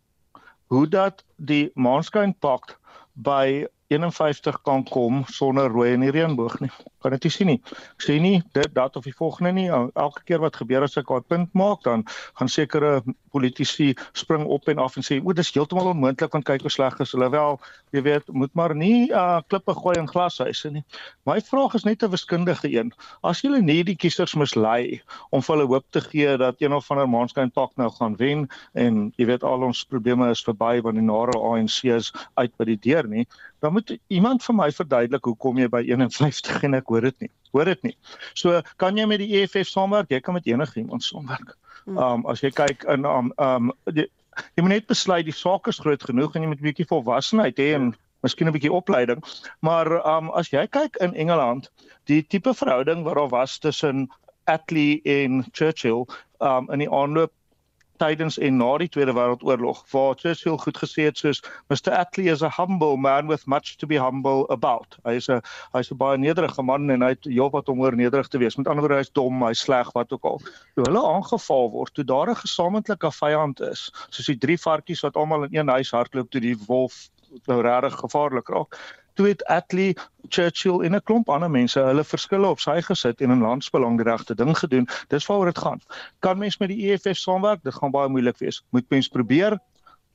hoe 0.67 0.87
dat 0.87 1.23
die 1.35 1.71
Maanskyn 1.73 2.35
Pak 2.39 2.77
by 3.13 3.65
51 3.87 4.61
kan 4.61 4.83
kom 4.83 5.23
sonder 5.31 5.71
rooi 5.71 5.93
en 5.93 6.03
die 6.03 6.11
reënboog 6.11 6.59
nie. 6.59 6.71
Kan 7.03 7.13
dit 7.15 7.27
nie 7.27 7.31
sien 7.31 7.47
nie. 7.47 7.59
Ek 7.95 8.03
sê 8.03 8.17
nie 8.19 8.41
dit 8.55 8.73
dat 8.75 8.97
of 8.99 9.05
die 9.07 9.15
volgende 9.15 9.53
nie. 9.55 9.67
Elke 9.71 10.25
keer 10.27 10.43
wat 10.43 10.59
gebeur 10.59 10.83
as 10.83 10.97
ek 10.97 11.11
'n 11.11 11.23
punt 11.23 11.53
maak, 11.53 11.83
dan 11.83 12.03
gaan 12.35 12.49
sekere 12.49 13.01
politici 13.31 13.93
spring 14.13 14.45
op 14.45 14.67
en 14.67 14.77
af 14.77 14.97
en 14.97 15.03
sê 15.03 15.19
o, 15.23 15.33
dis 15.33 15.53
heeltemal 15.53 15.91
onmoontlik 15.91 16.33
want 16.33 16.45
kyk 16.45 16.61
hoe 16.65 16.73
sleg 16.73 16.99
is 16.99 17.13
hulle 17.15 17.29
wel. 17.29 17.59
Jy 17.95 18.01
weet, 18.01 18.27
moet 18.27 18.53
maar 18.53 18.75
nie 18.75 19.09
uh 19.11 19.39
klippe 19.47 19.73
gooi 19.73 19.95
in 19.97 20.07
glashuise 20.07 20.71
nie. 20.71 20.83
My 21.25 21.39
vraag 21.41 21.75
is 21.75 21.85
net 21.85 22.03
'n 22.03 22.11
wiskundige 22.11 22.67
een. 22.71 22.91
As 23.23 23.41
jy 23.41 23.61
nie 23.61 23.83
die 23.83 23.95
kiesers 23.95 24.35
mislei 24.35 25.01
om 25.31 25.41
vir 25.41 25.55
hulle 25.55 25.67
hoop 25.67 25.85
te 25.91 26.01
gee 26.01 26.37
dat 26.37 26.61
een 26.61 26.73
of 26.73 26.91
ander 26.91 27.07
maanskyn 27.07 27.51
pak 27.51 27.71
nou 27.77 27.89
gaan 27.89 28.15
wen 28.17 28.47
en 28.73 29.13
jy 29.17 29.25
weet 29.25 29.43
al 29.43 29.63
ons 29.63 29.85
probleme 29.85 30.29
is 30.29 30.43
verby 30.43 30.81
want 30.81 30.95
die 30.95 31.03
nare 31.03 31.37
ANC 31.37 31.83
is 31.83 32.11
uit 32.35 32.51
by 32.57 32.65
die 32.65 32.79
deur 32.81 33.07
nie, 33.07 33.27
dan 33.59 33.73
moet 33.73 33.97
iemand 34.07 34.43
vir 34.43 34.55
my 34.55 34.67
verduidelik 34.71 35.25
hoekom 35.25 35.57
jy 35.57 35.67
by 35.71 35.81
51 35.87 36.63
en 36.67 36.77
ek 36.77 36.91
hoor 36.91 37.07
dit 37.09 37.25
nie. 37.25 37.31
Hoor 37.55 37.69
dit 37.71 37.87
nie. 37.89 37.95
So 38.37 38.61
kan 38.81 38.97
jy 38.97 39.07
met 39.09 39.23
die 39.23 39.31
EFF 39.39 39.69
saamwerk? 39.71 40.11
Jy 40.13 40.21
kan 40.21 40.37
met 40.37 40.49
enigiemand 40.49 41.03
saamwerk. 41.03 41.55
Hmm. 41.85 41.97
Um 41.97 42.25
as 42.29 42.43
jy 42.43 42.51
kyk 42.51 42.85
in 42.93 43.07
um 43.07 43.31
um 43.41 43.71
die, 43.95 44.07
jy 44.55 44.65
moet 44.65 44.75
net 44.75 44.91
besluit 44.91 45.25
die 45.25 45.35
saak 45.35 45.69
is 45.71 45.81
groot 45.81 46.03
genoeg 46.03 46.35
en 46.35 46.45
jy 46.45 46.51
moet 46.51 46.61
'n 46.61 46.69
bietjie 46.69 46.89
volwassenheid 46.89 47.57
hê 47.57 47.73
en 47.79 47.95
miskien 48.25 48.47
'n 48.47 48.53
bietjie 48.53 48.73
opleiding. 48.73 49.23
Maar 49.61 49.91
um 50.05 50.29
as 50.35 50.51
jy 50.53 50.67
kyk 50.67 51.01
in 51.01 51.15
Engeland, 51.15 51.71
die 52.05 52.21
tipe 52.21 52.53
verhouding 52.53 53.03
wat 53.03 53.15
daar 53.15 53.29
was 53.29 53.57
tussen 53.59 54.07
Attlee 54.45 55.01
en 55.03 55.45
Churchill 55.51 56.05
um 56.39 56.69
in 56.71 56.79
die 56.79 56.91
aanloop 56.91 57.31
tydens 58.01 58.37
en 58.37 58.57
na 58.57 58.69
die 58.81 58.89
Tweede 58.89 59.13
Wêreldoorlog 59.13 59.83
waar 59.91 60.15
Churchill 60.19 60.57
goed 60.57 60.77
gesê 60.77 61.07
het 61.07 61.17
soos 61.17 61.41
Mr 61.71 61.93
Attlee 61.97 62.31
is 62.31 62.43
a 62.43 62.49
humble 62.49 62.97
man 62.97 63.27
with 63.27 63.45
much 63.47 63.75
to 63.77 63.87
be 63.87 63.99
humble 63.99 64.45
about. 64.53 64.97
Hy 65.05 65.17
is 65.21 65.29
'n 65.29 65.41
hy's 65.73 65.91
'n 65.91 65.97
baie 65.97 66.17
nederige 66.17 66.63
man 66.63 66.89
en 66.89 67.01
hy 67.01 67.09
het 67.15 67.23
heel 67.23 67.49
wat 67.49 67.69
om 67.69 67.81
oor 67.81 67.95
nederig 67.95 68.27
te 68.27 68.37
wees. 68.37 68.57
Met 68.57 68.67
ander 68.67 68.81
woorde 68.85 69.01
hy's 69.01 69.13
dom, 69.13 69.43
hy's 69.43 69.59
sleg, 69.59 69.91
wat 69.93 70.13
ook 70.13 70.23
al. 70.25 70.39
Toe 70.75 70.85
hulle 70.85 71.03
aangeval 71.13 71.71
word, 71.71 71.93
toe 71.93 72.03
daar 72.03 72.29
'n 72.29 72.35
gesamentlike 72.35 73.11
vyand 73.11 73.59
is, 73.59 73.91
soos 74.09 74.25
die 74.25 74.37
drie 74.37 74.57
varkies 74.57 75.01
wat 75.01 75.15
almal 75.15 75.43
in 75.43 75.55
een 75.55 75.69
huis 75.69 75.91
hardloop 75.91 76.29
toe 76.29 76.41
die 76.41 76.57
wolf 76.67 77.09
nou 77.47 77.61
regtig 77.61 77.99
gevaarlik 77.99 78.49
raak 78.49 78.77
toe 79.17 79.27
het 79.27 79.45
Attlee 79.45 79.95
Churchill 80.29 80.83
en 80.85 80.95
'n 80.95 81.03
klomp 81.03 81.29
ander 81.29 81.51
mense 81.51 81.79
hulle 81.79 82.03
verskille 82.03 82.47
op 82.47 82.59
sy 82.59 82.81
gesit 82.81 83.21
en 83.21 83.31
in 83.31 83.41
landsbelang 83.41 83.97
die 83.97 84.09
regte 84.09 84.35
ding 84.35 84.57
gedoen. 84.57 84.87
Dis 85.07 85.25
waaroor 85.25 85.53
dit 85.53 85.57
gaan. 85.57 85.81
Kan 86.19 86.37
mens 86.37 86.57
met 86.57 86.69
die 86.69 86.91
EFF 86.91 87.17
saamwerk? 87.17 87.63
Dit 87.63 87.75
gaan 87.75 87.91
baie 87.91 88.09
moeilik 88.09 88.37
wees. 88.37 88.63
Moet 88.69 88.89
mens 88.89 89.07
probeer? 89.07 89.59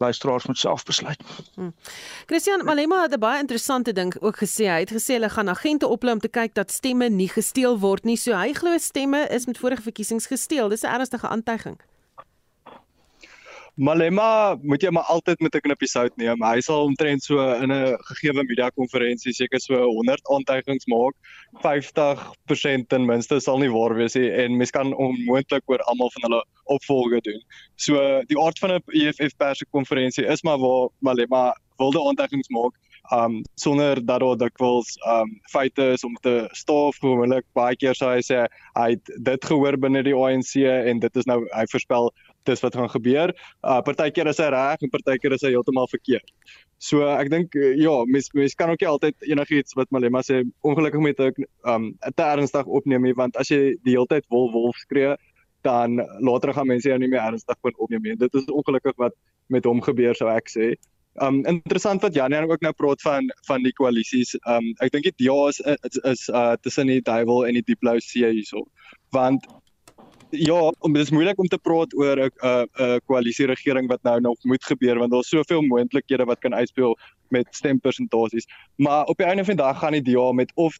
luisteraars 0.02 0.46
moet 0.46 0.58
self 0.58 0.84
besluit. 0.84 1.20
Hmm. 1.54 1.74
Christian 2.26 2.64
Malema 2.64 3.02
het 3.02 3.14
'n 3.14 3.18
baie 3.18 3.40
interessante 3.40 3.92
ding 3.92 4.20
ook 4.20 4.36
gesê. 4.44 4.64
Hy 4.74 4.80
het 4.84 4.92
gesê 4.92 5.12
hulle 5.18 5.30
gaan 5.30 5.48
agente 5.48 5.86
oplei 5.86 6.14
om 6.14 6.20
te 6.20 6.28
kyk 6.28 6.54
dat 6.54 6.70
stemme 6.70 7.08
nie 7.08 7.28
gesteel 7.28 7.78
word 7.78 8.04
nie. 8.04 8.16
So 8.16 8.30
hy 8.36 8.52
glo 8.52 8.78
stemme 8.78 9.26
is 9.28 9.46
met 9.46 9.58
vorige 9.58 9.82
verkiesings 9.82 10.26
gesteel. 10.26 10.68
Dis 10.68 10.82
'n 10.82 10.94
ernstige 10.96 11.28
aantuiging. 11.28 11.78
Malema 13.80 14.58
moet 14.60 14.82
jy 14.84 14.90
maar 14.92 15.08
altyd 15.08 15.40
met 15.40 15.54
'n 15.56 15.64
knippie 15.64 15.88
sout 15.88 16.16
neem. 16.16 16.42
Hy 16.44 16.60
sal 16.60 16.84
omtrent 16.84 17.22
so 17.24 17.40
in 17.40 17.72
'n 17.72 17.96
gegeewe 18.08 18.44
media 18.44 18.68
konferensie 18.70 19.32
seker 19.32 19.60
so 19.60 19.74
100 19.74 20.20
aantuigings 20.28 20.84
maak. 20.86 21.14
50% 21.62 22.88
ten 22.88 23.06
minste 23.06 23.40
sal 23.40 23.58
nie 23.58 23.70
waar 23.72 23.94
wees 23.94 24.14
nie 24.14 24.28
en 24.30 24.56
mens 24.56 24.70
kan 24.70 24.92
onmoontlik 24.92 25.62
oor 25.66 25.78
almal 25.88 26.10
van 26.10 26.22
hulle 26.22 26.44
opvolge 26.64 27.20
doen. 27.20 27.40
So 27.76 28.22
die 28.26 28.38
aard 28.38 28.58
van 28.58 28.72
'n 28.72 28.82
EFF 28.92 29.36
perskonferensie 29.36 30.26
is 30.26 30.42
maar 30.42 30.58
waar 30.58 30.88
Malema 31.00 31.56
wilde 31.78 32.08
aantuigings 32.08 32.48
maak 32.48 32.76
um 33.10 33.42
sonder 33.54 34.06
dat 34.06 34.20
daar 34.20 34.36
dikwels 34.36 34.98
um 35.08 35.40
feite 35.50 35.82
is 35.82 36.04
om 36.04 36.14
te 36.20 36.48
staaf 36.50 36.96
gewoonlik 36.96 37.44
baie 37.52 37.76
keer 37.76 37.94
sou 37.94 38.10
hy 38.12 38.20
sê 38.22 38.44
hy 38.78 38.90
het 38.94 39.10
dit 39.26 39.44
gehoor 39.44 39.76
binne 39.76 40.02
die 40.06 40.14
ANC 40.14 40.54
en 40.62 41.00
dit 41.02 41.16
is 41.16 41.26
nou 41.26 41.40
hy 41.50 41.64
voorspel 41.72 42.12
dis 42.48 42.62
wat 42.64 42.76
gaan 42.78 42.90
gebeur. 42.90 43.32
Uh 43.62 43.80
partykeer 43.86 44.30
is 44.32 44.40
hy 44.42 44.50
reg 44.54 44.84
en 44.84 44.92
partykeer 44.92 45.36
is 45.36 45.44
hy 45.46 45.52
heeltemal 45.54 45.88
verkeerd. 45.90 46.30
So 46.82 47.06
ek 47.06 47.30
dink 47.30 47.56
uh, 47.58 47.72
ja, 47.78 47.94
mens 48.10 48.30
mens 48.34 48.56
kan 48.58 48.72
ook 48.72 48.80
nie 48.82 48.90
altyd 48.90 49.28
enigiets 49.34 49.76
wat 49.78 49.90
Malema 49.94 50.22
sê 50.26 50.42
ongelukkig 50.66 51.04
met 51.04 51.20
ek 51.20 51.42
um 51.70 51.92
te 52.02 52.24
ernstig 52.26 52.66
opneem 52.66 53.06
nie 53.06 53.16
want 53.18 53.38
as 53.40 53.52
jy 53.52 53.76
die 53.86 53.96
hele 53.96 54.10
tyd 54.10 54.26
wolf 54.34 54.54
wolf 54.56 54.80
skree 54.86 55.14
dan 55.62 56.00
later 56.18 56.50
gaan 56.54 56.66
mense 56.66 56.88
jou 56.88 56.98
nie 56.98 57.10
meer 57.10 57.22
ernstig 57.22 57.58
kon 57.62 57.76
opneem 57.78 58.02
nie. 58.02 58.16
Dit 58.18 58.34
is 58.34 58.50
ongelukkig 58.50 58.98
wat 58.98 59.14
met 59.46 59.68
hom 59.68 59.82
gebeur 59.84 60.18
sou 60.18 60.30
ek 60.32 60.50
sê. 60.50 60.72
Um 61.20 61.42
interessant 61.44 62.02
wat 62.02 62.14
Janie 62.16 62.40
ook 62.48 62.62
nou 62.64 62.72
praat 62.72 63.02
van 63.04 63.28
van 63.46 63.62
die 63.62 63.74
koalisies. 63.76 64.34
Um 64.48 64.72
ek 64.80 64.94
dink 64.94 65.06
die 65.10 65.26
DA 65.26 65.48
is 65.48 65.60
is, 65.62 65.98
is 66.14 66.28
uh 66.32 66.56
tussen 66.62 66.88
die 66.90 67.02
duiwel 67.04 67.46
en 67.46 67.58
die 67.60 67.66
diep 67.66 67.82
blou 67.84 67.98
see 68.00 68.26
hierso. 68.26 68.64
Want 69.12 69.46
ja, 70.32 70.72
om 70.78 70.92
dis 70.92 71.10
moeilik 71.10 71.38
om 71.38 71.48
te 71.48 71.58
praat 71.58 71.94
oor 71.94 72.16
'n 72.16 72.30
'n 72.42 72.68
'n 72.78 73.00
koalisie 73.06 73.46
regering 73.46 73.88
wat 73.88 74.02
nou 74.02 74.20
nog 74.20 74.36
moet 74.42 74.64
gebeur 74.64 74.98
want 74.98 75.12
daar's 75.12 75.28
soveel 75.28 75.62
moontlikhede 75.62 76.24
wat 76.24 76.38
kan 76.38 76.54
uitspeel 76.54 76.96
met 77.28 77.46
stempersentasies. 77.50 78.46
Maar 78.76 79.04
op 79.04 79.16
die 79.16 79.26
einde 79.26 79.44
van 79.44 79.56
die 79.56 79.64
dag 79.64 79.78
gaan 79.78 79.92
die 79.92 80.02
DA 80.02 80.32
met 80.32 80.52
of 80.54 80.78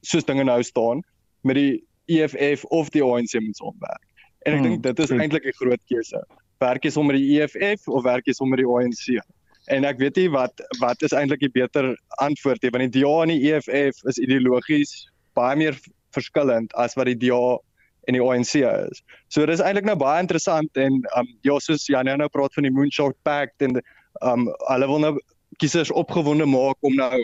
soos 0.00 0.24
dinge 0.24 0.44
nou 0.44 0.62
staan 0.62 1.02
met 1.40 1.54
die 1.54 1.84
EFF 2.06 2.64
of 2.64 2.88
die 2.88 3.02
ANC 3.02 3.40
moet 3.40 3.56
saamwerk. 3.56 4.04
En 4.38 4.52
ek 4.52 4.58
hmm. 4.58 4.68
dink 4.68 4.82
dit 4.82 4.98
is 4.98 5.10
eintlik 5.10 5.44
'n 5.44 5.58
groot 5.60 5.82
keuse. 5.86 6.26
Werk 6.58 6.84
jy 6.84 6.90
sommer 6.90 7.14
die 7.14 7.40
EFF 7.40 7.88
of 7.88 8.02
werk 8.02 8.26
jy 8.26 8.32
sommer 8.32 8.56
die 8.56 8.66
ANC? 8.66 9.22
En 9.66 9.84
ek 9.84 9.98
weet 9.98 10.16
nie 10.16 10.30
wat 10.30 10.62
wat 10.80 11.02
is 11.02 11.12
eintlik 11.12 11.40
die 11.40 11.50
beter 11.50 11.96
antwoord 12.22 12.62
nie 12.62 12.70
want 12.70 12.92
die 12.92 13.02
DA 13.02 13.22
en 13.22 13.28
die 13.28 13.52
EFF 13.52 14.04
is 14.04 14.18
ideologies 14.18 15.10
baie 15.34 15.56
meer 15.56 15.78
verskillend 16.12 16.74
as 16.74 16.94
wat 16.94 17.06
die 17.06 17.16
DA 17.16 17.58
en 18.06 18.16
die 18.16 18.22
ANC 18.22 18.54
is. 18.62 19.02
So 19.28 19.46
dit 19.46 19.54
is 19.54 19.62
eintlik 19.64 19.86
nou 19.86 19.96
baie 19.96 20.22
interessant 20.22 20.80
en 20.80 21.02
um 21.18 21.28
ja 21.46 21.58
soos 21.60 21.86
Janie 21.90 22.16
nou 22.16 22.28
praat 22.32 22.54
van 22.54 22.66
die 22.66 22.74
Moonshot 22.74 23.16
Pact 23.22 23.62
en 23.62 23.78
um 24.26 24.48
hulle 24.70 24.90
wil 24.90 25.04
nou 25.06 25.14
kiesers 25.62 25.92
opgewonde 25.92 26.46
maak 26.46 26.76
om 26.82 26.96
nou 26.98 27.22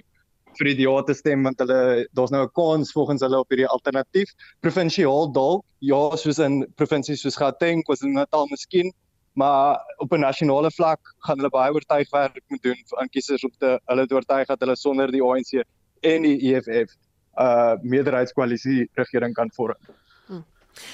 vir 0.58 0.70
die 0.70 0.86
ja 0.86 0.94
te 1.06 1.14
stem 1.14 1.44
want 1.46 1.60
hulle 1.62 2.06
daar's 2.16 2.32
nou 2.34 2.44
'n 2.44 2.54
kans 2.54 2.92
volgens 2.92 3.22
hulle 3.22 3.38
op 3.38 3.50
hierdie 3.50 3.68
alternatief 3.68 4.30
provinsiaal 4.60 5.32
dalk 5.32 5.64
ja 5.80 6.16
soos 6.16 6.38
in 6.38 6.64
provinsies 6.76 7.22
soos 7.22 7.36
Gauteng 7.36 7.82
was 7.88 8.02
in 8.02 8.12
Natal 8.12 8.46
miskien 8.50 8.92
maar 9.34 9.78
op 9.98 10.12
'n 10.12 10.20
nasionale 10.20 10.70
vlak 10.70 11.00
gaan 11.26 11.38
hulle 11.38 11.50
baie 11.50 11.72
oortuigwerk 11.72 12.42
moet 12.48 12.62
doen 12.62 12.80
aan 13.00 13.08
kiesers 13.08 13.44
om 13.44 13.54
te 13.58 13.78
hulle 13.86 14.06
te 14.06 14.14
oortuig 14.14 14.46
dat 14.46 14.60
hulle 14.60 14.76
sonder 14.76 15.10
die 15.10 15.22
ANC 15.22 15.62
en 16.00 16.22
die 16.22 16.38
EFF 16.54 16.94
uh, 17.38 17.74
meerderheidskoalisie 17.82 18.88
regering 18.94 19.34
kan 19.34 19.50
vorm. 19.54 19.78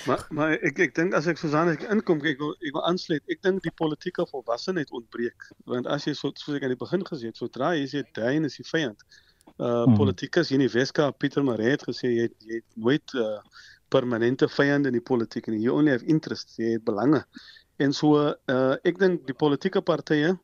Maar 0.07 0.27
maar 0.31 0.55
ek 0.68 0.79
ek 0.87 0.95
dink 0.97 1.14
as 1.18 1.27
ek 1.31 1.41
Susan 1.41 1.70
ek 1.72 1.85
inkom 1.93 2.22
ek 2.25 2.41
wil 2.41 2.55
ek 2.61 2.72
wil 2.77 2.87
aansluit. 2.89 3.22
Ek 3.33 3.43
dink 3.45 3.62
die 3.66 3.75
politieke 3.83 4.27
volwassenheid 4.31 4.93
ontbreek 4.97 5.51
want 5.70 5.89
as 5.91 6.09
jy 6.09 6.14
so 6.16 6.33
soos 6.33 6.59
ek 6.59 6.66
aan 6.66 6.75
die 6.75 6.81
begin 6.81 7.05
gesê 7.09 7.31
het, 7.31 7.41
sodra 7.41 7.75
jy 7.77 7.87
sê 7.93 8.05
duin 8.16 8.49
is 8.49 8.59
die 8.61 8.68
vyand. 8.70 9.05
Uh 9.55 9.85
hmm. 9.85 9.99
politikus 10.01 10.51
hier 10.51 10.59
in 10.61 10.66
die 10.66 10.72
Weskaap 10.72 11.18
Pieter 11.22 11.45
Maree 11.47 11.75
het 11.77 11.85
gesê 11.87 12.11
jy 12.11 12.29
het, 12.29 12.37
jy 12.49 12.62
het 12.62 12.68
nooit 12.87 13.16
uh 13.20 13.39
permanente 13.95 14.49
vyande 14.51 14.91
in 14.91 14.97
die 14.97 15.05
politiek 15.05 15.47
nie. 15.53 15.61
You 15.62 15.77
only 15.77 15.93
have 15.95 16.07
interests, 16.11 16.57
jy 16.59 16.72
het 16.79 16.85
belange. 16.89 17.22
En 17.79 17.93
so 17.93 18.33
uh 18.33 18.75
ek 18.83 18.99
dink 18.99 19.29
die 19.29 19.37
politieke 19.37 19.85
partye 19.85 20.35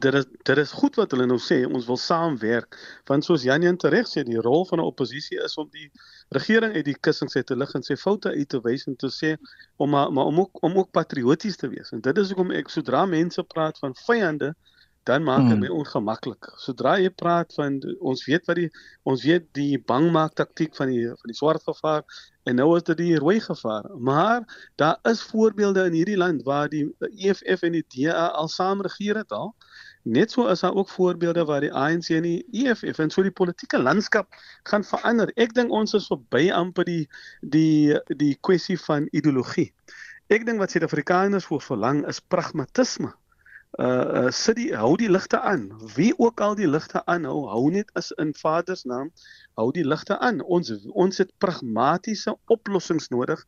dit 0.00 0.14
is 0.14 0.26
dit 0.42 0.58
is 0.58 0.72
goed 0.72 0.96
wat 0.96 1.12
hulle 1.14 1.26
nou 1.28 1.38
sê 1.42 1.58
ons 1.66 1.86
wil 1.86 1.98
saamwerk 2.00 2.78
want 3.10 3.26
soos 3.26 3.44
Janjan 3.46 3.78
tereg 3.80 4.08
sê 4.08 4.24
die 4.26 4.40
rol 4.40 4.64
van 4.70 4.80
'n 4.80 4.88
oppositie 4.92 5.38
is 5.44 5.56
om 5.56 5.68
die 5.70 5.90
regering 6.34 6.74
uit 6.74 6.84
die 6.84 6.98
kussings 7.00 7.36
uit 7.36 7.46
te 7.46 7.56
lig 7.56 7.74
en 7.74 7.84
sê 7.86 7.96
foute 7.96 8.32
uit 8.34 8.48
te 8.48 8.60
wys 8.64 8.86
en 8.90 8.96
te 8.96 9.10
sê 9.12 9.36
om 9.76 9.90
maar, 9.90 10.12
maar 10.12 10.24
om 10.32 10.40
ook 10.40 10.62
om 10.62 10.78
ook 10.78 10.90
patrioties 10.90 11.56
te 11.56 11.68
wees 11.68 11.92
en 11.92 12.00
dit 12.00 12.18
is 12.18 12.32
hoekom 12.32 12.50
ek 12.50 12.72
sodra 12.72 13.04
mense 13.06 13.42
praat 13.54 13.78
van 13.78 13.94
vyande 14.06 14.54
dan 15.06 15.22
maak 15.22 15.44
dit 15.46 15.54
hmm. 15.54 15.60
my 15.62 15.68
ongemaklik. 15.70 16.48
Sodra 16.58 16.96
jy 16.98 17.12
praat 17.14 17.52
van 17.54 17.78
ons 18.02 18.24
weet 18.26 18.48
wat 18.50 18.58
die 18.58 18.70
ons 19.06 19.22
weet 19.22 19.44
die 19.54 19.78
bangmaak 19.78 20.34
taktik 20.40 20.74
van 20.78 20.90
die 20.90 21.04
van 21.12 21.30
die 21.30 21.38
swart 21.38 21.62
gevaar 21.62 22.02
en 22.50 22.58
nou 22.58 22.66
is 22.74 22.86
dit 22.88 22.98
die 22.98 23.20
rooi 23.22 23.38
gevaar. 23.44 23.86
Maar 24.08 24.42
daar 24.82 24.98
is 25.10 25.22
voorbeelde 25.30 25.86
in 25.86 25.94
hierdie 26.00 26.18
land 26.18 26.42
waar 26.46 26.70
die 26.72 26.88
EFF 27.14 27.62
en 27.68 27.78
die 27.78 27.86
DA 27.94 28.26
al 28.42 28.50
saam 28.50 28.82
regeer 28.82 29.22
het 29.22 29.30
al. 29.34 29.54
Net 30.06 30.30
so 30.30 30.46
is 30.46 30.60
daar 30.62 30.74
ook 30.74 30.88
voorbeelde 30.88 31.44
waar 31.44 31.60
die 31.64 31.72
ANC 31.74 32.08
en 32.14 32.22
die 32.22 32.46
EFF 32.52 32.98
en 33.02 33.10
so 33.10 33.22
die 33.26 33.34
politieke 33.34 33.78
landskap 33.82 34.28
gaan 34.70 34.84
verander. 34.86 35.32
Ek 35.34 35.54
dink 35.54 35.74
ons 35.74 35.96
is 35.98 36.06
verby 36.06 36.46
amper 36.54 36.86
die 36.86 37.08
die 37.42 37.98
die 38.14 38.36
kwessie 38.40 38.78
van 38.78 39.08
ideologie. 39.10 39.72
Ek 40.30 40.46
dink 40.46 40.62
wat 40.62 40.70
Suid-Afrikaners 40.70 41.48
voor 41.50 41.62
verlang 41.62 42.04
is 42.06 42.22
pragmatisme 42.22 43.10
uh, 43.78 43.86
uh 44.26 44.30
sit 44.30 44.56
die 44.56 44.68
hou 44.76 44.94
die 44.96 45.10
ligte 45.10 45.40
aan. 45.40 45.68
Wie 45.94 46.12
ook 46.18 46.40
al 46.40 46.54
die 46.58 46.68
ligte 46.68 47.02
aanhou, 47.06 47.46
hou 47.50 47.70
net 47.70 47.90
as 47.98 48.12
in 48.22 48.32
Vader 48.34 48.76
se 48.76 48.88
naam, 48.88 49.10
hou 49.60 49.70
die 49.72 49.84
ligte 49.84 50.18
aan. 50.18 50.40
Ons 50.42 50.72
ons 50.92 51.18
het 51.22 51.32
pragmatiese 51.42 52.36
oplossings 52.52 53.10
nodig 53.14 53.42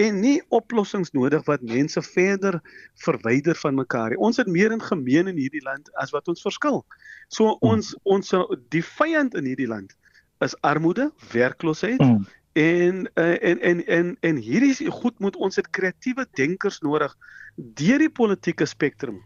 en 0.00 0.20
nie 0.20 0.38
oplossings 0.48 1.14
nodig 1.16 1.44
wat 1.48 1.62
mense 1.62 2.02
verder 2.02 2.60
verwyder 3.04 3.56
van 3.62 3.78
mekaar 3.78 4.10
nie. 4.10 4.20
Ons 4.20 4.42
het 4.42 4.50
meer 4.50 4.72
in 4.72 4.82
gemeen 4.82 5.32
in 5.32 5.40
hierdie 5.40 5.64
land 5.64 5.88
as 6.00 6.12
wat 6.16 6.28
ons 6.28 6.44
verskil. 6.44 6.84
So 7.28 7.56
hmm. 7.56 7.72
ons 7.72 7.94
ons 8.04 8.34
die 8.74 8.84
vyand 8.84 9.38
in 9.38 9.48
hierdie 9.48 9.70
land 9.70 9.96
is 10.40 10.56
armoede, 10.64 11.10
werkloosheid 11.32 12.00
mm. 12.00 12.26
en 12.52 13.10
uh, 13.14 13.36
en 13.44 13.60
en 13.60 13.86
en 13.86 14.16
en 14.20 14.36
hierdie 14.36 14.90
goed 14.90 15.18
moet 15.18 15.36
ons 15.36 15.56
het 15.56 15.68
kreatiewe 15.70 16.26
denkers 16.34 16.80
nodig 16.80 17.16
deur 17.56 18.00
die 18.00 18.10
politieke 18.10 18.66
spektrum 18.66 19.20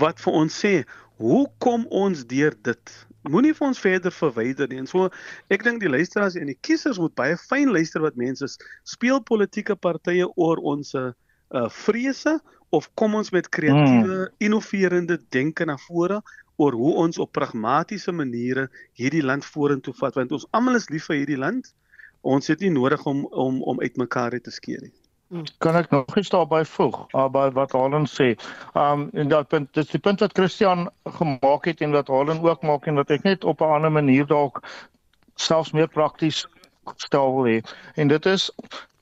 wat 0.00 0.20
vir 0.22 0.36
ons 0.42 0.58
sê 0.64 0.74
hoe 1.20 1.44
kom 1.58 1.86
ons 1.90 2.24
deur 2.26 2.54
dit 2.64 2.92
moenie 3.28 3.52
vir 3.56 3.66
ons 3.66 3.80
verder 3.82 4.14
verwyder 4.14 4.70
nie 4.70 4.80
en 4.80 4.88
so 4.88 5.08
ek 5.52 5.64
dink 5.66 5.82
die 5.82 5.92
luisteraars 5.92 6.38
en 6.40 6.48
die 6.52 6.58
kiesers 6.66 7.00
moet 7.02 7.14
baie 7.18 7.36
fyn 7.40 7.72
luister 7.74 8.04
wat 8.04 8.16
mense 8.20 8.48
speel 8.88 9.20
politieke 9.20 9.76
partye 9.76 10.28
oor 10.36 10.62
ons 10.72 10.94
uh, 10.96 11.10
vrese 11.84 12.38
of 12.70 12.86
kom 13.00 13.16
ons 13.18 13.32
met 13.34 13.48
kreatiewe 13.50 14.16
hmm. 14.16 14.36
innoverende 14.46 15.18
denke 15.34 15.66
na 15.66 15.76
vore 15.88 16.20
oor 16.60 16.76
hoe 16.76 16.94
ons 17.04 17.18
op 17.18 17.32
pragmatiese 17.36 18.12
maniere 18.12 18.68
hierdie 19.00 19.24
land 19.24 19.44
vorentoe 19.44 19.94
vat 20.00 20.16
want 20.16 20.32
ons 20.36 20.48
almal 20.56 20.78
is 20.80 20.88
lief 20.92 21.10
vir 21.10 21.22
hierdie 21.22 21.40
land 21.40 21.72
ons 22.22 22.52
het 22.52 22.60
nie 22.60 22.72
nodig 22.72 23.04
om 23.06 23.24
om 23.26 23.62
om 23.62 23.80
uitmekaar 23.80 24.40
te 24.40 24.52
skeer 24.52 24.82
nie. 24.82 24.99
Kan 25.58 25.76
ek 25.76 25.90
nog 25.90 26.16
iets 26.18 26.28
daarby 26.28 26.64
voeg? 26.66 27.06
By 27.30 27.50
wat 27.54 27.72
Halen 27.72 28.06
sê. 28.10 28.32
Um 28.74 29.08
en 29.14 29.28
dat 29.30 29.48
punt, 29.48 29.68
dis 29.78 29.92
die 29.92 30.00
punt 30.02 30.20
wat 30.20 30.34
Christian 30.34 30.88
gemaak 31.04 31.68
het 31.70 31.80
en 31.80 31.94
wat 31.94 32.08
Halen 32.10 32.42
ook 32.42 32.62
maak 32.66 32.88
en 32.90 32.98
wat 32.98 33.10
ek 33.14 33.22
net 33.22 33.44
op 33.44 33.62
'n 33.62 33.74
ander 33.78 33.92
manier 33.92 34.26
dalk 34.26 34.58
selfs 35.34 35.70
meer 35.70 35.88
prakties 35.88 36.46
stel 36.96 37.34
wil 37.34 37.46
hê. 37.46 37.60
En 37.94 38.08
dit 38.08 38.26
is 38.26 38.50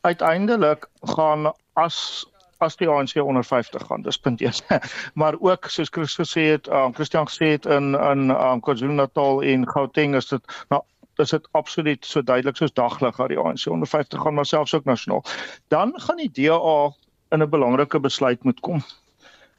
uiteindelik 0.00 0.88
gaan 1.16 1.52
as 1.72 2.26
as 2.58 2.76
die 2.76 2.88
ANC 2.88 3.16
onder 3.16 3.44
50 3.44 3.86
gaan, 3.86 4.02
dis 4.02 4.18
punt 4.18 4.40
1. 4.40 4.52
maar 5.20 5.34
ook 5.40 5.64
soos 5.70 5.88
Chris 5.88 6.14
gesê 6.18 6.50
het, 6.50 6.68
um, 6.68 6.94
Christian 6.94 7.28
gesê 7.28 7.54
het 7.56 7.66
in 7.66 7.94
in 7.94 8.30
um, 8.30 8.60
KwaZulu-Natal 8.60 9.42
en 9.42 9.68
Gauteng 9.68 10.14
is 10.14 10.28
dit 10.28 10.64
nou 10.68 10.82
is 11.18 11.30
dit 11.34 11.48
absoluut 11.58 12.06
so 12.06 12.22
duidelik 12.22 12.56
soos 12.56 12.72
daglig 12.72 13.16
dat 13.16 13.28
die 13.28 13.38
ANC 13.38 13.66
onder 13.66 13.88
50 13.88 14.22
gaan 14.22 14.34
maar 14.34 14.46
selfs 14.46 14.74
ook 14.74 14.84
nasionaal. 14.84 15.24
Dan 15.68 15.92
gaan 15.96 16.16
die 16.16 16.30
DA 16.32 16.92
in 17.28 17.42
'n 17.42 17.50
belangrike 17.50 18.00
besluit 18.00 18.42
moet 18.44 18.60
kom. 18.60 18.82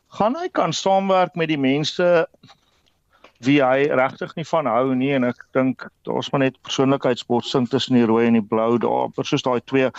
Gaan 0.07 0.36
hy 0.36 0.49
kan 0.49 0.74
saamwerk 0.74 1.36
met 1.36 1.47
die 1.47 1.60
mense 1.60 2.28
wie 3.39 3.62
hy 3.64 3.88
regtig 3.88 4.36
nie 4.36 4.47
van 4.47 4.66
hou 4.66 4.95
nie 4.95 5.14
en 5.16 5.24
ek 5.24 5.45
dink 5.55 5.88
daar's 6.07 6.30
maar 6.32 6.43
net 6.43 6.62
persoonlikheidsbotsing 6.62 7.70
tussen 7.70 7.95
die 7.95 8.05
rooi 8.05 8.26
en 8.28 8.34
die 8.34 8.47
blou 8.53 8.78
daar, 8.78 9.14
soos 9.24 9.45
daai 9.45 9.62
twee 9.66 9.91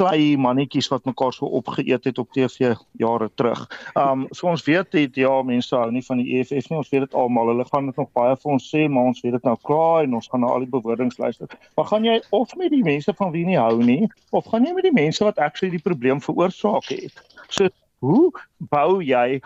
klei 0.00 0.36
mannetjies 0.40 0.88
wat 0.92 1.04
mekaar 1.08 1.34
so 1.36 1.48
opgeëet 1.60 2.06
het 2.08 2.18
op 2.18 2.30
TV 2.32 2.72
jare 3.00 3.28
terug. 3.36 3.66
Um 3.98 4.26
so 4.36 4.48
ons 4.50 4.64
weet 4.64 4.90
dit 4.96 5.20
ja, 5.22 5.32
mense 5.46 5.74
hou 5.76 5.90
nie 5.92 6.04
van 6.06 6.22
die 6.22 6.38
EFF 6.38 6.70
nie. 6.70 6.78
Ons 6.80 6.92
weet 6.92 7.04
dit 7.06 7.16
almal. 7.18 7.52
Hulle 7.52 7.66
gaan 7.68 7.90
dit 7.90 8.00
nog 8.00 8.08
baie 8.16 8.36
vir 8.36 8.52
ons 8.54 8.68
sê, 8.72 8.86
maar 8.88 9.10
ons 9.12 9.20
weet 9.24 9.36
dit 9.36 9.48
nou 9.48 9.56
klaar 9.68 10.08
en 10.08 10.16
ons 10.20 10.30
gaan 10.32 10.44
na 10.44 10.52
al 10.54 10.64
die 10.64 10.72
bewoordings 10.72 11.20
luister. 11.20 11.50
Maar 11.76 11.90
gaan 11.92 12.08
jy 12.08 12.16
of 12.36 12.54
met 12.60 12.72
die 12.72 12.84
mense 12.86 13.14
van 13.18 13.34
wie 13.34 13.44
nie 13.48 13.58
hou 13.60 13.76
nie, 13.84 14.08
of 14.36 14.48
gaan 14.50 14.66
jy 14.66 14.72
met 14.76 14.88
die 14.88 14.96
mense 14.96 15.24
wat 15.26 15.40
actually 15.42 15.72
die 15.76 15.84
probleem 15.84 16.22
veroorsaak 16.24 16.88
het? 16.92 17.20
So 17.48 17.68
hoe 18.00 18.30
bou 18.72 19.02
jy 19.04 19.40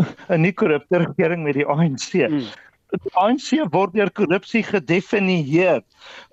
'n 0.32 0.42
nie 0.42 0.52
korrupte 0.52 1.04
regering 1.04 1.44
met 1.44 1.54
die 1.60 1.66
ANC? 1.66 2.26
Hmm. 2.26 2.50
Die 2.90 3.14
ANC 3.14 3.54
word 3.70 3.94
deur 3.94 4.10
korrupsie 4.10 4.64
gedefinieer. 4.66 5.84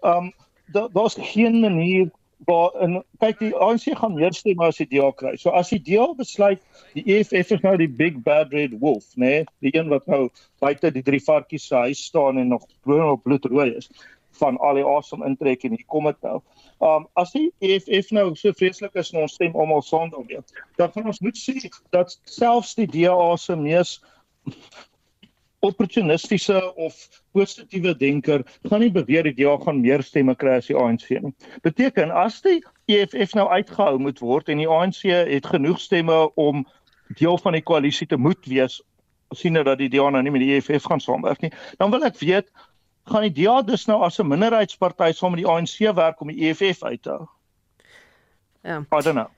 Um 0.01 0.33
daar's 0.67 1.15
geen 1.15 1.61
manier 1.61 2.09
waar 2.45 2.75
in 2.81 2.99
kyk 3.19 3.39
die 3.39 3.53
ANC 3.55 3.87
gaan 3.97 4.13
meer 4.13 4.33
stemme 4.33 4.67
as 4.67 4.77
die 4.77 4.87
DA 4.91 5.09
kry. 5.11 5.35
So 5.41 5.49
as 5.57 5.71
die 5.73 5.79
DA 5.81 6.05
besluit 6.17 6.61
die 6.93 7.05
EFF 7.17 7.55
is 7.57 7.63
nou 7.63 7.75
die 7.79 7.89
big 7.89 8.21
bad 8.25 8.53
red 8.53 8.77
wolf, 8.81 9.09
nê, 9.15 9.41
nee, 9.41 9.47
die 9.65 9.73
een 9.73 9.89
wat 9.89 10.05
nou 10.07 10.27
buite 10.61 10.91
die 10.93 11.03
drie 11.05 11.21
varkies 11.23 11.67
se 11.67 11.75
huis 11.87 12.03
staan 12.11 12.37
en 12.37 12.53
nog 12.53 12.67
bloed 12.85 13.23
bloedrooi 13.23 13.71
is 13.77 13.89
van 14.37 14.57
al 14.61 14.77
die 14.77 14.85
asem 14.85 15.23
intrek 15.25 15.63
en 15.65 15.73
hier 15.73 15.87
kom 15.89 16.05
dit 16.09 16.19
nou. 16.25 16.41
Um 16.85 17.07
as 17.17 17.33
die 17.33 17.47
EFF 17.65 18.11
nou 18.13 18.27
so 18.37 18.53
vreeslik 18.53 18.97
is 19.01 19.09
en 19.13 19.23
ons 19.23 19.33
stem 19.39 19.55
almal 19.57 19.81
saam 19.81 20.11
daarmee, 20.13 20.43
dan 20.77 20.93
gaan 20.93 21.09
ons 21.09 21.23
moet 21.25 21.39
sê 21.39 21.57
dat 21.95 22.13
selfs 22.29 22.75
die 22.77 22.89
DA 22.93 23.17
se 23.41 23.57
mees 23.57 23.97
opportunistiese 25.65 26.75
of 26.75 26.97
positiewe 27.33 27.95
denker 27.97 28.43
gaan 28.69 28.83
nie 28.83 28.91
beweer 28.93 29.23
die 29.23 29.33
DA 29.37 29.57
gaan 29.57 29.81
meer 29.81 30.03
stemme 30.03 30.35
kry 30.35 30.57
as 30.61 30.67
die 30.69 30.77
ANC 30.77 31.09
nie. 31.09 31.33
Beteken 31.65 32.11
as 32.11 32.41
die 32.45 32.59
EFF 32.87 33.33
nou 33.35 33.47
uitgehou 33.49 33.97
moet 33.99 34.19
word 34.19 34.49
en 34.49 34.61
die 34.61 34.69
ANC 34.69 35.01
het 35.09 35.45
genoeg 35.45 35.79
stemme 35.81 36.27
om 36.35 36.65
deel 37.17 37.37
van 37.41 37.57
die 37.57 37.63
koalisie 37.65 38.07
te 38.07 38.17
moet 38.17 38.45
wees 38.45 38.81
sien 39.35 39.53
nou 39.53 39.63
dat 39.67 39.79
die 39.81 39.89
DA 39.91 40.09
nou 40.09 40.21
nie 40.23 40.31
met 40.31 40.43
die 40.43 40.53
EFF 40.55 40.87
gaan 40.87 41.03
saamwerk 41.03 41.41
nie, 41.43 41.51
dan 41.81 41.91
wil 41.91 42.05
ek 42.07 42.19
weet 42.21 42.47
gaan 43.11 43.25
die 43.27 43.33
DA 43.43 43.61
dus 43.63 43.87
nou 43.87 44.01
as 44.03 44.19
'n 44.19 44.27
minderheidsparty 44.27 45.11
saam 45.13 45.35
met 45.35 45.43
die 45.43 45.49
ANC 45.51 45.95
werk 45.95 46.21
om 46.21 46.27
die 46.27 46.49
EFF 46.49 46.83
uit 46.83 47.01
te 47.01 47.09
hou? 47.09 47.27
Ja. 48.63 48.79
I 48.79 49.01
don't 49.01 49.15
know. 49.15 49.31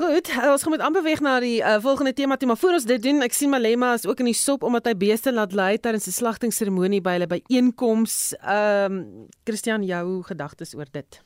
Goed, 0.00 0.28
eh, 0.28 0.48
ons 0.50 0.62
gaan 0.62 0.72
met 0.72 0.80
aanbeweeg 0.80 1.20
na 1.20 1.34
die 1.44 1.58
uh, 1.60 1.74
volgende 1.80 2.12
tema 2.16 2.36
toe, 2.36 2.46
maar 2.48 2.56
voor 2.56 2.72
ons 2.78 2.86
dit 2.88 3.02
doen, 3.02 3.18
ek 3.20 3.34
sien 3.36 3.50
Malema 3.52 3.90
is 3.92 4.06
ook 4.08 4.22
in 4.24 4.30
die 4.30 4.38
sop 4.38 4.62
omdat 4.64 4.88
hy 4.88 4.94
beeste 4.96 5.32
laat 5.32 5.52
lei 5.52 5.74
tydens 5.76 6.08
'n 6.08 6.16
slagtingseremonie 6.16 7.02
by 7.04 7.18
hulle 7.18 7.28
byeenkoms. 7.28 8.14
Ehm 8.40 8.96
um, 8.96 9.26
Christian, 9.44 9.84
jou 9.84 10.22
gedagtes 10.24 10.72
oor 10.74 10.88
dit? 10.92 11.20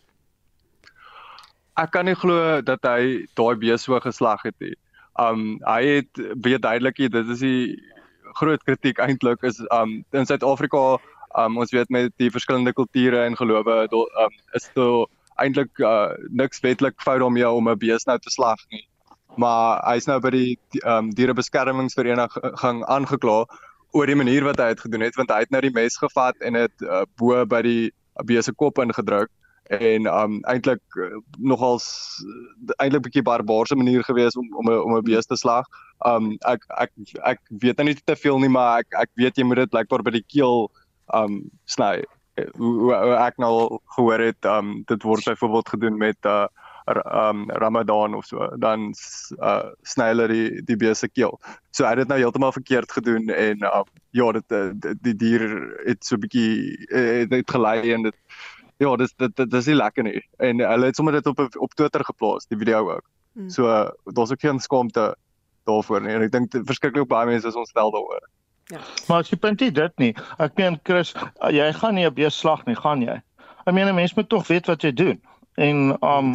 Ek 1.78 1.94
kan 1.94 2.10
nie 2.10 2.18
glo 2.18 2.60
dat 2.66 2.82
hy 2.82 3.28
daai 3.38 3.54
beeste 3.54 3.86
so 3.86 4.00
geslag 4.00 4.42
het 4.42 4.58
nie. 4.58 4.74
Um 5.22 5.62
hy 5.62 5.82
het 6.02 6.24
baie 6.34 6.58
duidelik 6.58 6.98
dit 6.98 7.30
is 7.30 7.46
die 7.46 7.78
groot 8.42 8.62
kritiek 8.66 8.98
eintlik 8.98 9.42
is 9.42 9.62
um 9.70 10.02
in 10.10 10.26
Suid-Afrika 10.26 10.98
um 11.38 11.62
ons 11.62 11.70
weet 11.70 11.90
met 11.90 12.10
die 12.18 12.30
verskillende 12.30 12.74
kulture 12.74 13.22
en 13.22 13.36
gelowe 13.36 13.86
um 13.94 14.34
is 14.52 14.66
dit 14.74 15.06
eintlik 15.42 15.78
uh, 15.78 16.14
niks 16.30 16.60
wetlik 16.60 17.00
fout 17.02 17.20
daarmee 17.20 17.50
om 17.50 17.68
'n 17.68 17.78
bees 17.78 18.06
nou 18.06 18.18
te 18.18 18.30
slag 18.30 18.58
nie. 18.70 18.86
Maar 19.36 19.82
hy's 19.90 20.06
nou 20.06 20.20
by 20.20 20.30
die 20.30 20.58
ehm 20.82 20.96
um, 20.96 21.14
dierebeskermingsvereniging 21.14 22.84
aangekla 22.86 23.46
oor 23.94 24.06
die 24.06 24.18
manier 24.18 24.44
wat 24.44 24.58
hy 24.58 24.68
dit 24.74 24.80
gedoen 24.80 25.06
het 25.06 25.16
want 25.16 25.30
hy 25.30 25.38
het 25.38 25.50
nou 25.50 25.60
die 25.60 25.74
mes 25.74 25.96
gevat 25.96 26.36
en 26.40 26.52
dit 26.52 26.82
uh, 26.82 27.02
bo 27.18 27.44
by 27.46 27.62
die 27.62 27.92
bees 28.26 28.44
se 28.44 28.52
kop 28.52 28.78
ingedruk 28.78 29.30
en 29.72 30.06
um 30.06 30.40
eintlik 30.50 30.82
uh, 31.00 31.18
nogals 31.38 31.86
eintlik 32.76 33.06
bietjie 33.06 33.22
barbaarse 33.24 33.76
manier 33.76 34.04
gewees 34.04 34.36
om 34.36 34.48
om 34.60 34.70
'n 34.70 34.80
om 34.82 34.96
'n 34.96 35.04
bees 35.04 35.26
te 35.26 35.36
slag. 35.36 35.66
Um 36.06 36.36
ek 36.46 36.64
ek 36.78 36.90
ek 37.24 37.40
weet 37.48 37.76
nou 37.76 37.86
nie 37.86 37.94
te 37.94 38.16
veel 38.16 38.38
nie 38.38 38.48
maar 38.48 38.78
ek 38.78 38.86
ek 39.02 39.10
weet 39.14 39.36
jy 39.36 39.44
moet 39.44 39.56
dit 39.56 39.70
blykbaar 39.70 40.02
by 40.02 40.10
die 40.10 40.26
keel 40.28 40.70
um 41.14 41.50
sny 41.64 42.04
hoe, 42.34 42.72
hoe, 42.72 42.94
hoe 42.94 43.16
ek 43.22 43.36
nou 43.42 43.80
gehoor 43.96 44.20
het 44.20 44.44
um 44.44 44.82
dit 44.86 45.02
word 45.02 45.24
byvoorbeeld 45.24 45.68
gedoen 45.68 45.96
met 45.96 46.18
uh 46.24 46.46
um 46.86 47.50
Ramadan 47.50 48.14
of 48.14 48.26
so 48.26 48.48
dan 48.60 48.92
uh 49.40 49.70
sny 49.82 50.10
hulle 50.12 50.26
die 50.28 50.62
die 50.62 50.76
beeste 50.76 51.08
keel. 51.08 51.38
So 51.70 51.84
hy 51.84 51.94
het 51.94 52.02
dit 52.04 52.12
nou 52.12 52.18
heeltemal 52.20 52.52
verkeerd 52.52 52.92
gedoen 52.92 53.30
en 53.32 53.64
uh, 53.64 53.82
ja 54.10 54.32
dit 54.32 54.52
uh, 54.52 54.66
die, 54.74 54.94
die 55.00 55.14
dier 55.16 55.46
het 55.86 56.04
so 56.04 56.16
'n 56.16 56.20
bietjie 56.26 56.76
het, 56.90 57.32
het 57.32 57.50
gelei 57.50 57.92
en 57.92 58.02
dit 58.10 58.16
ja 58.82 58.96
dis 58.96 59.14
dit 59.16 59.36
dit 59.36 59.54
is 59.54 59.66
nie 59.66 59.80
lekker 59.80 60.04
nie. 60.04 60.20
En 60.38 60.60
hulle 60.60 60.86
het 60.86 60.96
sommer 60.96 61.12
dit 61.12 61.26
op 61.26 61.40
op 61.40 61.74
Twitter 61.74 62.04
geplaas 62.04 62.46
die 62.46 62.58
video 62.58 62.90
ook. 62.90 63.06
Hmm. 63.32 63.50
So 63.50 63.64
daar's 64.04 64.30
ook 64.30 64.40
geen 64.40 64.60
skaamte 64.60 65.14
daarvoor 65.64 66.00
nie. 66.00 66.12
En 66.14 66.22
ek 66.22 66.32
dink 66.32 66.52
verskriklik 66.66 67.08
baie 67.08 67.26
mense 67.26 67.48
is 67.48 67.56
ontstel 67.56 67.90
daaroor. 67.90 68.28
Ja. 68.72 68.80
Maar 69.08 69.18
as 69.18 69.30
jy 69.30 69.36
punt 69.36 69.58
dit 69.58 69.98
nie. 69.98 70.14
Ek 70.38 70.56
meen 70.56 70.80
Chris, 70.82 71.14
jy 71.52 71.72
gaan 71.72 71.94
nie 71.94 72.06
'n 72.06 72.14
bees 72.14 72.38
slag 72.38 72.64
nie, 72.66 72.76
gaan 72.76 73.02
jy? 73.02 73.20
Ek 73.66 73.74
meen 73.74 73.88
'n 73.88 73.94
mens 73.94 74.14
moet 74.14 74.28
tog 74.28 74.46
weet 74.46 74.66
wat 74.66 74.82
jy 74.82 74.92
doen. 74.92 75.20
En 75.56 75.96
um 76.02 76.32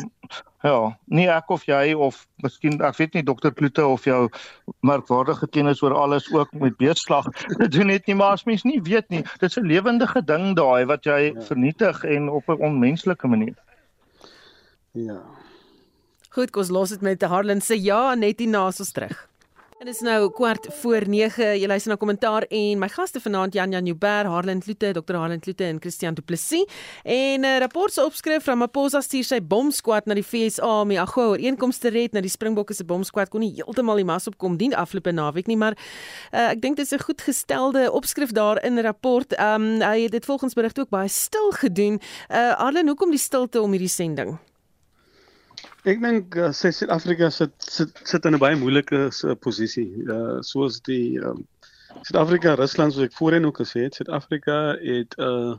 ja, 0.63 0.97
nie 1.05 1.27
ek 1.32 1.49
of 1.49 1.63
jy 1.67 1.93
of 1.95 2.27
miskien 2.43 2.82
ek 2.84 2.97
weet 2.97 3.13
nie 3.13 3.23
dokter 3.23 3.53
Kloete 3.55 3.86
of 3.88 4.05
jou 4.05 4.27
merkwaardige 4.82 5.47
kennis 5.47 5.82
oor 5.82 5.95
alles 5.95 6.27
ook 6.34 6.51
met 6.53 6.77
beesslag 6.77 7.25
doen 7.75 7.88
net 7.88 8.07
nie 8.07 8.15
maar 8.15 8.32
as 8.32 8.45
mens 8.45 8.63
nie 8.63 8.82
weet 8.82 9.09
nie. 9.09 9.23
Dit 9.39 9.49
is 9.49 9.57
'n 9.57 9.67
lewendige 9.67 10.21
ding 10.21 10.55
daai 10.55 10.86
wat 10.86 11.05
jy 11.05 11.34
ja. 11.34 11.41
vernietig 11.41 12.03
en 12.03 12.30
op 12.30 12.49
'n 12.49 12.59
onmenslike 12.59 13.27
manier. 13.27 13.55
Ja. 14.91 15.21
Goed, 16.30 16.51
kos 16.51 16.69
los 16.69 16.89
dit 16.89 17.01
met 17.01 17.21
Harlan 17.21 17.61
se 17.61 17.82
ja 17.82 18.15
net 18.15 18.39
hier 18.39 18.49
na 18.49 18.65
ons 18.65 18.91
terug. 18.91 19.28
En 19.80 19.86
dit 19.86 19.95
is 19.95 20.01
nou 20.03 20.32
kwart 20.36 20.65
voor 20.82 21.05
9. 21.07 21.45
Jy 21.55 21.67
luister 21.67 21.91
na 21.91 21.95
kommentaar 21.95 22.43
en 22.51 22.82
my 22.82 22.88
gaste 22.91 23.21
vanaand 23.23 23.53
Jan 23.55 23.71
Jan 23.71 23.86
Joubert, 23.88 24.27
Harlan 24.27 24.59
Kloete, 24.59 24.89
Dr. 24.91 25.15
Harlan 25.15 25.39
Kloete 25.39 25.63
en 25.63 25.80
Christian 25.80 26.13
Du 26.13 26.21
Plessis. 26.21 26.67
En 27.03 27.39
'n 27.39 27.45
uh, 27.45 27.57
rapport 27.57 27.93
se 27.93 28.03
opskrif 28.05 28.43
van 28.43 28.57
Maposa 28.57 29.01
stuur 29.01 29.23
sy 29.23 29.39
bomskwad 29.41 30.05
na 30.05 30.13
die 30.13 30.23
FSA 30.23 30.82
om 30.82 30.88
die 30.88 30.99
AGOA 30.99 31.27
ooreenkomste 31.27 31.88
te 31.88 31.93
red. 31.95 32.11
Nou 32.11 32.21
die 32.21 32.32
Springbokke 32.32 32.73
se 32.73 32.84
bomskwad 32.84 33.30
kon 33.30 33.39
nie 33.39 33.53
heeltemal 33.55 33.95
die 33.95 34.05
mas 34.05 34.27
opkom 34.27 34.57
dien 34.57 34.75
afgelope 34.75 35.11
naweek 35.11 35.47
nie, 35.47 35.57
maar 35.57 35.77
uh, 36.34 36.49
ek 36.49 36.61
dink 36.61 36.75
dit 36.75 36.86
is 36.86 36.91
'n 36.91 37.03
goed 37.03 37.21
gestelde 37.21 37.91
opskrif 37.91 38.32
daar 38.32 38.63
in 38.65 38.73
'n 38.73 38.84
rapport. 38.84 39.34
Ehm 39.34 39.61
um, 39.61 39.82
hy 39.82 40.01
het 40.01 40.11
dit 40.11 40.25
volgens 40.25 40.53
berigte 40.53 40.82
ook 40.82 40.89
baie 40.89 41.07
stil 41.07 41.51
gedoen. 41.51 42.01
Uh 42.27 42.51
Harlan, 42.51 42.88
hoekom 42.88 43.09
die 43.09 43.19
stilte 43.19 43.61
om 43.61 43.71
hierdie 43.71 43.88
sending? 43.88 44.39
Ek 45.88 46.01
dink 46.03 46.36
uh, 46.36 46.51
Suid-Afrika 46.51 47.30
sit, 47.32 47.53
sit 47.63 47.99
sit 48.03 48.25
in 48.25 48.36
'n 48.36 48.39
baie 48.39 48.55
moeilike 48.59 49.07
uh, 49.07 49.36
posisie. 49.39 49.88
Uh 50.03 50.41
soos 50.43 50.82
die 50.84 51.19
um, 51.23 51.45
Suid-Afrika 52.03 52.55
Rusland 52.59 52.93
soos 52.93 53.07
ek 53.07 53.15
voorheen 53.15 53.45
ook 53.47 53.61
gesê 53.63 53.86
het, 53.88 53.95
Suid-Afrika 53.95 54.75
het 54.84 55.15
'n 55.17 55.23
uh, 55.23 55.55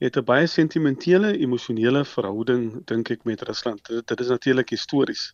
het 0.00 0.16
'n 0.16 0.24
baie 0.24 0.46
sentimentele, 0.46 1.36
emosionele 1.38 2.04
verhouding 2.04 2.86
dink 2.86 3.10
ek 3.10 3.24
met 3.24 3.42
Rusland. 3.42 3.82
Dit, 3.86 4.06
dit 4.06 4.20
is 4.20 4.28
natuurlik 4.28 4.70
histories. 4.70 5.32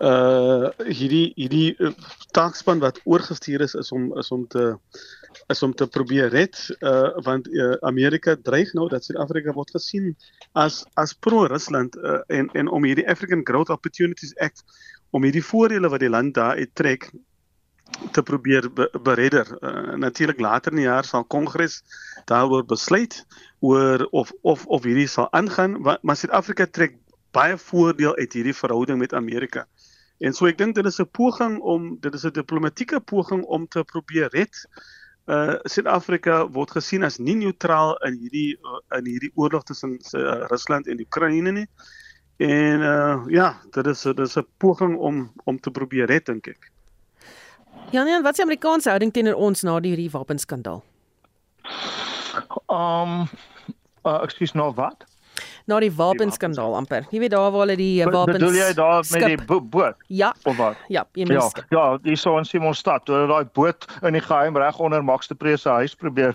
Uh 0.00 0.72
hierdie 0.88 1.32
hierdie 1.36 1.74
uh, 1.78 1.92
taakspan 2.32 2.80
wat 2.80 3.00
oorgestuur 3.04 3.60
is 3.60 3.74
is 3.74 3.92
om 3.92 4.16
is 4.18 4.30
om 4.30 4.46
te 4.48 4.78
is 5.48 5.62
om 5.62 5.74
te 5.74 5.86
probeer 5.86 6.28
red 6.28 6.56
uh 6.80 7.16
want 7.26 7.48
uh, 7.48 7.74
Amerika 7.80 8.36
dreig 8.42 8.72
nou 8.72 8.88
dat 8.88 9.04
Suid-Afrika 9.04 9.52
word 9.52 9.70
gesien 9.70 10.14
as 10.52 10.84
as 10.94 11.14
pro-Rusland 11.14 11.96
uh, 11.96 12.20
en 12.28 12.50
en 12.54 12.68
om 12.68 12.84
hierdie 12.84 13.08
African 13.08 13.44
Growth 13.46 13.70
Opportunities 13.70 14.36
Act 14.38 14.64
om 15.10 15.26
hierdie 15.26 15.44
voordele 15.44 15.88
wat 15.88 16.00
die 16.00 16.12
land 16.12 16.34
daar 16.34 16.56
uittrek 16.56 17.10
te 18.14 18.22
probeer 18.22 18.68
be 18.72 18.86
beredder. 19.02 19.48
Uh, 19.60 19.96
Natuurlik 19.98 20.40
later 20.40 20.72
in 20.72 20.82
die 20.82 20.86
jaar 20.86 21.04
sal 21.04 21.24
Kongres 21.24 21.80
daaroor 22.30 22.64
besluit 22.64 23.24
oor 23.60 24.06
of 24.10 24.32
of 24.42 24.66
of 24.66 24.84
hierdie 24.84 25.08
sal 25.08 25.30
aangaan, 25.32 25.80
maar 25.82 26.16
Suid-Afrika 26.16 26.66
trek 26.66 26.98
baie 27.34 27.56
voordeel 27.58 28.16
uit 28.16 28.32
hierdie 28.32 28.56
verhouding 28.56 28.98
met 28.98 29.14
Amerika. 29.14 29.66
En 30.20 30.34
so 30.36 30.46
ek 30.46 30.58
dink 30.60 30.74
dit 30.76 30.86
is 30.86 31.00
'n 31.00 31.08
poging 31.16 31.60
om 31.60 31.96
dit 32.00 32.14
is 32.14 32.24
'n 32.24 32.32
diplomatieke 32.36 33.00
poging 33.00 33.42
om 33.44 33.66
te 33.68 33.84
probeer 33.84 34.28
red 34.32 34.66
uh 35.26 35.58
Suid-Afrika 35.64 36.44
word 36.52 36.70
gesien 36.70 37.04
as 37.04 37.18
nie 37.18 37.34
neutraal 37.34 37.96
in 38.06 38.18
hierdie 38.18 38.56
uh, 38.64 38.80
in 38.98 39.06
hierdie 39.06 39.32
oorlog 39.34 39.64
tussen 39.64 39.98
uh, 40.14 40.46
Rusland 40.50 40.86
en 40.86 41.00
Oekraïne 41.00 41.52
nie. 41.52 41.66
En 42.40 42.80
uh 42.80 43.26
ja, 43.28 43.60
dit 43.72 43.86
is 43.86 44.02
dit 44.02 44.18
is 44.18 44.36
'n 44.36 44.46
poging 44.58 44.96
om 44.96 45.32
om 45.44 45.60
te 45.60 45.70
probeer 45.70 46.06
red 46.06 46.26
dink 46.26 46.46
ek. 46.46 46.70
Janie, 47.90 48.22
wat 48.22 48.30
is 48.30 48.36
die 48.36 48.44
Amerikaanse 48.44 48.88
houding 48.88 49.12
teenoor 49.12 49.34
ons 49.34 49.62
na 49.62 49.80
die 49.80 49.92
hierdie 49.94 50.10
wapenskandaal? 50.10 50.82
Um 52.68 53.28
uh 54.06 54.22
ekskuus 54.22 54.52
nou 54.54 54.72
wat? 54.74 55.04
Na 55.70 55.78
die 55.82 55.92
wapenskandaal 55.94 56.74
amper. 56.80 57.06
Jy 57.14 57.22
weet 57.24 57.34
daar 57.34 57.50
waar 57.54 57.64
hulle 57.64 57.76
die 57.78 58.00
uh, 58.02 58.08
wapens 58.10 58.38
Bedoel 58.38 58.58
jy 58.58 58.70
daar 58.78 59.04
met 59.14 59.26
die 59.30 59.38
bo 59.46 59.60
boot? 59.60 59.96
Ja. 60.08 60.32
Of 60.50 60.58
wat? 60.58 60.76
Ja, 60.92 61.06
jy 61.14 61.26
Ja, 61.30 61.44
mis. 61.46 61.64
ja, 61.70 61.84
hier 62.02 62.16
so 62.18 62.36
in 62.40 62.44
Simonstad, 62.48 63.04
toe 63.06 63.14
hulle 63.20 63.30
daai 63.30 63.50
boot 63.54 63.86
in 64.02 64.18
die 64.18 64.24
geheim 64.24 64.58
reg 64.58 64.78
onder 64.82 65.04
Max 65.04 65.30
de 65.30 65.34
Pre 65.38 65.56
se 65.56 65.68
huis 65.80 65.94
probeer 65.94 66.34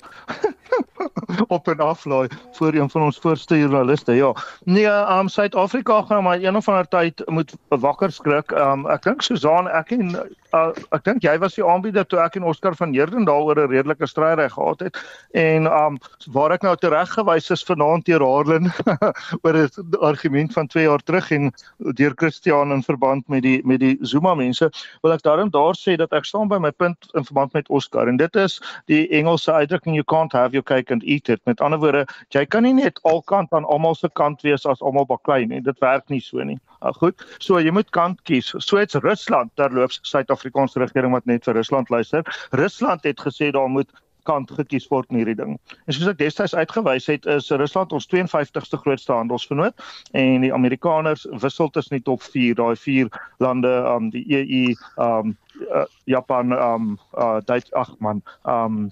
op 1.55 1.67
en 1.67 1.79
af 1.83 2.05
laai 2.05 2.27
voor 2.57 2.73
een 2.73 2.89
van 2.89 3.01
ons 3.01 3.19
voorste 3.19 3.59
joernaliste. 3.59 4.13
Ja. 4.15 4.33
Nee, 4.63 4.87
um 4.87 5.27
Suid-Afrika 5.27 6.01
gaan 6.01 6.23
maar 6.23 6.39
een 6.41 6.55
of 6.55 6.69
ander 6.69 6.87
tyd 6.87 7.21
moet 7.25 7.53
wakker 7.69 8.11
skrik. 8.11 8.51
Um 8.51 8.87
ek 8.87 9.03
dink 9.03 9.21
Susan, 9.21 9.67
ek 9.67 9.91
en 9.91 10.15
uh, 10.55 10.69
ek 10.95 11.03
dink 11.03 11.23
jy 11.25 11.35
was 11.43 11.57
die 11.57 11.65
aanbieder 11.65 12.05
toe 12.07 12.19
ek 12.23 12.37
en 12.39 12.47
Oscar 12.47 12.75
van 12.75 12.93
Heerden 12.93 13.25
daaroor 13.27 13.59
'n 13.65 13.71
redelike 13.71 14.07
stryd 14.07 14.39
gehad 14.51 14.79
het. 14.79 14.97
En 15.33 15.67
um 15.67 15.97
waar 16.31 16.51
ek 16.51 16.61
nou 16.63 16.75
tereg 16.75 17.11
gewys 17.13 17.49
is 17.51 17.63
vanaand 17.63 18.05
deur 18.05 18.23
Harlan 18.23 18.71
oor 19.41 19.55
'n 19.55 19.69
argument 19.99 20.53
van 20.53 20.67
2 20.67 20.83
jaar 20.83 21.03
terug 21.03 21.31
en 21.31 21.51
deur 21.77 22.13
Christian 22.15 22.71
in 22.71 22.83
verband 22.83 23.27
met 23.27 23.41
die 23.41 23.61
met 23.65 23.79
die 23.79 23.97
Zuma 24.01 24.35
mense, 24.35 24.71
wil 25.01 25.11
ek 25.11 25.21
daarom 25.21 25.49
daar 25.49 25.75
sê 25.75 25.95
dat 25.97 26.13
ek 26.13 26.25
staan 26.25 26.47
by 26.47 26.57
my 26.57 26.71
punt 26.71 27.09
in 27.13 27.25
verband 27.25 27.53
met 27.53 27.69
Oscar 27.69 28.07
en 28.07 28.17
dit 28.17 28.35
is 28.35 28.61
die 28.85 29.07
Engelse 29.09 29.51
uitdrukking 29.51 29.95
you 29.95 30.03
can't 30.03 30.31
have 30.31 30.51
your 30.51 30.63
cake 30.63 30.91
and 30.91 31.03
eat 31.03 31.29
it. 31.29 31.41
Met 31.45 31.61
ander 31.61 31.79
woorde, 31.79 32.05
jy 32.29 32.45
kan 32.45 32.63
nie 32.63 32.73
net 32.73 32.99
alkant 33.03 33.53
aan 33.53 33.65
almal 33.65 33.95
se 33.95 34.09
kant 34.13 34.41
wees 34.41 34.65
as 34.65 34.81
almal 34.81 35.05
baklei 35.05 35.45
nie. 35.45 35.61
Dit 35.61 35.79
werk 35.79 36.09
nie 36.09 36.21
so 36.21 36.43
nie. 36.43 36.59
Uh, 36.81 36.93
goed. 36.93 37.21
So 37.39 37.59
jy 37.59 37.71
moet 37.71 37.89
kant 37.95 38.21
kies. 38.23 38.53
So 38.59 38.79
iets 38.81 38.95
Rusland 39.03 39.51
terloops 39.55 39.99
Suid-Afrikaanse 40.03 40.79
regering 40.83 41.13
wat 41.15 41.25
net 41.25 41.45
vir 41.47 41.57
Rusland 41.57 41.89
luister. 41.89 42.25
Rusland 42.51 43.03
het 43.03 43.21
gesê 43.21 43.51
daar 43.51 43.69
moet 43.69 43.89
kant 44.25 44.51
gekies 44.57 44.87
word 44.91 45.09
in 45.11 45.21
hierdie 45.21 45.37
ding. 45.39 45.55
En 45.85 45.95
soos 45.95 46.09
ek 46.11 46.19
destyds 46.21 46.55
uitgewys 46.57 47.07
het, 47.11 47.25
is 47.29 47.49
Rusland 47.53 47.93
ons 47.95 48.07
52ste 48.11 48.81
grootste 48.83 49.13
handelsvernoot 49.13 49.87
en 50.17 50.45
die 50.45 50.53
Amerikaners 50.53 51.25
wissel 51.43 51.71
tussen 51.73 51.97
die 51.99 52.05
top 52.05 52.23
4, 52.25 52.55
daai 52.59 52.75
vier 52.79 53.11
lande, 53.43 53.71
um 53.89 54.11
die 54.13 54.25
EU, 54.33 54.75
um 55.01 55.35
uh, 55.69 55.85
Japan, 56.09 56.53
um 56.53 56.95
uh 57.17 57.39
Duits, 57.45 57.73
ag 57.73 57.93
man, 57.99 58.23
um 58.43 58.91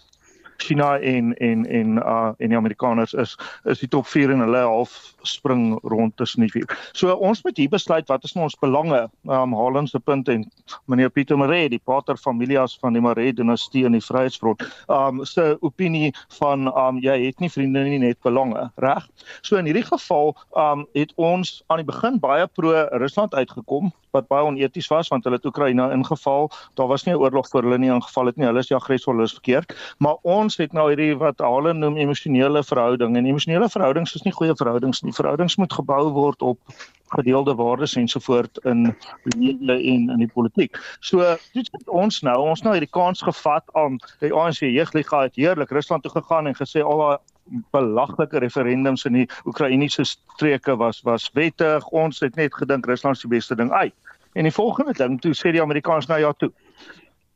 China 0.58 1.00
en 1.00 1.34
en 1.38 1.66
en 1.66 1.98
uh 1.98 2.32
en 2.38 2.50
die 2.50 2.58
Amerikaners 2.58 3.14
is 3.14 3.38
is 3.66 3.80
die 3.80 3.90
top 3.90 4.08
4 4.08 4.32
en 4.32 4.40
hulle 4.46 4.58
half 4.58 5.13
spring 5.24 5.80
rond 5.84 6.18
tussen 6.18 6.46
die 6.46 6.52
vier. 6.52 6.78
So 6.94 7.14
ons 7.14 7.44
moet 7.44 7.58
hier 7.58 7.72
besluit 7.72 8.08
wat 8.12 8.24
is 8.24 8.36
nou 8.36 8.46
ons 8.48 8.58
belange. 8.60 9.02
Um 9.30 9.56
Haaland 9.58 9.90
se 9.90 10.00
punt 10.00 10.30
en 10.30 10.46
meneer 10.86 11.10
Pieter 11.10 11.38
Maree, 11.38 11.70
die 11.70 11.82
pater 11.84 12.18
familias 12.18 12.78
van 12.82 12.94
die 12.94 13.02
Maree 13.02 13.34
dinastie 13.34 13.86
in 13.86 13.98
die 13.98 14.04
Vryheidsfront, 14.04 14.64
um 14.88 15.24
se 15.26 15.58
opinie 15.62 16.14
van 16.40 16.68
um 16.68 17.02
jy 17.04 17.18
het 17.26 17.40
nie 17.44 17.52
vriende 17.52 17.84
nie 17.88 18.00
net 18.00 18.22
belange, 18.24 18.70
reg? 18.84 19.08
So 19.42 19.58
in 19.58 19.70
hierdie 19.70 19.88
geval 19.88 20.36
um 20.60 20.88
het 20.94 21.14
ons 21.16 21.62
aan 21.68 21.84
die 21.84 21.90
begin 21.90 22.20
baie 22.20 22.48
pro 22.48 22.88
Rusland 22.92 23.34
uitgekom 23.34 23.92
wat 24.14 24.30
baie 24.30 24.46
oneties 24.46 24.88
was 24.94 25.10
want 25.12 25.26
hulle 25.26 25.40
het 25.40 25.46
Oekraïne 25.50 25.90
ingeval. 25.96 26.52
Daar 26.78 26.88
was 26.88 27.06
nie 27.06 27.14
'n 27.14 27.22
oorlog 27.22 27.50
vir 27.50 27.62
hulle 27.62 27.78
nie 27.78 27.90
ingeval 27.90 28.26
het 28.26 28.38
nie. 28.38 28.46
Hulle 28.46 28.60
is 28.60 28.68
die 28.68 28.76
aggressor, 28.76 29.14
hulle 29.14 29.24
is 29.24 29.34
verkeerd. 29.34 29.74
Maar 29.98 30.16
ons 30.22 30.58
het 30.58 30.74
nou 30.74 30.88
hierdie 30.90 31.18
wat 31.18 31.40
hulle 31.40 31.74
noem 31.74 31.98
emosionele 31.98 32.64
verhouding 32.64 33.18
en 33.18 33.26
emosionele 33.26 33.70
verhoudings 33.70 34.16
is 34.16 34.24
nie 34.24 34.34
goeie 34.34 34.56
verhoudings 34.56 35.02
nie. 35.02 35.13
Verhoudings 35.14 35.56
moet 35.56 35.74
gebou 35.74 36.10
word 36.12 36.42
op 36.42 36.60
gedeelde 37.14 37.56
waardes 37.56 37.96
ensovoort 37.96 38.58
in 38.64 38.96
media 39.38 39.74
en 39.74 40.10
in 40.10 40.18
die 40.18 40.32
politiek. 40.34 40.78
So 41.00 41.22
het 41.54 41.70
ons 41.86 42.22
nou, 42.26 42.38
ons 42.42 42.64
nou 42.66 42.74
hierdie 42.74 42.90
kans 42.90 43.22
gevat 43.22 43.70
aan 43.78 44.00
die 44.24 44.34
ANC 44.34 44.64
jeugliga 44.66 45.22
het 45.28 45.38
heerlik 45.38 45.72
Rusland 45.72 46.04
toe 46.04 46.12
gegaan 46.12 46.50
en 46.50 46.58
gesê 46.58 46.82
al 46.82 47.04
daai 47.04 47.18
belaglike 47.76 48.40
referendums 48.40 49.06
in 49.06 49.18
die 49.20 49.28
Oekraïense 49.46 50.06
streke 50.08 50.78
was 50.80 51.02
was 51.04 51.30
wettig. 51.34 51.88
Ons 51.92 52.24
het 52.24 52.36
net 52.40 52.56
gedink 52.56 52.86
Rusland 52.86 53.22
die 53.22 53.36
beste 53.36 53.56
ding 53.56 53.72
uit. 53.72 53.94
En 54.34 54.48
die 54.48 54.54
volgende 54.54 54.94
ding, 54.98 55.20
toe 55.22 55.36
sê 55.38 55.52
die 55.54 55.62
Amerikaners 55.62 56.08
nou 56.10 56.20
ja 56.20 56.32
toe. 56.34 56.50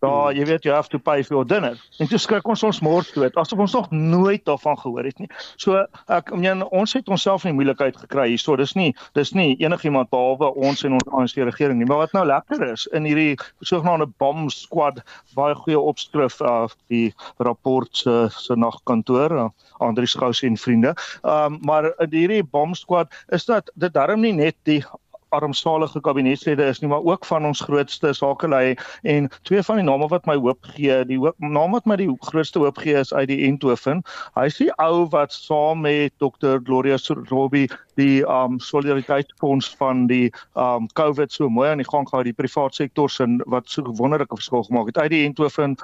Ja, 0.06 0.30
jy 0.30 0.46
weet 0.46 0.66
jy 0.68 0.74
have 0.76 0.92
to 0.94 1.00
pay 1.02 1.24
for 1.26 1.40
your 1.40 1.48
dinner. 1.48 1.78
En 1.98 2.10
toe 2.10 2.20
skrik 2.22 2.46
ons 2.46 2.62
ons 2.68 2.80
mors 2.86 3.08
dood 3.16 3.38
asof 3.42 3.64
ons 3.64 3.74
nog 3.74 3.88
nooit 3.90 4.44
daarvan 4.46 4.78
gehoor 4.78 5.08
het 5.10 5.18
nie. 5.18 5.30
So 5.58 5.80
ek 6.14 6.30
meen 6.38 6.62
ons 6.70 6.94
het 6.94 7.10
onsself 7.10 7.48
in 7.50 7.58
moeilikheid 7.58 7.98
gekry 7.98 8.28
hierso. 8.30 8.54
Dis 8.60 8.76
nie 8.78 8.92
dis 9.18 9.34
nie 9.34 9.56
enigiemand 9.64 10.12
behalwe 10.14 10.52
ons 10.54 10.86
en 10.86 11.00
ons 11.00 11.10
ANC 11.18 11.40
regering 11.42 11.82
nie. 11.82 11.88
Maar 11.90 12.04
wat 12.06 12.14
nou 12.14 12.26
lekker 12.30 12.62
is 12.68 12.86
in 12.94 13.10
hierdie 13.10 13.40
sogenaamde 13.66 14.12
bomb 14.22 14.52
squad 14.54 15.02
baie 15.34 15.58
goeie 15.64 15.82
opskrif 15.82 16.38
af 16.46 16.78
uh, 16.78 16.84
die 16.94 17.10
rapport 17.42 17.90
se 17.98 18.28
se 18.38 18.54
nagkantoor 18.54 19.34
uh, 19.34 19.50
Andri 19.82 20.06
Skous 20.06 20.44
en 20.46 20.62
vriende. 20.62 20.94
Ehm 21.24 21.58
um, 21.58 21.60
maar 21.66 21.90
in 22.06 22.14
hierdie 22.14 22.44
bomb 22.46 22.78
squad 22.78 23.10
is 23.34 23.50
dat 23.50 23.74
dit 23.74 23.94
darm 23.94 24.22
nie 24.22 24.34
net 24.34 24.56
die 24.70 24.84
armsalige 25.30 26.02
kabinetslede 26.02 26.66
is 26.66 26.80
nie 26.80 26.90
maar 26.90 27.04
ook 27.04 27.26
van 27.26 27.46
ons 27.46 27.62
grootste 27.62 28.14
sakelei. 28.14 28.76
En 29.04 29.30
twee 29.42 29.64
van 29.64 29.76
die 29.76 29.86
name 29.86 30.08
wat 30.08 30.26
my 30.26 30.36
hoop 30.36 30.64
gee 30.76 31.04
die 31.06 31.18
hoop, 31.18 31.36
naam 31.38 31.72
wat 31.72 31.86
my 31.86 31.96
die 31.96 32.10
grootste 32.20 32.60
hoop 32.60 32.78
gee 32.78 32.98
is 33.00 33.14
uit 33.14 33.28
die 33.28 33.44
Enthoven 33.48 34.04
hy 34.38 34.48
is 34.50 34.58
die 34.60 34.70
ou 34.84 35.08
wat 35.14 35.34
saam 35.34 35.84
met 35.86 36.14
Dr 36.22 36.60
Gloria 36.64 36.98
Robbie 37.30 37.68
die 38.00 38.22
um 38.30 38.60
solidariteitsfonds 38.62 39.70
van 39.80 40.06
die 40.08 40.32
um 40.56 40.88
COVID 41.00 41.32
so 41.34 41.50
mooi 41.50 41.70
aan 41.70 41.82
die 41.82 41.90
gang 41.90 42.08
gehou 42.10 42.24
die 42.28 42.36
privaat 42.38 42.76
sektor 42.76 43.10
sin 43.10 43.42
wat 43.46 43.70
so 43.70 43.84
wonderlike 43.98 44.36
verskil 44.36 44.64
gemaak 44.68 44.92
het. 44.92 44.98
Uit 44.98 45.12
die 45.16 45.26
Enthoven 45.26 45.78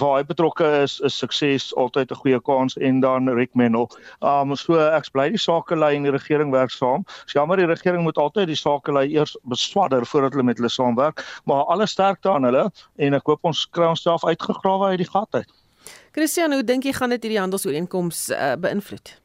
waar 0.00 0.16
hy 0.16 0.24
betrokke 0.24 0.66
is, 0.82 0.98
is 1.00 1.16
sukses 1.18 1.74
altyd 1.76 2.10
'n 2.10 2.20
goeie 2.22 2.40
kans 2.40 2.76
en 2.76 3.00
dan 3.00 3.28
Rick 3.28 3.54
Menel. 3.54 3.90
Um 4.20 4.56
so 4.56 4.78
ek 4.78 5.12
bly 5.12 5.28
die 5.30 5.38
sakelei 5.38 5.96
en 5.96 6.02
die 6.02 6.12
regering 6.12 6.50
werk 6.50 6.70
saam. 6.70 7.04
Dis 7.24 7.34
jammer 7.34 7.56
die 7.56 7.66
regering 7.66 8.02
moet 8.02 8.18
altyd 8.18 8.46
die 8.46 8.56
sakelei 8.56 9.08
eers 9.12 9.36
beswadder 9.44 10.06
voordat 10.06 10.32
hulle 10.32 10.44
met 10.44 10.56
hulle 10.56 10.70
saamwerk, 10.70 11.24
maar 11.44 11.64
alle 11.64 11.86
sterkte 11.86 12.30
aan 12.30 12.44
hulle 12.44 12.70
en 12.96 13.14
ek 13.14 13.26
hoop 13.26 13.44
ons 13.44 13.66
kry 13.70 13.86
onsself 13.86 14.24
uitgegrawe 14.24 14.86
uit 14.92 14.98
die 14.98 15.10
gat 15.10 15.34
uit. 15.34 15.50
Christian, 16.12 16.52
hoe 16.52 16.64
dink 16.64 16.84
jy 16.84 16.92
gaan 16.92 17.10
dit 17.10 17.22
hierdie 17.22 17.40
handelsooreenkoms 17.40 18.30
uh, 18.30 18.54
beïnvloed? 18.60 19.18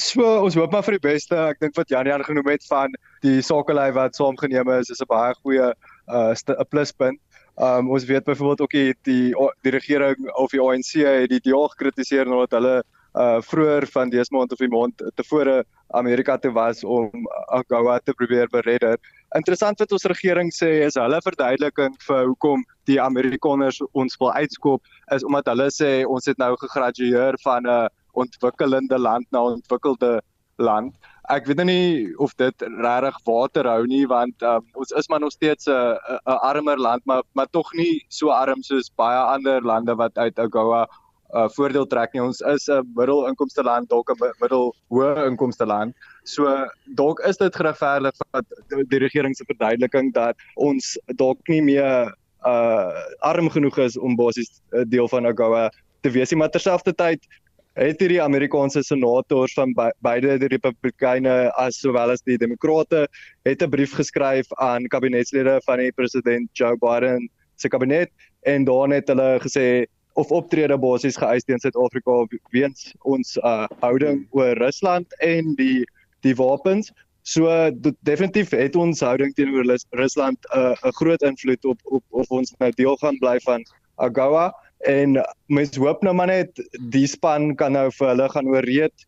So 0.00 0.24
ons 0.24 0.54
hoop 0.56 0.72
maar 0.72 0.84
vir 0.86 0.96
die 0.96 1.04
beste. 1.04 1.36
Ek 1.36 1.60
dink 1.60 1.76
wat 1.76 1.90
Janie 1.92 2.12
aangenoem 2.14 2.48
het 2.48 2.64
van 2.64 2.94
die 3.20 3.42
sakelei 3.44 3.90
wat 3.92 4.16
saamgeneem 4.16 4.70
is, 4.78 4.90
is 4.90 5.02
'n 5.02 5.08
baie 5.08 5.34
goeie 5.42 5.68
'n 6.08 6.54
uh, 6.56 6.64
pluspunt. 6.70 7.20
Um 7.62 7.90
ons 7.94 8.04
weet 8.04 8.24
byvoorbeeld 8.24 8.60
ook 8.60 8.70
die 8.70 8.94
die 9.02 9.34
die 9.62 9.70
regering 9.70 10.32
of 10.34 10.50
die 10.50 10.60
ANC 10.60 10.92
het 11.06 11.30
die 11.30 11.40
deal 11.40 11.68
gekritiseer 11.68 12.26
nadat 12.26 12.58
hulle 12.58 12.82
uh 13.12 13.38
vroeër 13.44 13.86
van 13.92 14.10
dese 14.10 14.34
maand 14.34 14.52
of 14.52 14.58
die 14.58 14.70
maand 14.72 15.02
tevore 15.14 15.64
Amerika 16.00 16.38
toe 16.38 16.52
was 16.52 16.82
om 16.84 17.10
AGOA 17.58 17.98
te 17.98 18.14
probeer 18.16 18.48
beredder. 18.48 18.98
Interessant 19.36 19.78
wat 19.78 19.92
ons 19.92 20.08
regering 20.10 20.50
sê 20.50 20.70
is 20.86 20.98
hulle 20.98 21.20
verduideliking 21.22 21.94
vir 22.06 22.24
hoekom 22.24 22.64
die 22.90 22.98
Amerikaners 23.00 23.82
ons 23.92 24.18
wil 24.18 24.32
uitskop 24.32 24.82
is 25.14 25.24
omdat 25.28 25.52
hulle 25.52 25.68
sê 25.70 25.92
ons 26.08 26.26
het 26.26 26.38
nou 26.42 26.56
gegradueer 26.64 27.38
van 27.44 27.68
'n 27.68 27.88
ontwikkelende 28.12 28.98
land 28.98 29.26
na 29.30 29.42
ontwikkelde 29.54 30.20
land. 30.56 30.94
Ek 31.30 31.46
weet 31.46 31.56
nou 31.56 31.66
nie 31.66 32.14
of 32.18 32.34
dit 32.34 32.64
regtig 32.82 33.18
water 33.24 33.68
hou 33.70 33.86
nie 33.86 34.06
want 34.10 34.42
um, 34.42 34.64
ons 34.74 34.90
is 34.90 35.08
maar 35.08 35.20
nog 35.20 35.32
steeds 35.32 35.68
'n 35.68 35.94
'n 36.26 36.38
armer 36.50 36.78
land 36.78 37.06
maar 37.06 37.22
maar 37.34 37.46
tog 37.50 37.72
nie 37.74 38.04
so 38.08 38.30
arm 38.30 38.62
soos 38.62 38.90
baie 38.96 39.18
ander 39.34 39.62
lande 39.62 39.94
wat 39.94 40.18
uit 40.18 40.38
AGOA 40.38 40.86
uh, 41.32 41.48
voordeel 41.56 41.86
trek 41.86 42.12
nie. 42.12 42.22
Ons 42.22 42.40
is 42.40 42.68
'n 42.68 42.82
middelinkomste 42.96 43.62
land, 43.62 43.88
dalk 43.88 44.10
'n 44.10 44.32
middelhoë 44.40 45.26
inkomste 45.28 45.66
land. 45.66 45.94
So 46.24 46.66
dalk 46.96 47.20
is 47.20 47.36
dit 47.36 47.56
geregverdig 47.56 48.12
dat 48.32 48.44
die 48.88 48.98
regering 48.98 49.36
se 49.36 49.44
verduideliking 49.44 50.12
dat 50.12 50.36
ons 50.54 50.98
dalk 51.16 51.38
nie 51.48 51.62
meer 51.62 52.14
uh 52.44 52.90
arm 53.20 53.48
genoeg 53.50 53.78
is 53.78 53.96
om 53.96 54.16
basies 54.16 54.60
'n 54.72 54.88
deel 54.88 55.08
van 55.08 55.26
AGOA 55.26 55.70
te 56.02 56.10
wees 56.10 56.30
nie, 56.30 56.38
maar 56.38 56.50
terselfdertyd 56.50 57.20
het 57.78 58.00
hierdie 58.00 58.20
Amerikaanse 58.22 58.82
senators 58.84 59.54
van 59.56 59.72
be 59.76 59.88
beide 60.04 60.36
die 60.38 60.50
Republikeine 60.52 61.50
as 61.56 61.78
sowel 61.80 62.12
as 62.12 62.22
die 62.28 62.36
Demokrate 62.38 63.06
het 63.48 63.62
'n 63.62 63.70
brief 63.70 63.94
geskryf 63.94 64.46
aan 64.60 64.88
kabinetslede 64.88 65.60
van 65.64 65.78
die 65.78 65.92
president 65.92 66.48
Joe 66.52 66.76
Biden 66.76 67.30
se 67.56 67.68
kabinet 67.68 68.10
en 68.42 68.64
daarin 68.64 68.92
het 68.92 69.08
hulle 69.08 69.40
gesê 69.40 69.86
of 70.14 70.30
optrede 70.30 70.78
basies 70.78 71.16
geëis 71.16 71.44
teen 71.44 71.58
Suid-Afrika 71.58 72.26
weens 72.50 72.92
ons 73.00 73.36
uh, 73.36 73.66
houding 73.80 74.26
oor 74.30 74.56
Rusland 74.56 75.06
en 75.20 75.54
die 75.54 75.84
die 76.20 76.34
wapens. 76.34 76.92
So 77.22 77.48
definitief 78.02 78.50
het 78.50 78.76
ons 78.76 79.00
houding 79.00 79.34
teenoor 79.34 79.64
Rusland 79.90 80.38
'n 80.54 80.58
uh, 80.58 80.74
'n 80.84 80.92
groot 80.92 81.22
invloed 81.22 81.64
op 81.64 81.80
op 81.84 82.04
of 82.10 82.30
ons 82.30 82.54
nou 82.58 82.70
deel 82.70 82.96
gaan 82.96 83.18
bly 83.18 83.40
van 83.40 83.64
AGOA 83.96 84.52
en 84.88 85.18
mens 85.46 85.76
hoop 85.76 86.02
nou 86.02 86.14
maar 86.14 86.30
net 86.30 86.58
die 86.90 87.06
span 87.06 87.54
kan 87.56 87.72
nou 87.76 87.88
vir 87.94 88.08
hulle 88.12 88.28
gaan 88.32 88.50
ooreed 88.50 89.06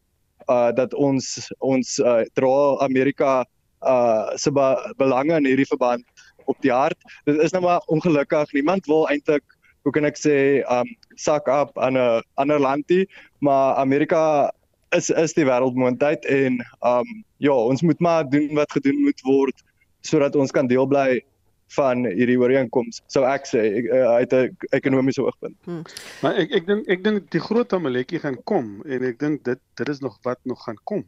uh 0.53 0.71
dat 0.77 0.95
ons 0.95 1.51
ons 1.65 1.99
uh, 1.99 2.23
dra 2.39 2.77
Amerika 2.85 3.45
uh 3.83 4.37
se 4.37 4.53
be 4.53 4.67
belange 4.99 5.37
in 5.37 5.47
hierdie 5.49 5.69
verband 5.69 6.05
op 6.45 6.57
die 6.61 6.73
hart. 6.73 6.99
Dit 7.25 7.41
is 7.41 7.53
nou 7.57 7.63
maar 7.65 7.81
ongelukkig. 7.89 8.53
Niemand 8.53 8.87
wil 8.87 9.09
eintlik 9.09 9.45
hoe 9.85 9.93
kan 9.93 10.05
ek 10.05 10.21
sê 10.21 10.37
um 10.69 10.89
sak 11.17 11.49
op 11.49 11.79
aan 11.79 11.97
'n 11.97 12.23
ander 12.35 12.61
landie, 12.61 13.09
maar 13.41 13.77
Amerika 13.77 14.53
is 14.93 15.11
is 15.11 15.33
die 15.33 15.45
wêreldmoondheid 15.45 16.25
en 16.25 16.61
um 16.81 17.25
ja, 17.39 17.53
ons 17.53 17.83
moet 17.83 18.01
maar 18.01 18.29
doen 18.29 18.55
wat 18.55 18.73
gedoen 18.73 19.03
moet 19.03 19.21
word 19.25 19.65
sodat 20.01 20.37
ons 20.37 20.51
kan 20.51 20.67
deel 20.67 20.87
bly 20.87 21.25
van 21.73 22.05
hierdie 22.05 22.39
ooreenkoms. 22.39 23.01
Sou 23.07 23.25
ek 23.27 23.49
sê 23.49 23.63
uh, 23.83 24.05
uit 24.21 24.33
'n 24.33 24.57
ekonomiese 24.77 25.23
oogpunt. 25.23 25.57
Hmm. 25.65 25.83
Maar 26.23 26.37
ek 26.45 26.53
ek 26.61 26.67
dink 26.67 26.89
ek 26.89 27.05
dink 27.05 27.31
die 27.31 27.41
groot 27.41 27.69
tamaletjie 27.69 28.21
gaan 28.21 28.39
kom 28.45 28.83
en 28.85 29.03
ek 29.03 29.19
dink 29.19 29.45
dit 29.45 29.61
dit 29.75 29.89
is 29.89 30.01
nog 30.01 30.19
wat 30.23 30.39
nog 30.45 30.63
gaan 30.65 30.79
kom. 30.85 31.05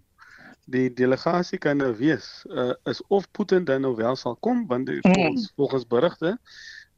Die 0.67 0.89
delegasie 0.91 1.59
kan 1.59 1.77
nou 1.77 1.93
wees 1.95 2.45
uh, 2.51 2.73
is 2.85 3.03
of 3.09 3.31
Putin 3.31 3.65
dan 3.65 3.81
nou 3.81 3.95
wel 3.95 4.17
sal 4.17 4.37
kom 4.41 4.67
want 4.67 4.87
die, 4.87 4.99
hmm. 5.01 5.15
volgens, 5.15 5.53
volgens 5.57 5.87
berigte 5.87 6.39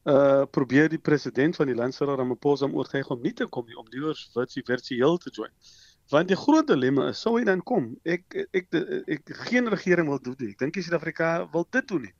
uh 0.09 0.45
probeer 0.51 0.89
die 0.89 0.99
president 0.99 1.57
van 1.57 1.67
die 1.67 1.75
land 1.75 1.95
Cyril 1.95 2.17
Ramaphosa 2.17 2.65
om 2.65 2.77
oortuig 2.79 3.09
om 3.11 3.21
nie 3.21 3.35
te 3.35 3.47
kom 3.47 3.67
nie 3.67 3.77
om 3.77 3.85
die 3.91 4.01
versie 4.33 4.63
virtueel 4.65 5.19
te 5.19 5.31
join. 5.31 5.53
Want 6.09 6.29
die 6.29 6.37
groot 6.37 6.67
dilemma 6.67 7.11
is 7.13 7.21
sou 7.21 7.35
hy 7.37 7.45
dan 7.45 7.61
kom. 7.69 7.91
Ek 8.09 8.33
ek 8.57 8.69
ek, 8.77 8.77
ek 9.19 9.33
geen 9.45 9.69
regering 9.69 10.09
wil 10.09 10.21
doen 10.25 10.37
nie. 10.41 10.55
Ek 10.55 10.63
dink 10.63 10.79
die 10.79 10.85
Suid-Afrika 10.87 11.33
wil 11.53 11.67
dit 11.77 11.89
doen 11.91 12.07
nie. 12.07 12.15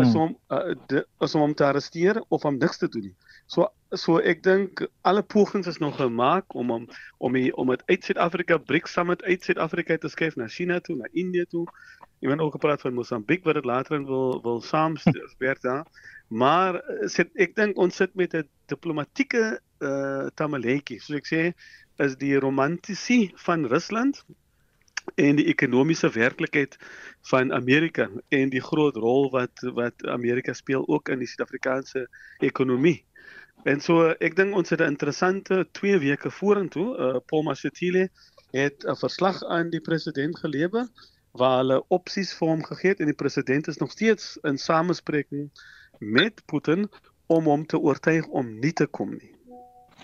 Is 0.00 0.10
hmm. 0.10 0.22
om 0.24 0.32
uh, 0.50 0.74
de, 0.90 1.04
is 1.22 1.36
om 1.38 1.44
hom 1.46 1.54
te 1.54 1.66
arresteer 1.68 2.18
of 2.34 2.46
om 2.48 2.58
niks 2.58 2.82
te 2.82 2.88
doen 2.90 3.06
nie. 3.10 3.14
So 3.46 3.68
so 3.96 4.18
ek 4.18 4.42
dink 4.44 4.82
alle 5.08 5.22
pogings 5.22 5.70
is 5.70 5.78
nog 5.80 5.96
gemaak 5.96 6.54
om 6.58 6.74
om 6.74 6.88
om 7.22 7.38
die, 7.38 7.54
om 7.56 7.70
dit 7.70 7.82
uit 7.86 8.10
Suid-Afrika 8.10 8.58
BRICS 8.58 8.98
summit 8.98 9.22
uit 9.22 9.46
Suid-Afrika 9.46 9.96
te 9.96 10.10
skuif 10.10 10.36
na 10.36 10.50
China 10.50 10.80
toe, 10.80 10.98
na 10.98 11.06
Indië 11.12 11.46
toe. 11.48 11.64
Jy 12.18 12.34
het 12.34 12.42
ook 12.42 12.58
gepraat 12.58 12.82
van 12.82 12.98
Mosambiek 12.98 13.44
wat 13.46 13.54
dit 13.54 13.64
later 13.64 14.02
wil 14.04 14.42
wil 14.42 14.60
saamwerk 14.60 15.62
daar. 15.68 15.86
Maar 16.28 16.82
eh, 16.82 17.06
sit, 17.08 17.30
ek 17.38 17.54
dink 17.56 17.78
ons 17.78 17.94
sit 17.94 18.14
met 18.14 18.34
'n 18.34 18.48
diplomatieke 18.66 19.60
uh 19.78 20.26
tamaletjie. 20.34 20.98
Soos 21.00 21.22
ek 21.22 21.28
sê, 21.30 21.42
is 21.98 22.16
die 22.16 22.36
romantisie 22.38 23.32
van 23.36 23.66
Rusland 23.66 24.24
en 25.14 25.36
die 25.36 25.46
ekonomiese 25.46 26.10
werklikheid 26.14 26.76
van 27.30 27.52
Amerika 27.52 28.08
en 28.28 28.50
die 28.52 28.62
groot 28.62 28.96
rol 28.96 29.30
wat 29.34 29.64
wat 29.76 30.06
Amerika 30.06 30.52
speel 30.52 30.84
ook 30.88 31.08
in 31.08 31.22
die 31.22 31.28
Suid-Afrikaanse 31.30 32.06
ekonomie. 32.38 33.04
En 33.64 33.80
so 33.80 34.12
ek 34.24 34.36
dink 34.36 34.54
ons 34.54 34.70
het 34.70 34.80
'n 34.80 34.94
interessante 34.94 35.66
2 35.72 35.98
weke 35.98 36.30
vorentoe. 36.30 36.88
Uh 36.96 37.20
Paul 37.26 37.42
Mashatile 37.42 38.08
het 38.52 38.84
'n 38.84 38.96
verslag 38.96 39.44
aan 39.44 39.70
die 39.70 39.80
president 39.80 40.38
gelewer 40.38 40.86
waar 41.32 41.58
hulle 41.58 41.84
opsies 41.88 42.32
vir 42.34 42.48
hom 42.48 42.64
gegee 42.64 42.90
het 42.90 43.00
en 43.00 43.10
die 43.10 43.22
president 43.24 43.68
is 43.68 43.76
nog 43.78 43.90
steeds 43.90 44.38
in 44.42 44.58
samespreking 44.58 45.50
met 45.98 46.42
Putin 46.46 46.88
om 47.26 47.44
hom 47.44 47.66
te 47.66 47.78
oortuig 47.78 48.26
om 48.26 48.58
nie 48.58 48.72
te 48.72 48.86
kom 48.86 49.10
nie. 49.10 49.37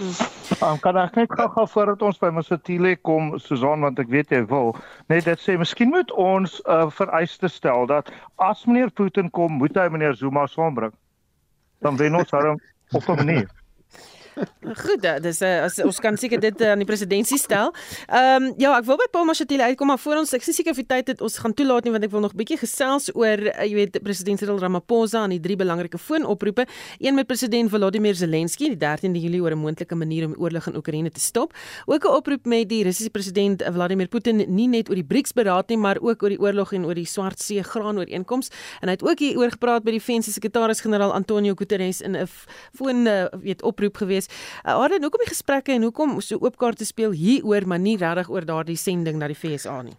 Um, 0.01 0.79
kan 0.83 0.97
ek 0.99 1.15
net 1.15 1.31
gou 1.39 1.47
gou 1.55 1.65
voordat 1.71 2.01
ons 2.03 2.17
by 2.19 2.33
Mosatile 2.35 2.97
kom 3.07 3.29
Susan 3.39 3.85
want 3.87 4.01
ek 4.03 4.09
weet 4.11 4.33
jy 4.35 4.41
wil 4.51 4.73
net 5.13 5.29
dit 5.29 5.39
sê 5.39 5.55
miskien 5.61 5.93
moet 5.95 6.11
ons 6.19 6.57
'n 6.59 6.71
uh, 6.75 6.91
vereiste 6.91 7.47
stel 7.47 7.87
dat 7.87 8.11
as 8.43 8.65
meneer 8.67 8.91
Putin 8.91 9.31
kom 9.31 9.55
moet 9.63 9.79
hy 9.79 9.87
meneer 9.89 10.19
Zuma 10.19 10.49
saambring. 10.51 10.95
Dan 11.79 11.95
wen 11.97 12.19
ons 12.19 12.35
hom 12.35 12.59
op 12.91 13.07
'n 13.07 13.17
manier 13.23 13.47
Goed, 14.85 15.05
dis 15.23 15.41
uh, 15.43 15.65
as 15.67 15.79
ons 15.85 16.01
kan 16.03 16.17
seker 16.19 16.41
dit 16.43 16.63
uh, 16.65 16.73
aan 16.73 16.83
die 16.83 16.89
presidentskap 16.89 17.39
stel. 17.45 17.71
Ehm 18.09 18.49
um, 18.49 18.53
ja, 18.61 18.73
ek 18.79 18.87
wil 18.89 18.99
by 18.99 19.07
Paul 19.13 19.27
Mashatile 19.29 19.67
uitkom 19.71 19.91
maar 19.93 20.01
voor 20.01 20.23
ons 20.23 20.33
ek 20.37 20.45
sien 20.47 20.57
seker 20.57 20.75
vir 20.77 20.87
tyd 20.89 21.11
het 21.13 21.23
ons 21.25 21.37
gaan 21.43 21.55
toelaat 21.57 21.87
nie 21.87 21.93
want 21.95 22.07
ek 22.07 22.13
wil 22.13 22.23
nog 22.25 22.35
'n 22.35 22.41
bietjie 22.41 22.59
gesels 22.59 23.11
oor 23.15 23.39
jy 23.39 23.75
weet 23.75 23.99
president 24.03 24.41
Cyril 24.41 24.59
Ramaphosa 24.59 25.25
en 25.25 25.35
die 25.35 25.41
drie 25.41 25.57
belangrike 25.57 25.99
foonoproepe. 25.99 26.67
Een 26.99 27.15
met 27.15 27.27
president 27.27 27.71
Volodymyr 27.71 28.15
Zelensky 28.15 28.71
die 28.75 28.79
13de 28.79 29.21
Julie 29.21 29.43
oor 29.43 29.53
'n 29.53 29.59
moontlike 29.59 29.95
manier 29.95 30.27
om 30.27 30.35
oorlog 30.39 30.67
in 30.67 30.77
Oekraïne 30.77 31.11
te 31.11 31.21
stop. 31.21 31.55
Ook 31.87 32.05
'n 32.05 32.15
oproep 32.15 32.47
met 32.47 32.69
die 32.69 32.83
Russiese 32.85 33.11
president 33.11 33.63
Vladimir 33.63 34.09
Putin 34.09 34.45
nie 34.49 34.69
net 34.69 34.89
oor 34.89 34.97
die 34.97 35.05
BRICS 35.05 35.33
beraad 35.33 35.69
nie, 35.69 35.79
maar 35.79 35.99
ook 36.01 36.23
oor 36.23 36.29
die 36.29 36.41
oorlog 36.41 36.73
en 36.73 36.85
oor 36.85 36.95
die 36.95 37.07
Swart 37.07 37.41
See 37.41 37.63
graanooreenkoms. 37.63 38.51
En 38.81 38.89
hy 38.89 38.95
het 38.95 39.03
ook 39.03 39.19
hier 39.19 39.39
oor 39.39 39.51
gepraat 39.51 39.85
by 39.85 39.91
die 39.91 40.01
VN 40.01 40.23
se 40.23 40.33
sekretaris-generaal 40.33 41.13
Antonio 41.13 41.55
Guterres 41.55 42.01
in 42.01 42.17
'n 42.17 42.29
foon 42.73 43.05
weet 43.43 43.63
oproep 43.63 43.97
gewees 43.97 44.24
wees. 44.29 44.65
Uh, 44.65 44.81
Arden, 44.81 45.03
hoekom 45.03 45.25
die 45.25 45.33
gesprekke 45.33 45.73
en 45.73 45.83
hoekom 45.83 46.21
so 46.21 46.39
oop 46.41 46.57
kaarte 46.57 46.85
speel 46.85 47.13
hieroor, 47.13 47.67
maar 47.67 47.81
nie 47.81 47.97
regtig 47.97 48.31
oor 48.31 48.45
daardie 48.45 48.77
sending 48.77 49.19
na 49.19 49.29
die 49.29 49.37
FSA 49.39 49.83
nie? 49.83 49.97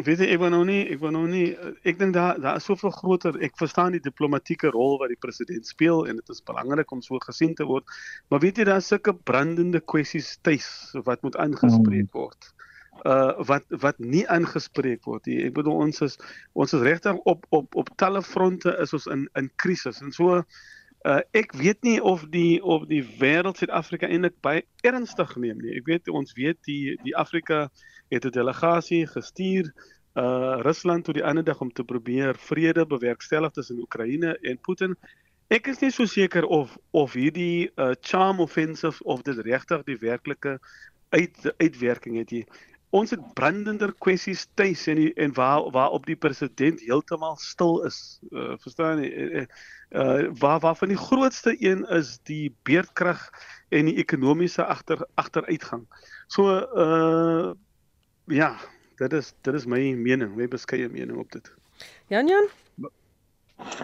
Weet 0.00 0.22
jy, 0.22 0.30
ek 0.32 0.40
wou 0.40 0.48
nou 0.48 0.62
nie, 0.64 0.86
ek 0.88 1.00
wou 1.02 1.10
nou 1.12 1.26
nie 1.28 1.50
ek 1.84 1.98
dink 1.98 2.14
daar 2.14 2.38
daar 2.40 2.56
is 2.56 2.64
soveel 2.64 2.90
groter. 2.90 3.36
Ek 3.44 3.56
verstaan 3.58 3.92
die 3.92 4.00
diplomatieke 4.00 4.70
rol 4.72 4.96
wat 5.00 5.10
die 5.12 5.18
president 5.20 5.66
speel 5.66 6.06
en 6.08 6.16
dit 6.16 6.32
is 6.32 6.40
belangrik 6.40 6.90
om 6.92 7.02
so 7.04 7.20
gesien 7.20 7.52
te 7.54 7.66
word. 7.68 7.84
Maar 8.30 8.40
weet 8.40 8.58
jy 8.58 8.64
daar 8.64 8.80
is 8.80 8.88
sulke 8.88 9.12
brandende 9.12 9.80
kwessies 9.80 10.38
tuis 10.40 10.70
wat 11.04 11.20
moet 11.26 11.36
aangespreek 11.36 12.08
hmm. 12.08 12.16
word. 12.16 12.48
Uh 13.04 13.44
wat 13.44 13.66
wat 13.82 14.00
nie 14.00 14.24
aangespreek 14.32 15.04
word 15.04 15.28
nie. 15.28 15.42
Ek 15.50 15.58
bedoel 15.58 15.84
ons 15.84 16.00
is 16.06 16.16
ons 16.54 16.72
is 16.72 16.86
regtig 16.86 17.20
op 17.28 17.44
op 17.50 17.76
op 17.76 17.92
talle 18.00 18.24
fronte 18.24 18.72
is 18.80 18.96
ons 18.96 19.10
in 19.12 19.28
in 19.36 19.52
krisis 19.60 20.00
en 20.00 20.16
so 20.16 20.40
Uh 21.00 21.22
ek 21.32 21.54
weet 21.56 21.80
nie 21.82 21.96
of 22.02 22.26
die 22.28 22.60
of 22.60 22.84
die 22.90 23.00
wêreld 23.00 23.56
Suid-Afrika 23.56 24.08
eintlik 24.08 24.34
baie 24.44 24.66
ernstig 24.84 25.32
neem 25.40 25.62
nie. 25.64 25.78
Ek 25.78 25.86
weet 25.88 26.10
ons 26.12 26.34
weet 26.36 26.58
die 26.68 26.98
die 27.00 27.16
Afrika 27.16 27.70
het 28.12 28.26
'n 28.26 28.34
delegasie 28.34 29.06
gestuur 29.06 29.72
uh 30.20 30.60
Rusland 30.60 31.04
toe 31.04 31.14
die 31.14 31.24
ander 31.24 31.44
dag 31.44 31.60
om 31.60 31.72
te 31.72 31.84
probeer 31.84 32.36
vrede 32.36 32.84
bewerkstellig 32.86 33.52
tussen 33.56 33.80
Oekraïne 33.80 34.36
en 34.42 34.60
Putin. 34.60 34.96
Ek 35.48 35.66
is 35.72 35.80
nie 35.80 35.90
so 35.90 36.04
seker 36.04 36.44
of 36.44 36.76
of 36.90 37.16
hierdie 37.16 37.70
uh 37.76 37.94
charm 38.00 38.40
offensive 38.40 39.04
of 39.04 39.22
dit 39.22 39.38
regtig 39.38 39.82
die 39.84 39.98
werklike 39.98 40.58
uit 41.10 41.54
uitwerking 41.56 42.16
het 42.18 42.30
hier 42.30 42.46
ons 42.90 43.10
het 43.14 43.22
brandender 43.38 43.92
kwessies 44.02 44.46
tuis 44.58 44.86
en 44.90 44.98
die, 44.98 45.10
en 45.14 45.34
waar 45.34 45.70
waar 45.74 45.94
op 45.94 46.06
die 46.06 46.16
president 46.18 46.80
heeltemal 46.82 47.36
stil 47.38 47.84
is. 47.86 48.18
Uh, 48.30 48.56
verstaan 48.62 49.02
jy? 49.02 49.10
Uh, 49.10 49.44
uh, 49.90 50.30
waar 50.42 50.60
waar 50.60 50.76
van 50.76 50.90
die 50.90 50.98
grootste 50.98 51.54
een 51.58 51.84
is 51.88 52.18
die 52.26 52.50
beerdkrag 52.66 53.28
en 53.68 53.90
die 53.90 53.96
ekonomiese 54.02 54.64
agter 54.66 55.06
agteruitgang. 55.14 55.86
So 56.26 56.58
uh 56.74 57.52
ja, 58.30 58.54
dit 58.98 59.12
is 59.12 59.32
dit 59.42 59.54
is 59.54 59.66
my 59.66 59.94
mening, 59.94 60.34
my 60.36 60.48
beskeie 60.48 60.88
mening 60.88 61.18
op 61.18 61.32
dit. 61.32 61.54
Jan 62.06 62.26
Jan 62.26 62.50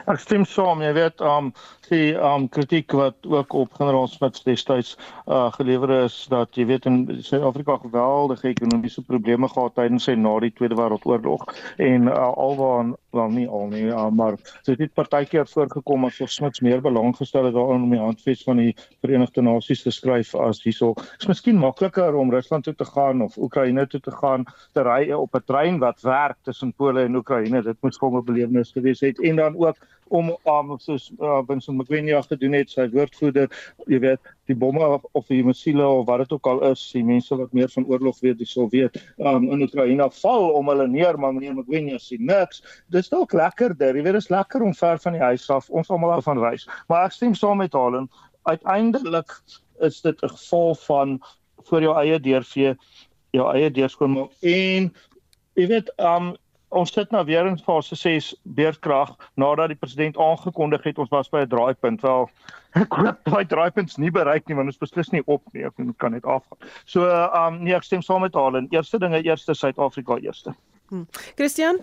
Ek 0.07 0.21
stem 0.21 0.45
saam, 0.45 0.83
jy 0.85 0.93
weet, 0.97 1.21
um 1.21 1.53
die 1.89 2.15
um 2.19 2.49
kritiek 2.51 2.93
wat 2.99 3.27
ook 3.31 3.53
op 3.53 3.75
generaal 3.79 4.09
Smith 4.11 4.41
destyds 4.45 4.97
uh 5.27 5.53
gelewer 5.55 5.93
is 6.05 6.17
dat 6.33 6.55
jy 6.59 6.67
weet 6.67 6.87
in 6.91 6.99
Suid-Afrika 7.23 7.77
geweldige 7.83 8.49
ekonomiese 8.49 9.05
probleme 9.07 9.49
gehad 9.49 9.77
tydens 9.79 10.09
sy 10.09 10.17
na 10.19 10.35
die 10.43 10.53
Tweede 10.57 10.79
Wêreldoorlog 10.79 11.47
en 11.77 12.11
uh, 12.11 12.33
alwaar 12.35 12.95
wel 13.17 13.33
nie 13.35 13.47
al 13.49 13.67
nie, 13.73 13.85
uh, 13.89 14.09
maar 14.11 14.37
dit 14.69 14.79
het 14.85 14.93
partykeer 14.95 15.49
voorgekom 15.51 16.07
asof 16.09 16.31
Smith 16.31 16.61
meer 16.65 16.83
belang 16.85 17.17
gestel 17.17 17.49
het 17.49 17.57
daarin 17.57 17.87
om 17.87 17.95
die 17.95 18.03
handves 18.03 18.45
van 18.47 18.61
die 18.63 18.75
Verenigde 19.05 19.43
Nasies 19.43 19.83
te 19.83 19.93
skryf 19.95 20.35
as 20.35 20.63
hierso. 20.65 20.93
Dit 21.01 21.27
is 21.27 21.31
miskien 21.33 21.59
makliker 21.61 22.15
om 22.15 22.31
Rusland 22.35 22.65
toe 22.69 22.75
te 22.75 22.89
gaan 22.89 23.25
of 23.27 23.37
Oekraïne 23.37 23.87
toe 23.91 24.01
te 24.01 24.15
gaan 24.21 24.47
te 24.77 24.85
ry 24.87 25.11
op 25.17 25.35
'n 25.35 25.45
trein 25.47 25.79
wat 25.83 26.01
werk 26.07 26.39
tussen 26.43 26.73
Pole 26.73 27.05
en 27.05 27.17
Oekraïne. 27.17 27.63
Dit 27.63 27.77
vir 27.81 27.91
'n 27.91 28.25
belewenis 28.25 28.73
gewees 28.73 29.01
het 29.01 29.21
en 29.21 29.37
dan 29.37 29.57
ook 29.57 29.77
om 30.09 30.31
um, 30.45 30.73
soos 30.79 31.11
uh, 31.19 31.41
Vincent 31.47 31.77
McQueen 31.77 32.09
gedoen 32.29 32.53
het 32.53 32.71
sy 32.71 32.87
woordvoerder 32.93 33.49
jy 33.91 33.99
weet 34.03 34.33
die 34.47 34.55
bomme 34.55 34.85
of, 34.87 35.05
of 35.19 35.27
die 35.27 35.43
missiele 35.45 35.87
of 35.87 36.07
wat 36.07 36.23
dit 36.25 36.33
ook 36.37 36.47
al 36.47 36.63
is 36.71 36.83
die 36.95 37.05
mense 37.05 37.37
wat 37.37 37.53
meer 37.53 37.71
van 37.73 37.87
oorlog 37.91 38.21
weet 38.23 38.39
dis 38.39 38.53
sal 38.53 38.69
weet 38.71 39.01
um, 39.19 39.51
in 39.51 39.63
Oekraïne 39.67 40.09
val 40.21 40.51
om 40.59 40.71
hulle 40.71 40.87
neer 40.89 41.19
maar 41.19 41.35
meneer 41.35 41.57
McQueen 41.57 41.91
sê 42.03 42.19
niks. 42.19 42.63
Dis 42.93 43.11
dalk 43.11 43.33
lekkerder 43.33 43.97
jy 43.97 44.05
weet 44.07 44.19
dis 44.21 44.31
lekker 44.31 44.63
om 44.63 44.75
ver 44.75 45.03
van 45.03 45.19
die 45.19 45.25
huis 45.25 45.51
af 45.51 45.71
ons 45.71 45.91
almal 45.91 46.17
af 46.19 46.25
van 46.29 46.43
reis 46.43 46.69
maar 46.89 47.07
ek 47.07 47.17
stem 47.17 47.35
saam 47.35 47.59
met 47.63 47.75
Halen 47.75 48.11
uiteindelik 48.47 49.33
is 49.81 50.01
dit 50.01 50.23
'n 50.23 50.29
geval 50.29 50.75
van 50.75 51.19
vir 51.71 51.83
jou 51.83 51.95
eie 51.99 52.21
deurvee 52.21 52.77
jou 53.31 53.47
eie 53.53 53.71
deurskoon 53.71 54.29
en 54.41 54.93
jy 55.57 55.67
weet 55.67 55.91
um 55.99 56.37
ons 56.69 56.93
sit 56.93 57.11
nou 57.11 57.25
weer 57.25 57.47
in 57.47 57.59
fase 57.59 57.97
6 57.97 58.35
beerdkrag 58.59 59.15
nadat 59.35 59.69
die 59.73 59.79
president 59.79 60.19
aangekondig 60.19 60.85
het 60.85 60.99
ons 60.99 61.11
was 61.11 61.29
by 61.29 61.45
'n 61.45 61.49
draaipunt. 61.49 62.01
Wel, 62.03 62.31
ek 62.83 62.93
hoop 62.93 63.19
daai 63.25 63.47
draaipunt 63.47 63.97
nie 63.97 64.11
bereik 64.11 64.47
nie 64.49 64.57
want 64.57 64.69
ons 64.69 64.79
beslis 64.79 65.11
nie 65.13 65.23
op 65.27 65.43
nie, 65.53 65.65
ek 65.65 65.75
kan 65.99 66.13
net 66.13 66.25
afgaan. 66.25 66.59
So, 66.85 67.07
ehm 67.09 67.55
um, 67.55 67.63
nee, 67.63 67.75
ek 67.75 67.85
stem 67.85 68.03
saam 68.03 68.21
met 68.21 68.35
haar 68.35 68.55
en 68.55 68.69
eerste 68.71 68.99
dinge 68.99 69.23
eerste 69.23 69.55
Suid-Afrika 69.55 70.19
eerste. 70.19 70.55
Hmm. 70.89 71.07
Christian 71.37 71.81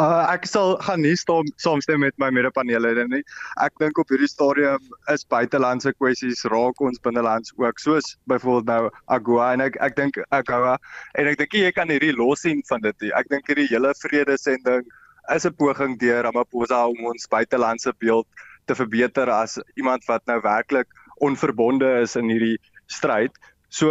Uh 0.00 0.24
ek 0.32 0.46
sal 0.48 0.76
gaan 0.86 1.02
nie 1.04 1.16
staan 1.16 1.48
saamstem 1.60 2.00
met 2.00 2.16
my 2.22 2.30
mede-paneellede 2.34 3.04
nie. 3.10 3.22
Ek 3.60 3.74
dink 3.82 3.98
op 4.00 4.08
hierdie 4.12 4.30
stadium 4.30 4.80
is 5.12 5.26
buitelandse 5.34 5.92
kwessies 5.98 6.44
raak 6.52 6.80
ons 6.80 7.02
binnelands 7.04 7.52
ook 7.60 7.82
soos 7.82 8.14
byvoorbeeld 8.32 8.70
nou 8.70 8.90
AGOA 9.16 9.52
en 9.56 9.66
ek 9.68 9.76
ek 9.88 9.98
dink 10.00 10.18
AGOA 10.30 10.78
en 11.20 11.30
ek 11.32 11.38
dink 11.42 11.58
jy 11.60 11.72
kan 11.76 11.92
hierdie 11.92 12.14
los 12.16 12.46
sien 12.46 12.64
van 12.70 12.82
dit. 12.84 13.10
Ek 13.12 13.28
dink 13.32 13.48
hierdie 13.50 13.68
hele 13.70 13.92
vredesending 14.00 14.88
is 15.34 15.46
'n 15.46 15.54
poging 15.54 15.98
deur 15.98 16.24
Ramaphosa 16.24 16.86
om 16.88 17.06
ons 17.12 17.28
buitelandse 17.28 17.92
beeld 17.98 18.26
te 18.66 18.74
verbeter 18.74 19.30
as 19.30 19.58
iemand 19.76 20.04
wat 20.08 20.26
nou 20.26 20.40
werklik 20.40 20.88
onverbonde 21.22 22.00
is 22.02 22.16
in 22.16 22.28
hierdie 22.30 22.58
stryd. 22.86 23.32
So 23.72 23.88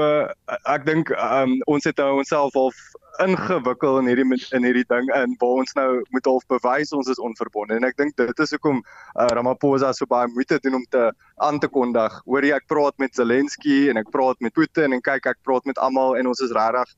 ek 0.69 0.83
dink 0.85 1.09
um, 1.17 1.55
ons 1.71 1.87
het 1.89 1.97
nou 1.97 2.19
onsself 2.21 2.53
half 2.53 2.77
ingewikkel 3.21 3.97
in 3.99 4.09
hierdie 4.11 4.37
in 4.55 4.65
hierdie 4.65 4.85
ding 4.89 5.09
in 5.17 5.33
waar 5.41 5.61
ons 5.63 5.73
nou 5.77 5.87
moet 6.13 6.27
half 6.29 6.45
bewys 6.53 6.93
ons 6.95 7.09
is 7.11 7.21
onverbonde 7.21 7.75
en 7.75 7.87
ek 7.89 7.97
dink 7.99 8.13
dit 8.17 8.43
is 8.45 8.53
hoekom 8.55 8.79
uh, 8.81 9.27
Ramaphosa 9.35 9.91
so 9.97 10.07
baie 10.09 10.29
moeite 10.31 10.59
doen 10.63 10.77
om 10.79 10.85
te 10.93 11.09
aan 11.41 11.57
te 11.59 11.69
kondig. 11.69 12.19
Hoor 12.29 12.45
jy 12.45 12.53
ek 12.55 12.69
praat 12.69 12.97
met 13.01 13.17
Zelensky 13.17 13.87
en 13.89 13.97
ek 14.01 14.11
praat 14.13 14.37
met 14.45 14.53
Putin 14.53 14.93
en 14.93 15.01
kyk 15.01 15.31
ek 15.33 15.41
praat 15.47 15.65
met 15.69 15.81
almal 15.81 16.13
en 16.19 16.29
ons 16.29 16.45
is 16.45 16.53
regtig 16.55 16.93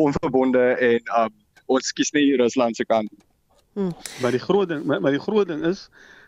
onverbonde 0.00 0.64
en 0.90 1.14
um, 1.20 1.32
ons 1.78 1.94
kies 1.94 2.10
nie 2.18 2.32
Rusland 2.40 2.76
se 2.76 2.86
kant. 2.88 3.10
Hmm. 3.78 3.94
Maar 4.22 4.34
die 4.34 4.42
groot 4.42 4.74
ding 4.74 4.82
maar, 4.90 5.00
maar 5.02 5.14
die 5.14 5.22
groot 5.22 5.46
ding 5.50 5.62
is 5.70 5.86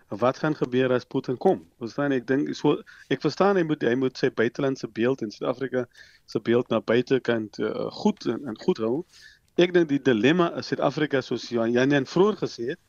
wat 0.08 0.38
gaan 0.38 0.54
gebeur 0.54 0.92
as 0.92 1.04
Putin 1.04 1.36
kom? 1.36 1.64
Verstaan 1.82 2.12
ek 2.14 2.26
dink 2.26 2.52
so 2.54 2.76
ek 3.10 3.22
verstaan 3.24 3.58
hy 3.58 3.64
moet 3.66 3.82
hy 3.82 3.94
moet 3.98 4.18
sy 4.18 4.30
buitelandse 4.30 4.88
beeld 4.94 5.22
in 5.26 5.32
Suid-Afrika 5.34 5.86
se 6.30 6.40
beeld 6.40 6.70
na 6.70 6.80
buitekant 6.80 7.58
uh, 7.58 7.88
goed 7.90 8.26
en, 8.30 8.44
en 8.46 8.58
goed 8.62 8.78
hou. 8.78 9.04
Ek 9.58 9.74
dink 9.74 9.88
die 9.90 10.02
dilemma 10.02 10.52
is 10.60 10.70
Suid-Afrika 10.70 11.22
soos 11.24 11.48
Jan 11.50 11.74
Jan 11.74 12.06
vroeër 12.06 12.38
gesê 12.44 12.70
het, 12.74 12.80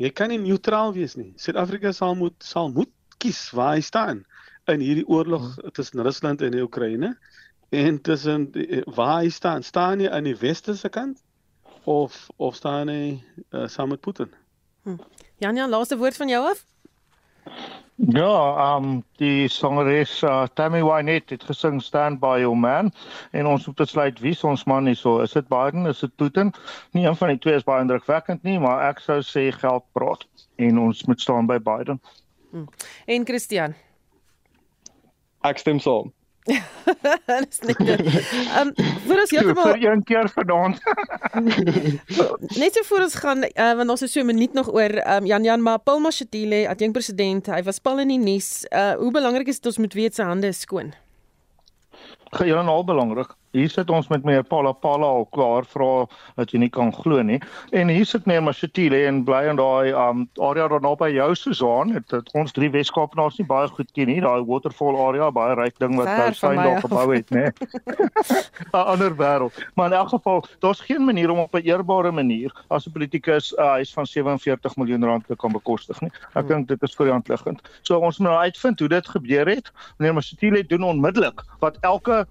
jy 0.00 0.10
kan 0.12 0.32
nie 0.32 0.40
neutraal 0.42 0.92
wees 0.96 1.16
nie. 1.16 1.32
Suid-Afrika 1.40 1.94
sal 1.96 2.16
moet 2.18 2.36
sal 2.44 2.72
moet 2.74 2.92
kies 3.20 3.40
waar 3.56 3.76
hy 3.76 3.84
staan 3.84 4.24
in 4.68 4.84
hierdie 4.84 5.06
oorlog 5.08 5.56
tussen 5.76 6.02
Rusland 6.04 6.42
en 6.44 6.54
die 6.54 6.62
Oekraïne 6.64 7.14
en 7.70 8.00
tussen 8.04 8.50
die, 8.52 8.82
waar 8.96 9.22
hy 9.22 9.32
staan. 9.32 9.64
Staan 9.64 10.04
hy 10.04 10.12
aan 10.12 10.28
die 10.28 10.36
westerse 10.36 10.92
kant 10.92 11.24
of 11.88 12.28
of 12.36 12.56
staan 12.60 12.92
hy 12.92 13.02
uh, 13.56 13.66
saam 13.68 13.94
met 13.94 14.04
Putin? 14.04 14.32
Hm. 14.84 15.00
Janja, 15.40 15.68
laaste 15.68 15.96
woord 15.96 16.16
van 16.16 16.28
jou 16.28 16.40
af? 16.50 16.66
Ja, 17.94 18.32
ehm 18.56 18.84
um, 18.84 19.04
die 19.16 19.48
sangeres 19.48 20.22
uh, 20.22 20.42
Tammy 20.54 20.82
Wynette 20.84 21.34
het 21.34 21.44
gesing 21.48 21.82
Stand 21.82 22.20
by 22.20 22.38
Your 22.40 22.56
Man 22.56 22.92
en 23.30 23.46
ons 23.46 23.64
moet 23.66 23.76
besluit 23.76 24.20
wie 24.20 24.34
ons 24.44 24.64
man 24.64 24.88
is. 24.88 25.00
So, 25.00 25.20
is 25.24 25.32
dit 25.32 25.48
Biden, 25.48 25.86
is 25.86 26.00
dit 26.04 26.14
Putin? 26.16 26.52
Nie 26.92 27.06
een 27.06 27.16
van 27.16 27.32
die 27.32 27.38
twee 27.38 27.56
is 27.56 27.64
baie 27.64 27.80
indrukwekkend 27.80 28.42
nie, 28.42 28.58
maar 28.60 28.84
ek 28.90 29.00
sou 29.00 29.20
sê 29.24 29.48
geld 29.56 29.84
praat 29.96 30.28
en 30.56 30.78
ons 30.78 31.04
moet 31.08 31.20
staan 31.20 31.48
by 31.48 31.56
Biden. 31.58 32.00
Hmm. 32.50 32.68
En 33.06 33.24
Christian. 33.24 33.74
Ek 35.40 35.60
stem 35.64 35.80
saam. 35.80 36.12
Dis 37.50 37.60
net. 37.66 37.80
Ehm 37.80 38.72
vir 39.06 39.22
ons 39.22 39.32
heeltemal 39.34 39.68
vir 39.72 39.82
een 39.84 40.04
keer 40.08 40.30
vanaand. 40.34 40.80
net 42.62 42.76
so 42.76 42.86
voor 42.90 43.06
ons 43.06 43.16
gaan 43.24 43.44
uh, 43.44 43.72
want 43.80 43.94
ons 43.96 44.06
is 44.06 44.12
so 44.12 44.20
'n 44.20 44.30
minuut 44.32 44.52
nog 44.58 44.72
oor 44.72 44.96
ehm 45.00 45.22
um, 45.22 45.26
Jan 45.26 45.44
Jan 45.44 45.62
maar 45.62 45.78
Paul 45.78 46.00
Mashatile, 46.00 46.68
adjunk 46.68 46.92
president, 46.98 47.46
hy 47.46 47.62
was 47.62 47.78
pal 47.78 48.00
in 48.00 48.14
die 48.14 48.18
nuus. 48.18 48.66
Uh 48.70 48.94
hoe 49.02 49.10
belangrik 49.10 49.48
is 49.48 49.60
dit 49.60 49.66
ons 49.66 49.78
moet 49.78 49.94
weet 49.94 50.14
sy 50.14 50.22
hande 50.22 50.46
is 50.46 50.60
skoon? 50.66 50.94
Geheel 52.30 52.58
en 52.58 52.68
al 52.68 52.84
belangrik. 52.84 53.39
Hier 53.50 53.70
sit 53.70 53.90
ons 53.90 54.06
met 54.12 54.22
meneer 54.22 54.44
Paula 54.46 54.70
Paula 54.72 55.08
al 55.10 55.24
klaar 55.34 55.66
vra 55.66 56.06
dat 56.38 56.52
jy 56.54 56.60
nie 56.62 56.70
kan 56.70 56.92
glo 56.94 57.22
nie. 57.26 57.40
En 57.74 57.90
hier 57.90 58.06
sit 58.06 58.26
meneer 58.28 58.44
Mashatile 58.46 59.00
en 59.08 59.24
bly 59.26 59.40
in 59.50 59.58
daai 59.58 59.90
um 59.90 60.22
area 60.38 60.68
daar 60.70 60.84
naby 60.84 61.08
jou 61.16 61.28
Susan. 61.34 61.90
Het, 61.96 62.06
het 62.14 62.30
ons 62.38 62.54
drie 62.54 62.70
Weskaapenaars 62.70 63.40
nie 63.40 63.48
baie 63.48 63.66
goed 63.74 63.90
ken 63.96 64.06
nie. 64.12 64.20
Daai 64.22 64.46
waterfall 64.46 64.98
area, 65.08 65.32
baie 65.34 65.56
ryk 65.58 65.80
ding 65.82 65.96
wat 65.98 66.12
nou 66.12 66.28
sy 66.38 66.52
daar 66.60 66.78
gebou 66.84 67.08
het, 67.10 67.34
né? 67.34 67.50
'n 68.70 68.84
Ander 68.84 69.16
wêreld. 69.18 69.58
Maar 69.74 69.90
in 69.90 69.98
elk 69.98 70.08
geval, 70.14 70.44
daar's 70.62 70.80
geen 70.86 71.04
manier 71.04 71.30
om 71.30 71.42
op 71.42 71.54
'n 71.54 71.66
eerbare 71.66 72.12
manier 72.12 72.54
as 72.68 72.86
'n 72.86 72.92
politikus 72.92 73.50
'n 73.50 73.60
uh, 73.60 73.68
huis 73.82 73.92
van 73.92 74.06
47 74.06 74.76
miljoen 74.76 75.04
rand 75.04 75.26
te 75.26 75.36
kan 75.36 75.52
bekostig 75.52 76.00
nie. 76.00 76.10
Ek 76.34 76.46
hmm. 76.46 76.48
dink 76.48 76.68
dit 76.68 76.82
is 76.82 76.94
vir 76.94 77.06
die 77.06 77.12
hand 77.12 77.28
liggend. 77.28 77.60
So 77.82 77.98
ons 77.98 78.18
moet 78.18 78.28
nou 78.28 78.38
uitvind 78.38 78.78
hoe 78.78 78.88
dit 78.88 79.08
gebeur 79.08 79.46
het. 79.46 79.72
Meneer 79.98 80.14
Mashatile 80.14 80.66
doen 80.66 80.82
onmiddellik 80.82 81.42
wat 81.58 81.76
elke 81.80 82.26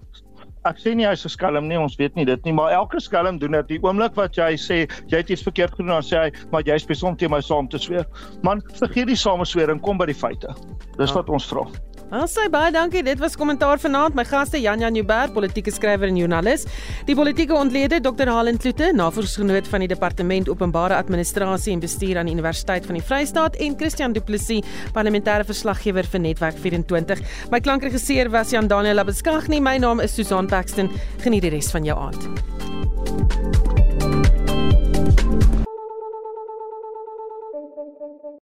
ek 0.68 0.80
sê 0.82 0.94
nie 0.96 1.06
hy's 1.08 1.24
'n 1.24 1.32
skelm 1.32 1.68
nie, 1.68 1.78
ons 1.78 1.96
weet 1.96 2.16
nie 2.16 2.24
dit 2.24 2.44
nie, 2.44 2.52
maar 2.52 2.72
elke 2.72 3.00
skelm 3.00 3.38
doen 3.38 3.52
dit. 3.52 3.68
Die 3.68 3.80
oomblik 3.82 4.16
wat 4.16 4.36
jy 4.36 4.56
sê 4.60 4.88
jy 5.08 5.16
het 5.16 5.30
iets 5.30 5.42
verkeerd 5.42 5.72
gedoen, 5.72 5.94
dan 5.94 6.02
sê 6.02 6.16
hy, 6.24 6.30
maar 6.52 6.62
jy's 6.62 6.86
besom 6.86 7.16
teen 7.16 7.30
my 7.30 7.40
saam 7.40 7.68
te 7.68 7.78
sweer. 7.78 8.06
Man, 8.42 8.62
vergeet 8.76 9.08
die 9.08 9.16
sameswering, 9.16 9.80
kom 9.80 9.98
by 9.98 10.06
die 10.06 10.14
feite. 10.14 10.54
Dis 10.98 11.10
ja. 11.10 11.16
wat 11.16 11.30
ons 11.30 11.46
vra. 11.46 11.66
Sê 12.10 12.48
baie 12.50 12.72
dankie. 12.74 13.04
Dit 13.06 13.20
was 13.22 13.36
kommentaar 13.38 13.78
vanaand. 13.78 14.16
My 14.18 14.24
gaste 14.26 14.58
Jan 14.58 14.80
Jan 14.82 14.96
Joubert, 14.98 15.30
politieke 15.32 15.70
skrywer 15.70 16.10
en 16.10 16.16
joernalis, 16.18 16.64
die 17.06 17.14
politieke 17.14 17.54
ontleder 17.54 18.02
Dr. 18.02 18.26
Halen 18.26 18.58
Kloete, 18.58 18.90
navorsingsgenoot 18.98 19.68
van 19.70 19.84
die 19.84 19.88
Departement 19.92 20.50
Openbare 20.50 20.98
Administrasie 20.98 21.72
en 21.72 21.80
Bestuur 21.80 22.18
aan 22.18 22.26
die 22.26 22.34
Universiteit 22.34 22.86
van 22.86 22.98
die 22.98 23.04
Vrystaat 23.06 23.60
en 23.62 23.78
Christian 23.78 24.12
Du 24.12 24.20
Plessis, 24.20 24.66
parlementêre 24.92 25.46
verslaggewer 25.46 26.08
vir 26.10 26.24
Netwerk 26.26 26.58
24. 26.58 27.22
My 27.54 27.62
klankregisseur 27.62 28.32
was 28.34 28.50
Jan 28.50 28.66
Daniel 28.66 28.98
Labeskagh. 28.98 29.46
My 29.60 29.78
naam 29.78 30.02
is 30.02 30.14
Susan 30.14 30.50
Paxton. 30.50 30.90
Geniet 31.22 31.46
die 31.46 31.54
res 31.54 31.70
van 31.70 31.86
jou 31.86 31.98
aand. 32.10 33.79